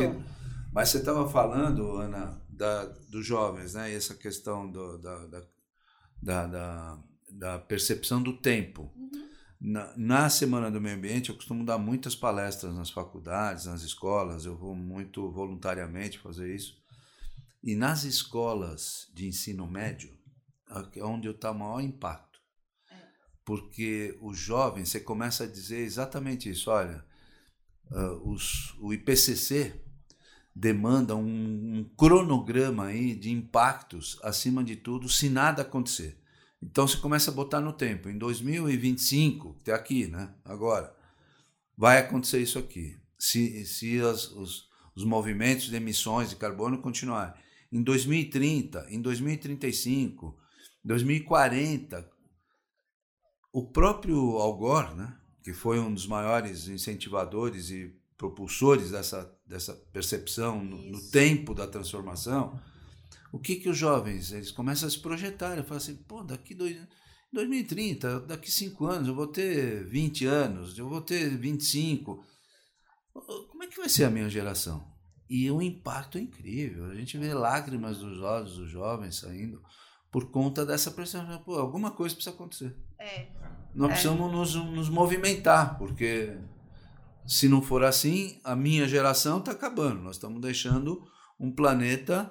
Mas 0.72 0.88
você 0.88 0.98
estava 0.98 1.28
falando, 1.28 1.98
Ana, 1.98 2.40
da, 2.48 2.84
dos 3.10 3.26
jovens, 3.26 3.74
né? 3.74 3.92
E 3.92 3.94
essa 3.94 4.14
questão 4.14 4.70
do, 4.70 4.98
da, 4.98 5.26
da, 5.26 5.42
da, 6.22 6.46
da, 6.46 6.98
da 7.30 7.58
percepção 7.58 8.22
do 8.22 8.32
tempo. 8.32 8.90
Uhum. 8.96 9.23
Na, 9.66 9.94
na, 9.96 10.28
Semana 10.28 10.70
do 10.70 10.78
Meio 10.78 10.94
Ambiente, 10.94 11.30
eu 11.30 11.34
costumo 11.34 11.64
dar 11.64 11.78
muitas 11.78 12.14
palestras 12.14 12.74
nas 12.74 12.90
faculdades, 12.90 13.64
nas 13.64 13.80
escolas, 13.80 14.44
eu 14.44 14.54
vou 14.54 14.74
muito 14.74 15.30
voluntariamente 15.30 16.18
fazer 16.18 16.54
isso. 16.54 16.78
E 17.62 17.74
nas 17.74 18.04
escolas 18.04 19.08
de 19.14 19.26
ensino 19.26 19.66
médio, 19.66 20.14
é 20.94 21.02
onde 21.02 21.30
está 21.30 21.50
o 21.50 21.58
maior 21.58 21.80
impacto. 21.80 22.38
É. 22.90 22.94
Porque 23.42 24.18
os 24.20 24.36
jovens, 24.36 24.90
você 24.90 25.00
começa 25.00 25.44
a 25.44 25.50
dizer 25.50 25.78
exatamente 25.78 26.50
isso: 26.50 26.70
olha, 26.70 27.02
uh, 27.90 28.30
os, 28.30 28.76
o 28.80 28.92
IPCC 28.92 29.80
demanda 30.54 31.16
um, 31.16 31.78
um 31.78 31.84
cronograma 31.96 32.88
aí 32.88 33.14
de 33.14 33.30
impactos, 33.30 34.20
acima 34.22 34.62
de 34.62 34.76
tudo, 34.76 35.08
se 35.08 35.30
nada 35.30 35.62
acontecer. 35.62 36.22
Então 36.64 36.88
você 36.88 36.96
começa 36.96 37.30
a 37.30 37.34
botar 37.34 37.60
no 37.60 37.72
tempo. 37.72 38.08
Em 38.08 38.16
2025, 38.16 39.56
até 39.60 39.72
aqui, 39.72 40.06
né? 40.06 40.32
Agora, 40.44 40.94
vai 41.76 41.98
acontecer 41.98 42.40
isso 42.40 42.58
aqui. 42.58 42.96
Se, 43.18 43.66
se 43.66 44.00
as, 44.00 44.30
os, 44.30 44.68
os 44.96 45.04
movimentos 45.04 45.66
de 45.66 45.76
emissões 45.76 46.30
de 46.30 46.36
carbono 46.36 46.78
continuarem. 46.78 47.34
Em 47.70 47.82
2030, 47.82 48.86
em 48.88 49.00
2035, 49.00 50.38
2040, 50.82 52.10
o 53.52 53.66
próprio 53.66 54.38
Al 54.38 54.56
Gore, 54.56 54.94
né? 54.94 55.16
que 55.42 55.52
foi 55.52 55.78
um 55.78 55.92
dos 55.92 56.06
maiores 56.06 56.68
incentivadores 56.68 57.68
e 57.70 57.94
propulsores 58.16 58.90
dessa, 58.90 59.30
dessa 59.46 59.74
percepção 59.92 60.64
no, 60.64 60.78
no 60.78 61.10
tempo 61.10 61.52
da 61.52 61.66
transformação, 61.66 62.58
o 63.34 63.38
que 63.40 63.56
que 63.56 63.68
os 63.68 63.76
jovens, 63.76 64.30
eles 64.32 64.52
começam 64.52 64.86
a 64.86 64.90
se 64.90 64.98
projetar, 65.00 65.54
eles 65.54 65.64
falam 65.66 65.78
assim, 65.78 65.96
pô, 65.96 66.22
daqui 66.22 66.54
dois, 66.54 66.76
2030, 67.32 68.20
daqui 68.20 68.48
cinco 68.50 68.86
anos 68.86 69.08
eu 69.08 69.14
vou 69.14 69.26
ter 69.26 69.84
20 69.86 70.24
anos, 70.26 70.78
eu 70.78 70.88
vou 70.88 71.00
ter 71.00 71.36
25, 71.36 72.24
como 73.50 73.62
é 73.64 73.66
que 73.66 73.76
vai 73.76 73.88
ser 73.88 74.04
a 74.04 74.10
minha 74.10 74.28
geração? 74.28 74.86
E 75.28 75.50
o 75.50 75.60
impacto 75.60 76.16
é 76.16 76.20
incrível, 76.20 76.84
a 76.86 76.94
gente 76.94 77.18
vê 77.18 77.34
lágrimas 77.34 77.98
dos 77.98 78.20
olhos 78.20 78.56
dos 78.56 78.70
jovens 78.70 79.16
saindo 79.16 79.60
por 80.12 80.30
conta 80.30 80.64
dessa 80.64 80.92
pressão, 80.92 81.26
pô, 81.44 81.58
alguma 81.58 81.90
coisa 81.90 82.14
precisa 82.14 82.34
acontecer. 82.34 82.76
É. 83.00 83.26
Nós 83.74 83.88
É. 83.90 83.92
precisamos 83.94 84.30
nos, 84.30 84.54
nos 84.54 84.88
movimentar, 84.88 85.76
porque 85.76 86.38
se 87.26 87.48
não 87.48 87.60
for 87.60 87.82
assim, 87.82 88.38
a 88.44 88.54
minha 88.54 88.86
geração 88.86 89.38
está 89.40 89.50
acabando. 89.50 90.00
Nós 90.02 90.14
estamos 90.14 90.40
deixando 90.40 91.02
um 91.40 91.50
planeta 91.50 92.30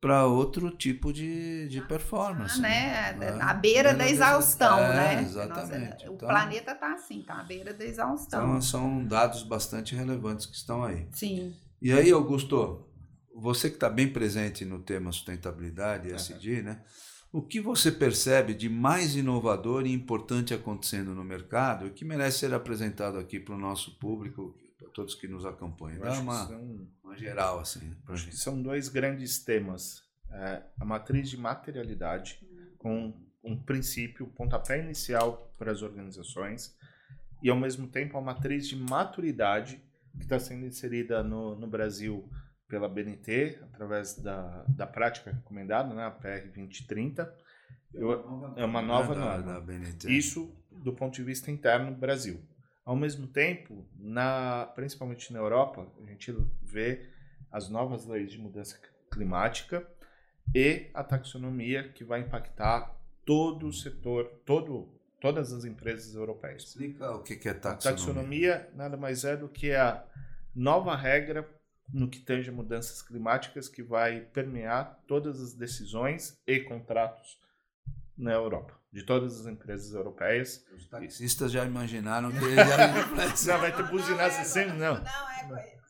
para 0.00 0.26
outro 0.26 0.70
tipo 0.70 1.12
de, 1.12 1.68
de 1.68 1.80
performance. 1.82 2.58
Ah, 2.58 2.62
né? 2.62 3.16
É. 3.20 3.42
À 3.42 3.52
beira 3.52 3.90
da 3.92 3.98
Beira 3.98 4.10
exaustão, 4.10 4.78
é, 4.78 4.96
né? 5.16 5.22
Exatamente. 5.22 5.90
Nossa, 5.90 6.10
o 6.10 6.14
Então- 6.14 6.28
planeta 6.28 6.74
tá 6.74 6.94
assim, 6.94 7.22
tá 7.22 7.34
à 7.40 7.42
beira 7.42 7.74
da 7.74 7.84
exaustão. 7.84 8.48
Então, 8.48 8.62
são 8.62 9.04
dados 9.04 9.42
bastante 9.42 9.94
relevantes 9.94 10.46
que 10.46 10.56
estão 10.56 10.82
aí. 10.82 11.06
Sim. 11.12 11.54
E 11.82 11.92
aí, 11.92 12.10
Augusto, 12.10 12.86
você 13.34 13.68
que 13.68 13.76
está 13.76 13.90
bem 13.90 14.08
presente 14.10 14.64
no 14.64 14.78
tema 14.80 15.12
sustentabilidade 15.12 16.08
e 16.08 16.12
SD, 16.12 16.62
né? 16.62 16.80
O 17.32 17.40
que 17.42 17.60
você 17.60 17.92
percebe 17.92 18.54
de 18.54 18.68
mais 18.68 19.14
inovador 19.14 19.86
e 19.86 19.92
importante 19.92 20.52
acontecendo 20.52 21.14
no 21.14 21.22
mercado 21.22 21.86
e 21.86 21.90
que 21.90 22.04
merece 22.04 22.38
ser 22.40 22.52
apresentado 22.54 23.18
aqui 23.18 23.38
para 23.38 23.54
o 23.54 23.58
nosso 23.58 23.96
público, 23.98 24.56
todos 24.92 25.14
que 25.14 25.26
nos 25.28 25.44
acompanham? 25.44 26.00
Dá 26.00 26.12
uma, 26.20 26.46
são, 26.46 26.88
uma 27.02 27.16
geral 27.16 27.60
assim 27.60 27.94
para 28.04 28.14
gente. 28.16 28.36
são 28.36 28.60
dois 28.62 28.88
grandes 28.88 29.42
temas. 29.42 30.02
É, 30.30 30.62
a 30.78 30.84
matriz 30.84 31.28
de 31.28 31.36
materialidade, 31.36 32.38
com 32.78 33.12
um 33.42 33.60
princípio, 33.60 34.26
pontapé 34.28 34.78
inicial 34.82 35.52
para 35.58 35.72
as 35.72 35.82
organizações, 35.82 36.76
e 37.42 37.48
ao 37.50 37.56
mesmo 37.56 37.88
tempo 37.88 38.16
a 38.16 38.20
matriz 38.20 38.68
de 38.68 38.76
maturidade, 38.76 39.82
que 40.16 40.22
está 40.22 40.38
sendo 40.38 40.66
inserida 40.66 41.22
no, 41.22 41.56
no 41.56 41.66
Brasil 41.66 42.28
pela 42.68 42.88
BNT, 42.88 43.58
através 43.62 44.14
da, 44.22 44.64
da 44.68 44.86
prática 44.86 45.32
recomendada, 45.32 45.92
né, 45.94 46.04
a 46.04 46.10
PR 46.10 46.46
2030. 46.54 47.34
Eu- 47.92 48.54
é 48.56 48.64
uma 48.64 48.80
nova 48.80 49.14
da, 49.14 49.20
norma. 49.38 49.42
Isso 50.08 50.54
do 50.70 50.92
ponto 50.92 51.14
de 51.14 51.24
vista 51.24 51.50
interno 51.50 51.92
Brasil. 51.92 52.40
Ao 52.90 52.96
mesmo 52.96 53.28
tempo, 53.28 53.86
na, 53.96 54.66
principalmente 54.74 55.32
na 55.32 55.38
Europa, 55.38 55.86
a 56.02 56.10
gente 56.10 56.36
vê 56.60 57.06
as 57.48 57.68
novas 57.68 58.04
leis 58.04 58.32
de 58.32 58.38
mudança 58.38 58.80
climática 59.12 59.86
e 60.52 60.90
a 60.92 61.04
taxonomia 61.04 61.88
que 61.90 62.02
vai 62.02 62.18
impactar 62.18 62.92
todo 63.24 63.68
o 63.68 63.72
setor, 63.72 64.24
todo, 64.44 64.88
todas 65.20 65.52
as 65.52 65.64
empresas 65.64 66.16
europeias. 66.16 66.64
Explica 66.64 67.12
o 67.12 67.22
que 67.22 67.34
é 67.48 67.52
A 67.52 67.54
taxonomia. 67.54 67.80
taxonomia 67.80 68.70
nada 68.74 68.96
mais 68.96 69.24
é 69.24 69.36
do 69.36 69.48
que 69.48 69.72
a 69.72 70.04
nova 70.52 70.96
regra 70.96 71.48
no 71.94 72.10
que 72.10 72.18
tange 72.18 72.50
a 72.50 72.52
mudanças 72.52 73.02
climáticas 73.02 73.68
que 73.68 73.84
vai 73.84 74.22
permear 74.32 75.00
todas 75.06 75.40
as 75.40 75.54
decisões 75.54 76.42
e 76.44 76.58
contratos 76.58 77.40
na 78.18 78.32
Europa, 78.32 78.79
de 78.92 79.04
todas 79.04 79.40
as 79.40 79.46
empresas 79.46 79.94
europeias. 79.94 80.64
Os 80.76 80.86
taxistas 80.86 81.52
já 81.52 81.64
imaginaram 81.64 82.30
que 82.30 82.38
ele 82.44 82.56
já 83.36 83.56
vai 83.56 83.74
ter 83.74 83.84
buzinaço 83.84 84.44
sempre, 84.44 84.78
não. 84.78 84.94
Não, 84.94 85.30
é 85.30 85.48
coisa. 85.48 85.80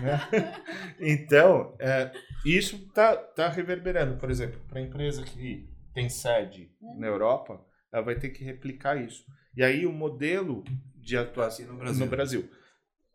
né? 0.00 0.64
Então, 1.00 1.76
é, 1.78 2.12
isso 2.44 2.76
está 2.76 3.16
tá 3.16 3.48
reverberando. 3.48 4.16
Por 4.16 4.30
exemplo, 4.30 4.60
para 4.68 4.78
a 4.78 4.82
empresa 4.82 5.22
que 5.22 5.68
tem 5.94 6.08
sede 6.08 6.70
na 6.98 7.06
Europa, 7.06 7.64
ela 7.92 8.02
vai 8.02 8.16
ter 8.16 8.30
que 8.30 8.44
replicar 8.44 8.96
isso. 9.00 9.24
E 9.56 9.62
aí 9.62 9.86
o 9.86 9.92
modelo 9.92 10.64
de 10.96 11.16
atuação 11.16 11.66
no 11.66 11.76
Brasil. 11.76 12.04
no 12.04 12.10
Brasil. 12.10 12.50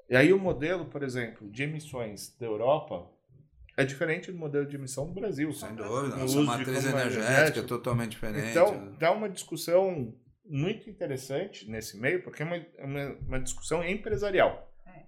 E 0.10 0.16
aí 0.16 0.34
o 0.34 0.40
modelo, 0.40 0.86
por 0.86 1.04
exemplo, 1.04 1.50
de 1.52 1.64
emissões 1.64 2.36
da 2.40 2.46
Europa 2.46 3.08
é 3.82 3.86
diferente 3.86 4.32
do 4.32 4.38
modelo 4.38 4.66
de 4.66 4.76
emissão 4.76 5.08
do 5.08 5.14
Brasil. 5.14 5.52
Sem 5.54 5.74
dúvida, 5.74 6.16
No 6.16 6.22
nossa 6.22 6.42
matriz 6.42 6.86
como 6.86 7.00
energética 7.00 7.60
é 7.60 7.64
totalmente 7.64 8.12
diferente. 8.12 8.50
Então, 8.50 8.94
dá 9.00 9.12
uma 9.12 9.30
discussão 9.30 10.14
muito 10.46 10.90
interessante 10.90 11.70
nesse 11.70 11.98
meio, 11.98 12.22
porque 12.22 12.44
é 12.44 12.46
uma, 12.46 12.56
é 12.58 12.86
uma, 12.86 13.16
uma 13.28 13.40
discussão 13.40 13.84
empresarial. 13.84 14.70
É. 14.86 15.04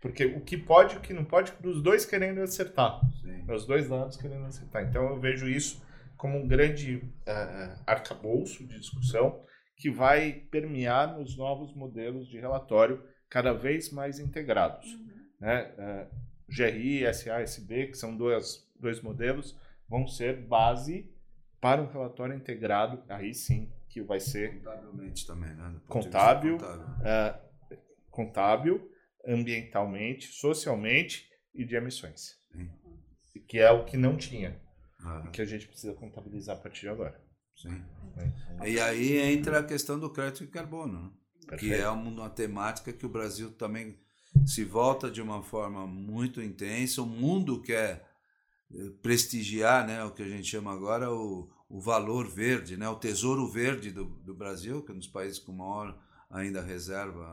Porque 0.00 0.24
o 0.26 0.40
que 0.40 0.56
pode 0.56 0.94
e 0.94 0.98
o 0.98 1.00
que 1.00 1.12
não 1.12 1.24
pode, 1.24 1.52
dos 1.60 1.80
dois 1.80 2.04
querendo 2.04 2.40
acertar. 2.40 3.00
Sim. 3.22 3.44
Os 3.52 3.64
dois 3.66 3.88
lados 3.88 4.16
querendo 4.16 4.46
acertar. 4.46 4.82
Então, 4.82 5.08
eu 5.10 5.20
vejo 5.20 5.48
isso 5.48 5.80
como 6.16 6.38
um 6.38 6.48
grande 6.48 7.00
eh, 7.24 7.76
arcabouço 7.86 8.66
de 8.66 8.80
discussão 8.80 9.40
que 9.76 9.88
vai 9.88 10.32
permear 10.50 11.16
nos 11.16 11.36
novos 11.36 11.72
modelos 11.72 12.26
de 12.26 12.40
relatório 12.40 13.00
cada 13.30 13.52
vez 13.52 13.92
mais 13.92 14.18
integrados 14.18 14.86
Uhum. 14.92 15.08
né? 15.40 15.72
É, 15.78 16.06
GRI, 16.48 17.12
SA, 17.12 17.40
SB, 17.40 17.88
que 17.88 17.98
são 17.98 18.16
dois, 18.16 18.66
dois 18.78 19.00
modelos, 19.00 19.56
vão 19.88 20.06
ser 20.06 20.40
base 20.46 21.10
para 21.60 21.82
um 21.82 21.86
relatório 21.86 22.34
integrado, 22.34 23.02
aí 23.08 23.34
sim, 23.34 23.72
que 23.88 24.00
vai 24.02 24.20
ser 24.20 24.54
Contabilmente 24.62 25.26
também, 25.26 25.54
né? 25.54 25.80
Contábil. 25.88 26.58
contábil. 26.58 27.06
é, 27.06 27.40
contábil, 28.10 28.92
ambientalmente, 29.26 30.28
socialmente 30.28 31.28
e 31.54 31.64
de 31.64 31.74
emissões. 31.74 32.36
Sim. 32.52 32.70
Que 33.46 33.58
é 33.58 33.70
o 33.70 33.84
que 33.84 33.96
não 33.96 34.16
tinha, 34.16 34.60
Ah, 35.00 35.24
e 35.26 35.30
que 35.30 35.40
a 35.40 35.44
gente 35.44 35.66
precisa 35.66 35.94
contabilizar 35.94 36.56
a 36.56 36.60
partir 36.60 36.82
de 36.82 36.88
agora. 36.88 37.20
sim. 37.56 37.82
né? 38.16 38.32
E 38.66 38.78
aí 38.80 39.18
entra 39.18 39.60
a 39.60 39.64
questão 39.64 39.98
do 39.98 40.10
crédito 40.12 40.44
de 40.44 40.50
carbono, 40.50 41.02
né? 41.02 41.56
que 41.56 41.72
é 41.72 41.88
uma, 41.88 42.10
uma 42.10 42.30
temática 42.30 42.92
que 42.92 43.06
o 43.06 43.08
Brasil 43.08 43.50
também 43.52 43.98
se 44.46 44.64
volta 44.64 45.10
de 45.10 45.20
uma 45.20 45.42
forma 45.42 45.86
muito 45.86 46.42
intensa. 46.42 47.02
O 47.02 47.06
mundo 47.06 47.60
quer 47.60 48.08
eh, 48.74 48.90
prestigiar 49.02 49.86
né, 49.86 50.04
o 50.04 50.10
que 50.10 50.22
a 50.22 50.28
gente 50.28 50.48
chama 50.48 50.72
agora 50.72 51.12
o, 51.12 51.50
o 51.68 51.80
valor 51.80 52.28
verde, 52.28 52.76
né, 52.76 52.88
o 52.88 52.96
tesouro 52.96 53.46
verde 53.48 53.90
do, 53.90 54.04
do 54.04 54.34
Brasil, 54.34 54.82
que 54.82 54.90
é 54.90 54.94
um 54.94 54.98
dos 54.98 55.08
países 55.08 55.38
com 55.38 55.52
maior 55.52 55.98
ainda 56.30 56.62
reserva 56.62 57.26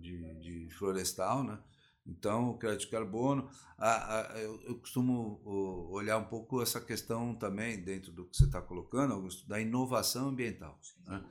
de, 0.00 0.34
de 0.40 0.68
florestal. 0.74 1.44
Né? 1.44 1.58
Então, 2.06 2.50
o 2.50 2.58
crédito 2.58 2.82
de 2.82 2.90
carbono. 2.90 3.48
A, 3.78 4.20
a, 4.20 4.38
eu, 4.40 4.60
eu 4.64 4.74
costumo 4.76 5.40
olhar 5.90 6.18
um 6.18 6.24
pouco 6.24 6.60
essa 6.62 6.80
questão 6.80 7.34
também, 7.34 7.80
dentro 7.80 8.12
do 8.12 8.26
que 8.26 8.36
você 8.36 8.44
está 8.44 8.60
colocando, 8.60 9.14
Augusto, 9.14 9.48
da 9.48 9.60
inovação 9.60 10.28
ambiental. 10.28 10.78
Né? 11.06 11.22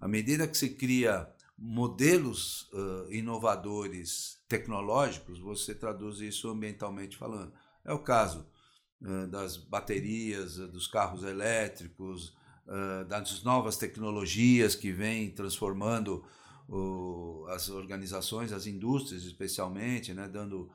À 0.00 0.06
medida 0.06 0.46
que 0.46 0.56
se 0.56 0.70
cria 0.70 1.28
modelos 1.58 2.70
uh, 2.72 3.10
inovadores 3.10 4.40
tecnológicos, 4.48 5.40
você 5.40 5.74
traduz 5.74 6.20
isso 6.20 6.48
ambientalmente 6.48 7.16
falando. 7.16 7.52
É 7.84 7.92
o 7.92 7.98
caso 7.98 8.46
uh, 9.02 9.26
das 9.26 9.56
baterias, 9.56 10.58
uh, 10.58 10.68
dos 10.68 10.86
carros 10.86 11.24
elétricos, 11.24 12.36
das 13.08 13.42
novas 13.42 13.78
tecnologias 13.78 14.74
que 14.74 14.92
vêm 14.92 15.30
transformando 15.30 16.22
as 17.48 17.70
organizações, 17.70 18.52
as 18.52 18.66
indústrias 18.66 19.24
especialmente, 19.24 20.12
né, 20.12 20.28
dando 20.28 20.70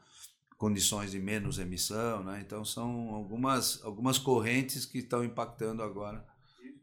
condições 0.57 1.11
de 1.11 1.19
menos 1.19 1.59
emissão. 1.59 2.23
Né? 2.23 2.41
Então, 2.43 2.65
são 2.65 3.09
algumas, 3.13 3.79
algumas 3.83 4.17
correntes 4.17 4.87
que 4.87 4.97
estão 4.97 5.23
impactando 5.23 5.83
agora 5.83 6.25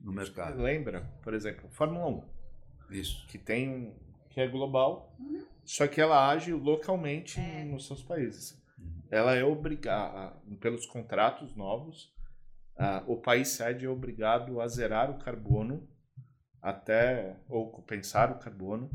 no 0.00 0.12
mercado. 0.12 0.62
Lembra, 0.62 1.00
por 1.24 1.34
exemplo, 1.34 1.68
Fórmula 1.72 2.06
1. 2.06 2.39
Isso. 2.90 3.26
que 3.28 3.38
tem 3.38 3.68
um, 3.68 3.94
que 4.30 4.40
é 4.40 4.46
global, 4.48 5.14
Uhum. 5.18 5.44
só 5.64 5.86
que 5.86 6.00
ela 6.00 6.28
age 6.30 6.52
localmente 6.52 7.38
É. 7.40 7.64
nos 7.64 7.86
seus 7.86 8.02
países. 8.02 8.60
Uhum. 8.78 9.02
Ela 9.10 9.34
é 9.36 9.44
obrigada, 9.44 10.36
pelos 10.60 10.86
contratos 10.86 11.54
novos, 11.56 12.12
o 13.06 13.16
país 13.18 13.48
sede 13.48 13.84
é 13.84 13.88
obrigado 13.90 14.58
a 14.58 14.66
zerar 14.66 15.10
o 15.10 15.18
carbono 15.18 15.86
até, 16.62 17.36
ou 17.48 17.70
compensar 17.70 18.30
o 18.32 18.38
carbono, 18.38 18.90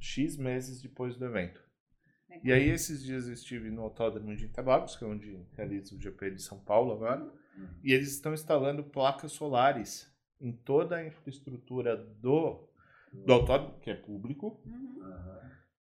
X 0.00 0.36
meses 0.36 0.80
depois 0.80 1.16
do 1.16 1.24
evento. 1.26 1.60
E 2.44 2.52
aí, 2.52 2.68
esses 2.68 3.02
dias 3.02 3.26
eu 3.26 3.32
estive 3.34 3.70
no 3.70 3.82
Autódromo 3.82 4.34
de 4.36 4.44
Interlagos, 4.44 4.96
que 4.96 5.04
é 5.04 5.06
onde 5.06 5.42
realiza 5.56 5.94
o 5.94 6.00
GP 6.00 6.30
de 6.32 6.42
São 6.42 6.58
Paulo 6.58 6.92
agora, 6.92 7.30
e 7.82 7.92
eles 7.92 8.12
estão 8.12 8.32
instalando 8.32 8.84
placas 8.84 9.32
solares 9.32 10.10
em 10.40 10.52
toda 10.52 10.96
a 10.96 11.06
infraestrutura 11.06 11.96
do, 11.96 12.67
do 13.28 13.34
autódromo, 13.34 13.78
que 13.82 13.90
é 13.90 13.94
público, 13.94 14.58
Uhum. 14.64 15.38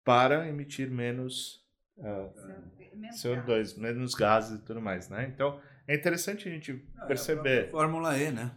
para 0.04 0.48
emitir 0.48 0.90
menos 0.90 1.64
ah, 2.02 2.28
Menos 2.94 3.22
CO2, 3.22 3.78
menos 3.78 4.14
gases 4.14 4.58
e 4.58 4.62
tudo 4.64 4.80
mais, 4.82 5.08
né? 5.08 5.30
Então, 5.32 5.60
é 5.86 5.94
interessante 5.94 6.48
a 6.48 6.50
gente 6.50 6.84
Ah, 6.96 7.04
é 7.04 7.06
perceber. 7.06 7.70
Fórmula 7.70 8.18
E, 8.18 8.32
né? 8.32 8.50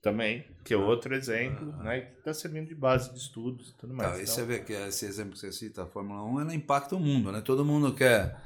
Também, 0.00 0.46
que 0.64 0.72
é 0.72 0.76
outro 0.76 1.12
exemplo, 1.16 1.74
ah, 1.80 1.82
né? 1.82 2.00
Que 2.02 2.18
está 2.18 2.32
servindo 2.32 2.68
de 2.68 2.76
base 2.76 3.12
de 3.12 3.18
estudos 3.18 3.70
e 3.70 3.74
tudo 3.76 3.92
mais. 3.92 4.10
Tá, 4.10 4.14
então, 4.14 4.24
e 4.24 4.26
você 4.28 4.44
vê 4.44 4.60
que 4.60 4.72
esse 4.72 5.04
exemplo 5.04 5.32
que 5.32 5.40
você 5.40 5.50
cita, 5.50 5.82
a 5.82 5.86
Fórmula 5.86 6.22
1, 6.22 6.40
ela 6.42 6.54
impacta 6.54 6.94
o 6.94 7.00
mundo, 7.00 7.32
né? 7.32 7.40
Todo 7.40 7.64
mundo 7.64 7.92
quer 7.92 8.36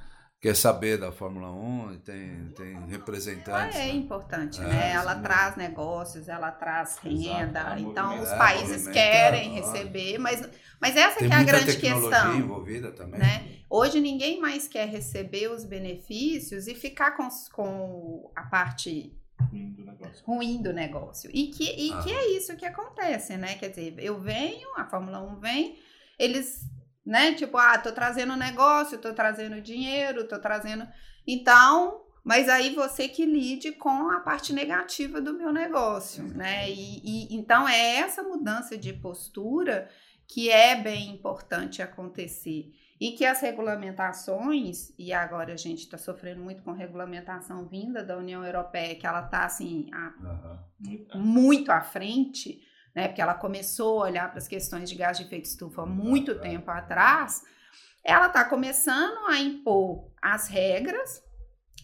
quer 0.42 0.56
saber 0.56 0.98
da 0.98 1.12
Fórmula 1.12 1.52
1 1.52 1.92
e 1.92 1.98
tem, 1.98 2.48
tem 2.56 2.86
representantes. 2.88 3.76
Ela 3.76 3.84
é 3.84 3.92
né? 3.92 3.94
importante, 3.94 4.60
é, 4.60 4.64
né? 4.64 4.90
Ela 4.90 5.14
traz 5.20 5.56
negócios, 5.56 6.28
ela 6.28 6.50
traz 6.50 6.98
renda. 6.98 7.60
Exato, 7.60 7.80
então, 7.80 8.20
os 8.20 8.28
países 8.30 8.88
querem 8.88 9.54
receber, 9.54 10.18
mas, 10.18 10.42
mas 10.80 10.96
essa 10.96 11.20
tem 11.20 11.28
que 11.28 11.34
é 11.34 11.38
a 11.38 11.44
grande 11.44 11.76
questão. 11.76 12.36
envolvida 12.36 12.90
também. 12.90 13.20
Né? 13.20 13.60
Hoje, 13.70 14.00
ninguém 14.00 14.40
mais 14.40 14.66
quer 14.66 14.88
receber 14.88 15.48
os 15.48 15.64
benefícios 15.64 16.66
e 16.66 16.74
ficar 16.74 17.12
com, 17.12 17.28
com 17.52 18.28
a 18.34 18.42
parte 18.42 19.16
ruim 19.40 19.70
do 19.70 19.84
negócio. 19.84 20.24
Ruim 20.26 20.60
do 20.60 20.72
negócio. 20.72 21.30
E, 21.32 21.46
que, 21.46 21.64
e 21.64 21.92
ah. 21.92 21.98
que 22.02 22.12
é 22.12 22.36
isso 22.36 22.56
que 22.56 22.66
acontece, 22.66 23.36
né? 23.36 23.54
Quer 23.54 23.68
dizer, 23.68 23.94
eu 23.98 24.20
venho, 24.20 24.68
a 24.76 24.84
Fórmula 24.86 25.22
1 25.22 25.38
vem, 25.38 25.78
eles 26.18 26.68
né? 27.04 27.34
Tipo, 27.34 27.58
ah, 27.58 27.78
tô 27.78 27.92
trazendo 27.92 28.36
negócio, 28.36 28.98
tô 28.98 29.12
trazendo 29.12 29.60
dinheiro, 29.60 30.28
tô 30.28 30.38
trazendo. 30.38 30.86
Então, 31.26 32.02
mas 32.24 32.48
aí 32.48 32.74
você 32.74 33.08
que 33.08 33.24
lide 33.24 33.72
com 33.72 34.10
a 34.10 34.20
parte 34.20 34.52
negativa 34.52 35.20
do 35.20 35.34
meu 35.34 35.52
negócio, 35.52 36.24
né? 36.24 36.70
E, 36.70 37.00
e 37.04 37.34
então 37.34 37.68
é 37.68 37.96
essa 37.96 38.22
mudança 38.22 38.78
de 38.78 38.92
postura 38.92 39.88
que 40.26 40.48
é 40.48 40.80
bem 40.80 41.10
importante 41.10 41.82
acontecer. 41.82 42.72
E 43.00 43.12
que 43.12 43.24
as 43.24 43.40
regulamentações, 43.40 44.92
e 44.96 45.12
agora 45.12 45.52
a 45.52 45.56
gente 45.56 45.80
está 45.80 45.98
sofrendo 45.98 46.40
muito 46.40 46.62
com 46.62 46.70
regulamentação 46.70 47.66
vinda 47.66 48.04
da 48.04 48.16
União 48.16 48.44
Europeia, 48.44 48.94
que 48.94 49.04
ela 49.04 49.24
está 49.24 49.44
assim, 49.44 49.90
a, 49.92 50.14
uhum. 51.16 51.20
muito 51.20 51.72
à 51.72 51.80
frente, 51.80 52.62
né? 52.94 53.08
Porque 53.08 53.22
ela 53.22 53.34
começou 53.34 54.02
a 54.02 54.06
olhar 54.06 54.28
para 54.28 54.38
as 54.38 54.48
questões 54.48 54.88
de 54.88 54.96
gás 54.96 55.18
de 55.18 55.24
efeito 55.24 55.46
estufa 55.46 55.82
há 55.82 55.86
muito 55.86 56.38
tempo 56.40 56.70
atrás. 56.70 57.42
Ela 58.04 58.26
está 58.26 58.44
começando 58.44 59.26
a 59.28 59.38
impor 59.38 60.10
as 60.20 60.48
regras, 60.48 61.22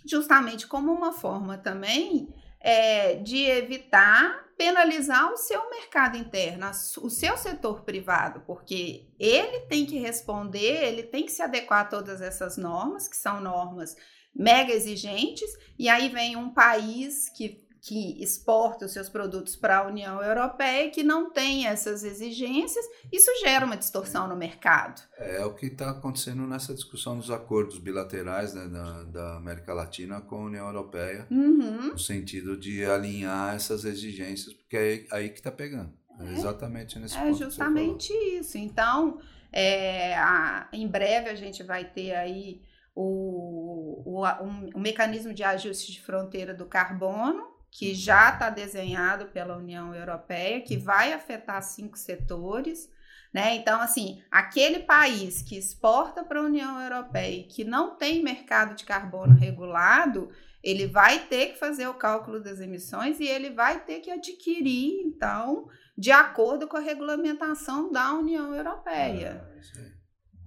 justamente 0.06 0.66
como 0.66 0.92
uma 0.92 1.12
forma 1.12 1.58
também 1.58 2.34
é, 2.60 3.14
de 3.16 3.44
evitar 3.44 4.48
penalizar 4.56 5.32
o 5.32 5.36
seu 5.36 5.70
mercado 5.70 6.16
interno, 6.16 6.68
o 7.00 7.08
seu 7.08 7.36
setor 7.36 7.84
privado, 7.84 8.42
porque 8.44 9.08
ele 9.16 9.60
tem 9.66 9.86
que 9.86 10.00
responder, 10.00 10.84
ele 10.84 11.04
tem 11.04 11.24
que 11.24 11.30
se 11.30 11.40
adequar 11.40 11.82
a 11.82 11.88
todas 11.88 12.20
essas 12.20 12.56
normas, 12.56 13.06
que 13.06 13.16
são 13.16 13.40
normas 13.40 13.94
mega 14.34 14.72
exigentes, 14.72 15.48
e 15.78 15.88
aí 15.88 16.08
vem 16.08 16.34
um 16.34 16.52
país 16.52 17.28
que 17.28 17.67
que 17.88 18.22
exporta 18.22 18.84
os 18.84 18.92
seus 18.92 19.08
produtos 19.08 19.56
para 19.56 19.78
a 19.78 19.86
União 19.86 20.22
Europeia 20.22 20.84
e 20.84 20.90
que 20.90 21.02
não 21.02 21.30
tem 21.30 21.66
essas 21.66 22.04
exigências, 22.04 22.84
isso 23.10 23.30
gera 23.40 23.64
uma 23.64 23.78
distorção 23.78 24.28
no 24.28 24.36
mercado. 24.36 25.00
É, 25.16 25.36
é 25.38 25.44
o 25.46 25.54
que 25.54 25.66
está 25.66 25.88
acontecendo 25.88 26.46
nessa 26.46 26.74
discussão 26.74 27.16
dos 27.16 27.30
acordos 27.30 27.78
bilaterais 27.78 28.52
né, 28.52 28.68
da, 28.68 29.04
da, 29.04 29.36
América 29.38 29.72
Latina 29.72 30.20
com 30.20 30.36
a 30.36 30.44
União 30.44 30.66
Europeia, 30.66 31.26
uhum. 31.30 31.92
no 31.92 31.98
sentido 31.98 32.58
de 32.58 32.84
alinhar 32.84 33.54
essas 33.54 33.86
exigências, 33.86 34.52
porque 34.52 34.76
é 34.76 34.80
aí, 34.80 35.06
aí 35.10 35.28
que 35.30 35.38
está 35.38 35.50
pegando. 35.50 35.90
É, 36.20 36.26
é 36.26 36.32
exatamente 36.34 36.98
nesse 36.98 37.16
é 37.16 37.22
ponto. 37.22 37.42
É 37.42 37.46
justamente 37.46 38.12
isso. 38.12 38.58
Então, 38.58 39.18
é, 39.50 40.14
a, 40.18 40.68
em 40.74 40.86
breve 40.86 41.30
a 41.30 41.34
gente 41.34 41.62
vai 41.62 41.86
ter 41.86 42.14
aí 42.14 42.60
o, 42.94 44.02
o, 44.04 44.26
um, 44.44 44.70
o 44.74 44.78
mecanismo 44.78 45.32
de 45.32 45.42
ajuste 45.42 45.90
de 45.90 46.02
fronteira 46.02 46.52
do 46.52 46.66
carbono, 46.66 47.47
que 47.70 47.94
já 47.94 48.30
está 48.30 48.50
desenhado 48.50 49.26
pela 49.26 49.56
União 49.56 49.94
Europeia, 49.94 50.60
que 50.60 50.76
vai 50.76 51.12
afetar 51.12 51.62
cinco 51.62 51.96
setores. 51.96 52.90
Né? 53.32 53.56
Então, 53.56 53.80
assim, 53.80 54.22
aquele 54.30 54.80
país 54.80 55.42
que 55.42 55.56
exporta 55.56 56.24
para 56.24 56.40
a 56.40 56.44
União 56.44 56.80
Europeia 56.80 57.40
e 57.40 57.44
que 57.44 57.62
não 57.62 57.96
tem 57.96 58.22
mercado 58.22 58.74
de 58.74 58.84
carbono 58.84 59.34
regulado, 59.34 60.30
ele 60.62 60.86
vai 60.86 61.26
ter 61.26 61.52
que 61.52 61.58
fazer 61.58 61.86
o 61.86 61.94
cálculo 61.94 62.40
das 62.40 62.60
emissões 62.60 63.20
e 63.20 63.26
ele 63.26 63.50
vai 63.50 63.80
ter 63.80 64.00
que 64.00 64.10
adquirir, 64.10 65.02
então, 65.04 65.68
de 65.96 66.10
acordo 66.10 66.66
com 66.66 66.76
a 66.76 66.80
regulamentação 66.80 67.92
da 67.92 68.12
União 68.12 68.54
Europeia. 68.54 69.46
Ah, 69.46 69.97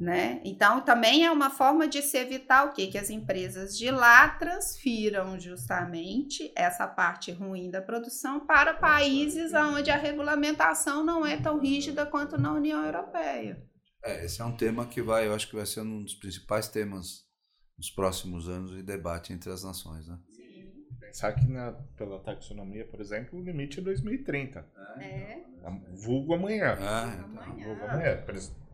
né? 0.02 0.42
Então, 0.44 0.82
também 0.82 1.24
é 1.24 1.32
uma 1.32 1.52
forma 1.52 1.88
de 1.88 2.02
se 2.02 2.18
evitar 2.18 2.66
o 2.66 2.74
quê? 2.74 2.88
Que 2.88 2.98
as 2.98 3.12
empresas 3.12 3.78
de 3.78 3.92
lá 3.92 4.30
transfiram 4.30 5.40
justamente 5.40 6.52
essa 6.56 6.88
parte 6.88 7.32
ruim 7.32 7.70
da 7.70 7.84
produção 7.84 8.40
para 8.48 8.74
países 8.74 9.54
onde 9.54 9.92
a 9.92 9.96
regulamentação 9.96 11.06
não 11.06 11.24
é 11.24 11.38
tão 11.38 11.60
rígida 11.60 12.04
quanto 12.04 12.36
na 12.36 12.52
União 12.52 12.84
Europeia. 12.84 13.64
É, 14.04 14.26
esse 14.26 14.42
é 14.42 14.46
um 14.46 14.58
tema 14.58 14.88
que 14.88 15.04
vai, 15.04 15.28
eu 15.28 15.36
acho 15.36 15.48
que 15.48 15.56
vai 15.56 15.68
ser 15.68 15.82
um 15.82 16.02
dos 16.02 16.16
principais 16.16 16.68
temas 16.68 17.24
nos 17.78 17.92
próximos 17.92 18.50
anos 18.50 18.72
de 18.72 18.82
debate 18.82 19.32
entre 19.32 19.52
as 19.52 19.64
nações, 19.64 20.08
né? 20.08 20.18
Pensar 21.00 21.34
que 21.34 21.46
na, 21.46 21.74
pela 21.96 22.20
taxonomia, 22.20 22.88
por 22.88 23.02
exemplo, 23.02 23.38
o 23.38 23.44
limite 23.44 23.80
é 23.80 23.84
2030. 23.84 24.66
É. 25.00 25.44
Vulgo 25.94 26.34
amanhã. 26.34 26.78
É, 26.80 27.20
então. 27.20 27.56
Vulgo 27.56 27.84
amanhã. 27.84 28.24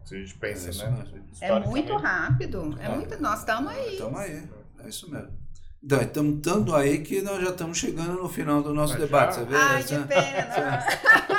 Se 0.08 0.16
a 0.16 0.20
gente 0.20 0.36
pensa, 0.36 0.86
é 0.86 0.90
né? 0.90 1.06
É 1.42 1.60
muito 1.60 1.94
rápido. 1.98 2.74
É 2.80 2.88
muito. 2.88 3.22
Nós 3.22 3.40
estamos 3.40 3.74
aí. 3.74 3.92
Estamos 3.92 4.18
aí. 4.18 4.50
É 4.80 4.88
isso 4.88 5.12
mesmo. 5.12 5.38
Então, 5.84 6.02
estamos 6.02 6.42
tanto 6.42 6.74
aí 6.74 7.04
que 7.04 7.22
nós 7.22 7.44
já 7.44 7.50
estamos 7.50 7.78
chegando 7.78 8.14
no 8.14 8.30
final 8.30 8.64
do 8.64 8.74
nosso 8.74 8.94
Mas 8.94 9.02
debate, 9.02 9.36
já? 9.36 9.42
você 9.42 9.46
vê? 9.46 9.56
Ai, 9.58 9.84
que 9.84 10.08
pena! 10.08 10.88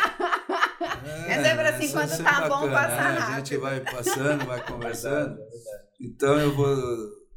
É, 1.04 1.32
é 1.32 1.42
sempre 1.42 1.68
assim, 1.68 1.92
quando 1.92 2.12
é 2.12 2.16
tá 2.16 2.48
bom, 2.48 2.70
passa 2.70 2.88
né? 2.88 3.18
rápido. 3.18 3.32
A 3.32 3.38
gente 3.38 3.56
vai 3.56 3.80
passando, 3.80 4.46
vai 4.46 4.64
conversando. 4.64 5.38
Então 6.00 6.38
eu 6.38 6.54
vou, 6.54 6.76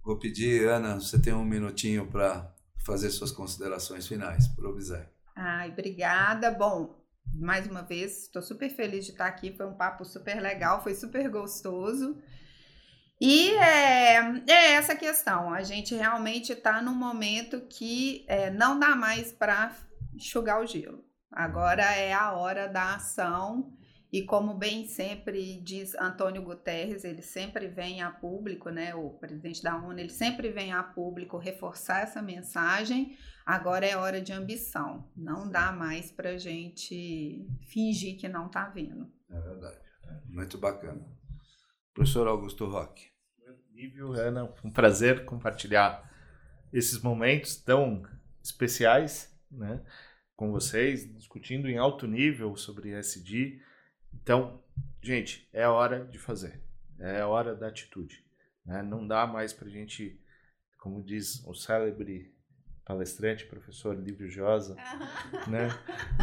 vou 0.04 0.20
pedir, 0.20 0.68
Ana, 0.68 0.96
você 0.96 1.20
tem 1.20 1.34
um 1.34 1.44
minutinho 1.44 2.06
para 2.08 2.54
fazer 2.86 3.10
suas 3.10 3.32
considerações 3.32 4.08
finais 4.08 4.48
para 4.50 4.68
o 4.68 4.72
Observe. 4.72 5.08
Ai, 5.36 5.70
obrigada. 5.70 6.52
Bom, 6.52 7.01
mais 7.34 7.68
uma 7.68 7.82
vez, 7.82 8.24
estou 8.24 8.42
super 8.42 8.70
feliz 8.70 9.06
de 9.06 9.12
estar 9.12 9.26
aqui. 9.26 9.52
Foi 9.56 9.66
um 9.66 9.76
papo 9.76 10.06
super 10.06 10.40
legal, 10.42 10.84
foi 10.84 10.94
super 10.94 11.30
gostoso. 11.30 12.22
E 13.20 13.52
é, 13.52 14.18
é 14.48 14.72
essa 14.74 14.96
questão. 14.96 15.54
A 15.54 15.64
gente 15.64 15.94
realmente 15.94 16.54
está 16.54 16.82
num 16.82 16.96
momento 16.96 17.62
que 17.62 18.26
é, 18.28 18.50
não 18.50 18.80
dá 18.80 18.96
mais 18.96 19.32
para 19.32 19.76
enxugar 20.14 20.62
o 20.62 20.66
gelo. 20.66 21.04
Agora 21.32 21.84
é 21.84 22.12
a 22.14 22.34
hora 22.34 22.68
da 22.68 22.96
ação. 22.96 23.72
E 24.12 24.24
como 24.24 24.56
bem 24.56 24.88
sempre 24.88 25.62
diz 25.62 25.96
Antônio 25.96 26.42
Guterres, 26.42 27.06
ele 27.06 27.22
sempre 27.22 27.68
vem 27.68 28.02
a 28.02 28.12
público, 28.12 28.70
né, 28.70 28.94
o 28.94 29.12
presidente 29.12 29.64
da 29.64 29.78
ONU, 29.78 29.98
ele 29.98 30.10
sempre 30.10 30.50
vem 30.50 30.74
a 30.74 30.84
público 30.84 31.38
reforçar 31.38 32.02
essa 32.02 32.22
mensagem 32.22 33.18
Agora 33.52 33.86
é 33.86 33.98
hora 33.98 34.22
de 34.22 34.32
ambição. 34.32 35.12
Não 35.14 35.52
dá 35.52 35.74
mais 35.74 36.10
para 36.10 36.38
gente 36.38 37.46
fingir 37.68 38.18
que 38.18 38.30
não 38.30 38.48
está 38.48 38.70
vendo. 38.70 39.12
É 39.30 39.42
verdade. 39.42 39.78
Muito 40.30 40.58
bacana. 40.58 41.06
Professor 41.94 42.30
Augusto 42.30 42.66
Roque. 42.66 43.12
Nível, 43.74 44.14
Ana, 44.14 44.46
um 44.64 44.72
prazer 44.72 45.26
compartilhar 45.26 46.10
esses 46.72 47.02
momentos 47.02 47.58
tão 47.58 48.04
especiais 48.42 49.38
né, 49.52 49.84
com 50.34 50.50
vocês, 50.54 51.14
discutindo 51.14 51.68
em 51.68 51.78
alto 51.78 52.08
nível 52.08 52.56
sobre 52.56 52.94
SD. 52.94 53.62
Então, 54.14 54.64
gente, 55.02 55.50
é 55.52 55.68
hora 55.68 56.06
de 56.06 56.18
fazer. 56.18 56.64
É 56.98 57.26
hora 57.26 57.54
da 57.54 57.68
atitude. 57.68 58.26
Né? 58.66 58.82
Não 58.82 59.06
dá 59.06 59.28
mais 59.28 59.52
para 59.52 59.68
a 59.68 59.72
gente, 59.72 60.18
como 60.78 61.04
diz 61.04 61.44
o 61.46 61.54
célebre 61.54 62.31
palestrante, 62.92 63.46
professor 63.46 63.98
Livio 63.98 64.30
Josa, 64.30 64.76
né? 65.48 65.70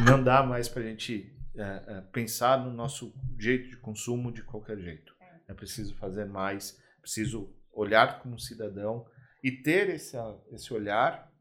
Não 0.07 0.23
dá 0.23 0.43
mais 0.43 0.69
para 0.69 0.83
a 0.83 0.87
gente 0.87 1.35
é, 1.57 1.62
é, 1.62 2.01
pensar 2.12 2.62
no 2.62 2.71
nosso 2.71 3.14
jeito 3.39 3.71
de 3.71 3.77
consumo 3.79 4.31
de 4.31 4.43
qualquer 4.43 4.79
jeito. 4.79 5.16
É 5.49 5.55
preciso 5.55 5.95
fazer 5.97 6.27
mais, 6.27 6.79
preciso 7.01 7.57
olhar 7.73 8.21
como 8.21 8.39
cidadão 8.39 9.07
e 9.43 9.51
ter 9.51 9.89
esse, 9.89 10.16
esse 10.53 10.75
olhar 10.75 11.33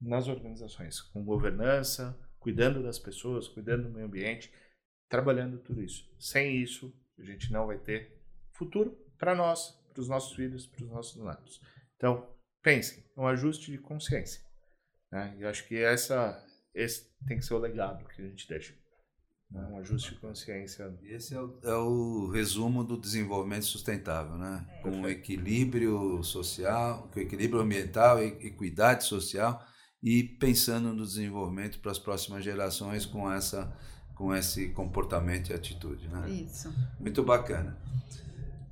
nas 0.00 0.28
organizações, 0.28 1.02
com 1.02 1.22
governança, 1.22 2.18
cuidando 2.38 2.82
das 2.82 2.98
pessoas, 2.98 3.48
cuidando 3.48 3.84
do 3.84 3.90
meio 3.90 4.06
ambiente, 4.06 4.50
trabalhando 5.10 5.58
tudo 5.58 5.82
isso. 5.82 6.10
Sem 6.18 6.56
isso, 6.56 6.90
a 7.18 7.22
gente 7.22 7.52
não 7.52 7.66
vai 7.66 7.78
ter 7.78 8.18
futuro 8.52 8.96
para 9.18 9.34
nós, 9.34 9.78
para 9.92 10.00
os 10.00 10.08
nossos 10.08 10.34
filhos, 10.34 10.66
para 10.66 10.84
os 10.84 10.90
nossos 10.90 11.22
netos. 11.22 11.60
Então, 11.96 12.33
pensem, 12.64 13.04
é 13.16 13.20
um 13.20 13.28
ajuste 13.28 13.70
de 13.70 13.78
consciência. 13.78 14.40
Né? 15.12 15.36
E 15.38 15.44
acho 15.44 15.68
que 15.68 15.76
essa, 15.76 16.42
esse 16.74 17.06
tem 17.28 17.38
que 17.38 17.44
ser 17.44 17.54
o 17.54 17.58
legado 17.58 18.04
que 18.06 18.22
a 18.22 18.26
gente 18.26 18.48
deixa. 18.48 18.74
Né? 19.50 19.60
Um 19.70 19.78
ajuste 19.78 20.14
de 20.14 20.20
consciência. 20.20 20.92
Esse 21.04 21.34
é 21.34 21.40
o, 21.40 21.60
é 21.62 21.74
o 21.74 22.30
resumo 22.30 22.82
do 22.82 22.98
desenvolvimento 22.98 23.66
sustentável, 23.66 24.36
né? 24.36 24.66
É. 24.68 24.80
Com 24.80 25.06
equilíbrio 25.08 26.24
social, 26.24 27.08
com 27.12 27.20
equilíbrio 27.20 27.60
ambiental, 27.60 28.20
equidade 28.20 29.04
social 29.04 29.64
e 30.02 30.24
pensando 30.24 30.92
no 30.92 31.04
desenvolvimento 31.04 31.78
para 31.78 31.92
as 31.92 31.98
próximas 31.98 32.42
gerações 32.42 33.06
com 33.06 33.30
essa 33.30 33.72
com 34.14 34.32
esse 34.32 34.68
comportamento 34.68 35.50
e 35.50 35.54
atitude, 35.54 36.06
né? 36.08 36.30
Isso. 36.30 36.72
Muito 37.00 37.22
bacana. 37.22 37.76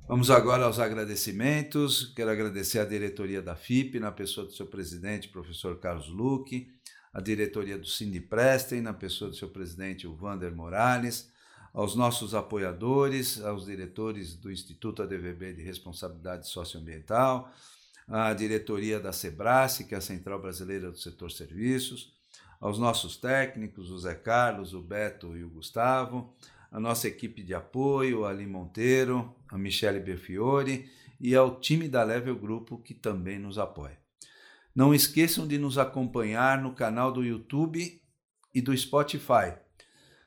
Vamos 0.05 0.29
agora 0.29 0.65
aos 0.65 0.79
agradecimentos. 0.79 2.11
Quero 2.13 2.29
agradecer 2.29 2.79
à 2.79 2.83
diretoria 2.83 3.41
da 3.41 3.55
FIP, 3.55 4.01
na 4.01 4.11
pessoa 4.11 4.45
do 4.45 4.51
seu 4.51 4.65
presidente, 4.65 5.29
professor 5.29 5.79
Carlos 5.79 6.09
Luque, 6.09 6.69
a 7.13 7.21
diretoria 7.21 7.77
do 7.77 7.87
Cindy 7.87 8.19
Prestem, 8.19 8.81
na 8.81 8.93
pessoa 8.93 9.31
do 9.31 9.35
seu 9.35 9.47
presidente, 9.47 10.05
o 10.05 10.13
Vander 10.13 10.53
Morales, 10.53 11.31
aos 11.73 11.95
nossos 11.95 12.35
apoiadores, 12.35 13.41
aos 13.41 13.65
diretores 13.65 14.35
do 14.35 14.51
Instituto 14.51 15.01
ADVB 15.01 15.53
de 15.53 15.63
Responsabilidade 15.63 16.49
Socioambiental, 16.49 17.49
à 18.05 18.33
diretoria 18.33 18.99
da 18.99 19.13
SEBRASE, 19.13 19.85
que 19.85 19.95
é 19.95 19.99
a 19.99 20.01
Central 20.01 20.41
Brasileira 20.41 20.91
do 20.91 20.97
Setor 20.97 21.31
Serviços, 21.31 22.13
aos 22.59 22.77
nossos 22.77 23.15
técnicos, 23.15 23.89
o 23.89 23.97
Zé 23.97 24.15
Carlos, 24.15 24.73
o 24.73 24.81
Beto 24.81 25.37
e 25.37 25.45
o 25.45 25.49
Gustavo, 25.49 26.35
a 26.73 26.79
nossa 26.79 27.07
equipe 27.07 27.43
de 27.43 27.53
apoio, 27.53 28.25
a 28.25 28.31
Ali 28.31 28.47
Monteiro, 28.47 29.35
a 29.47 29.59
Michele 29.59 29.99
Berfiore 29.99 30.89
e 31.21 31.35
ao 31.35 31.59
time 31.59 31.87
da 31.87 32.03
Level 32.03 32.35
Grupo, 32.35 32.79
que 32.79 32.95
também 32.95 33.37
nos 33.37 33.59
apoia. 33.59 33.99
Não 34.75 34.91
esqueçam 34.91 35.47
de 35.47 35.59
nos 35.59 35.77
acompanhar 35.77 36.59
no 36.59 36.73
canal 36.73 37.11
do 37.11 37.23
YouTube 37.23 38.01
e 38.51 38.59
do 38.59 38.75
Spotify 38.75 39.53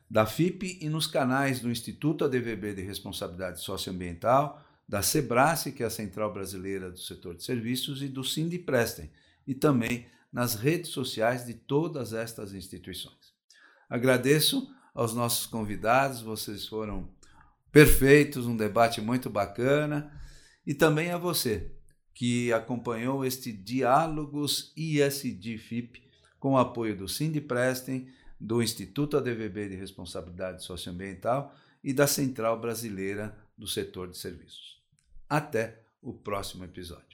da 0.09 0.25
FIP 0.25 0.79
e 0.81 0.89
nos 0.89 1.09
canais 1.09 1.59
do 1.59 1.69
Instituto 1.69 2.25
ADVB 2.25 2.75
de 2.75 2.83
Responsabilidade 2.83 3.61
Socioambiental, 3.61 4.65
da 4.89 5.03
SEBRASE, 5.03 5.73
que 5.73 5.83
é 5.83 5.87
a 5.87 5.91
Central 5.91 6.33
Brasileira 6.33 6.93
do 6.93 6.99
Setor 7.01 7.35
de 7.35 7.43
Serviços, 7.43 8.03
e 8.03 8.09
do 8.09 8.23
Sindiprestem, 8.23 9.11
e 9.45 9.53
também 9.53 10.07
nas 10.33 10.55
redes 10.55 10.91
sociais 10.91 11.45
de 11.45 11.55
todas 11.55 12.13
estas 12.13 12.55
instituições. 12.55 13.35
Agradeço 13.91 14.71
aos 14.97 15.13
nossos 15.13 15.45
convidados, 15.45 16.23
vocês 16.23 16.67
foram 16.67 17.07
perfeitos, 17.71 18.47
um 18.47 18.57
debate 18.57 19.03
muito 19.03 19.29
bacana, 19.29 20.11
e 20.67 20.73
também 20.73 21.11
a 21.11 21.19
você 21.19 21.71
que 22.15 22.51
acompanhou 22.51 23.23
este 23.23 23.53
Diálogos 23.53 24.73
ISD-FIP 24.75 26.03
com 26.41 26.53
o 26.53 26.59
apoio 26.59 26.97
do 26.97 27.07
Sindiprestem 27.07 28.09
do 28.41 28.63
Instituto 28.63 29.19
ADVB 29.19 29.69
de 29.69 29.77
Responsabilidade 29.77 30.65
Socioambiental 30.65 31.55
e 31.85 31.93
da 31.93 32.07
Central 32.07 32.59
Brasileira 32.59 33.37
do 33.57 33.67
Setor 33.67 34.09
de 34.09 34.17
Serviços. 34.17 34.81
Até 35.29 35.83
o 36.01 36.15
próximo 36.15 36.65
episódio. 36.65 37.06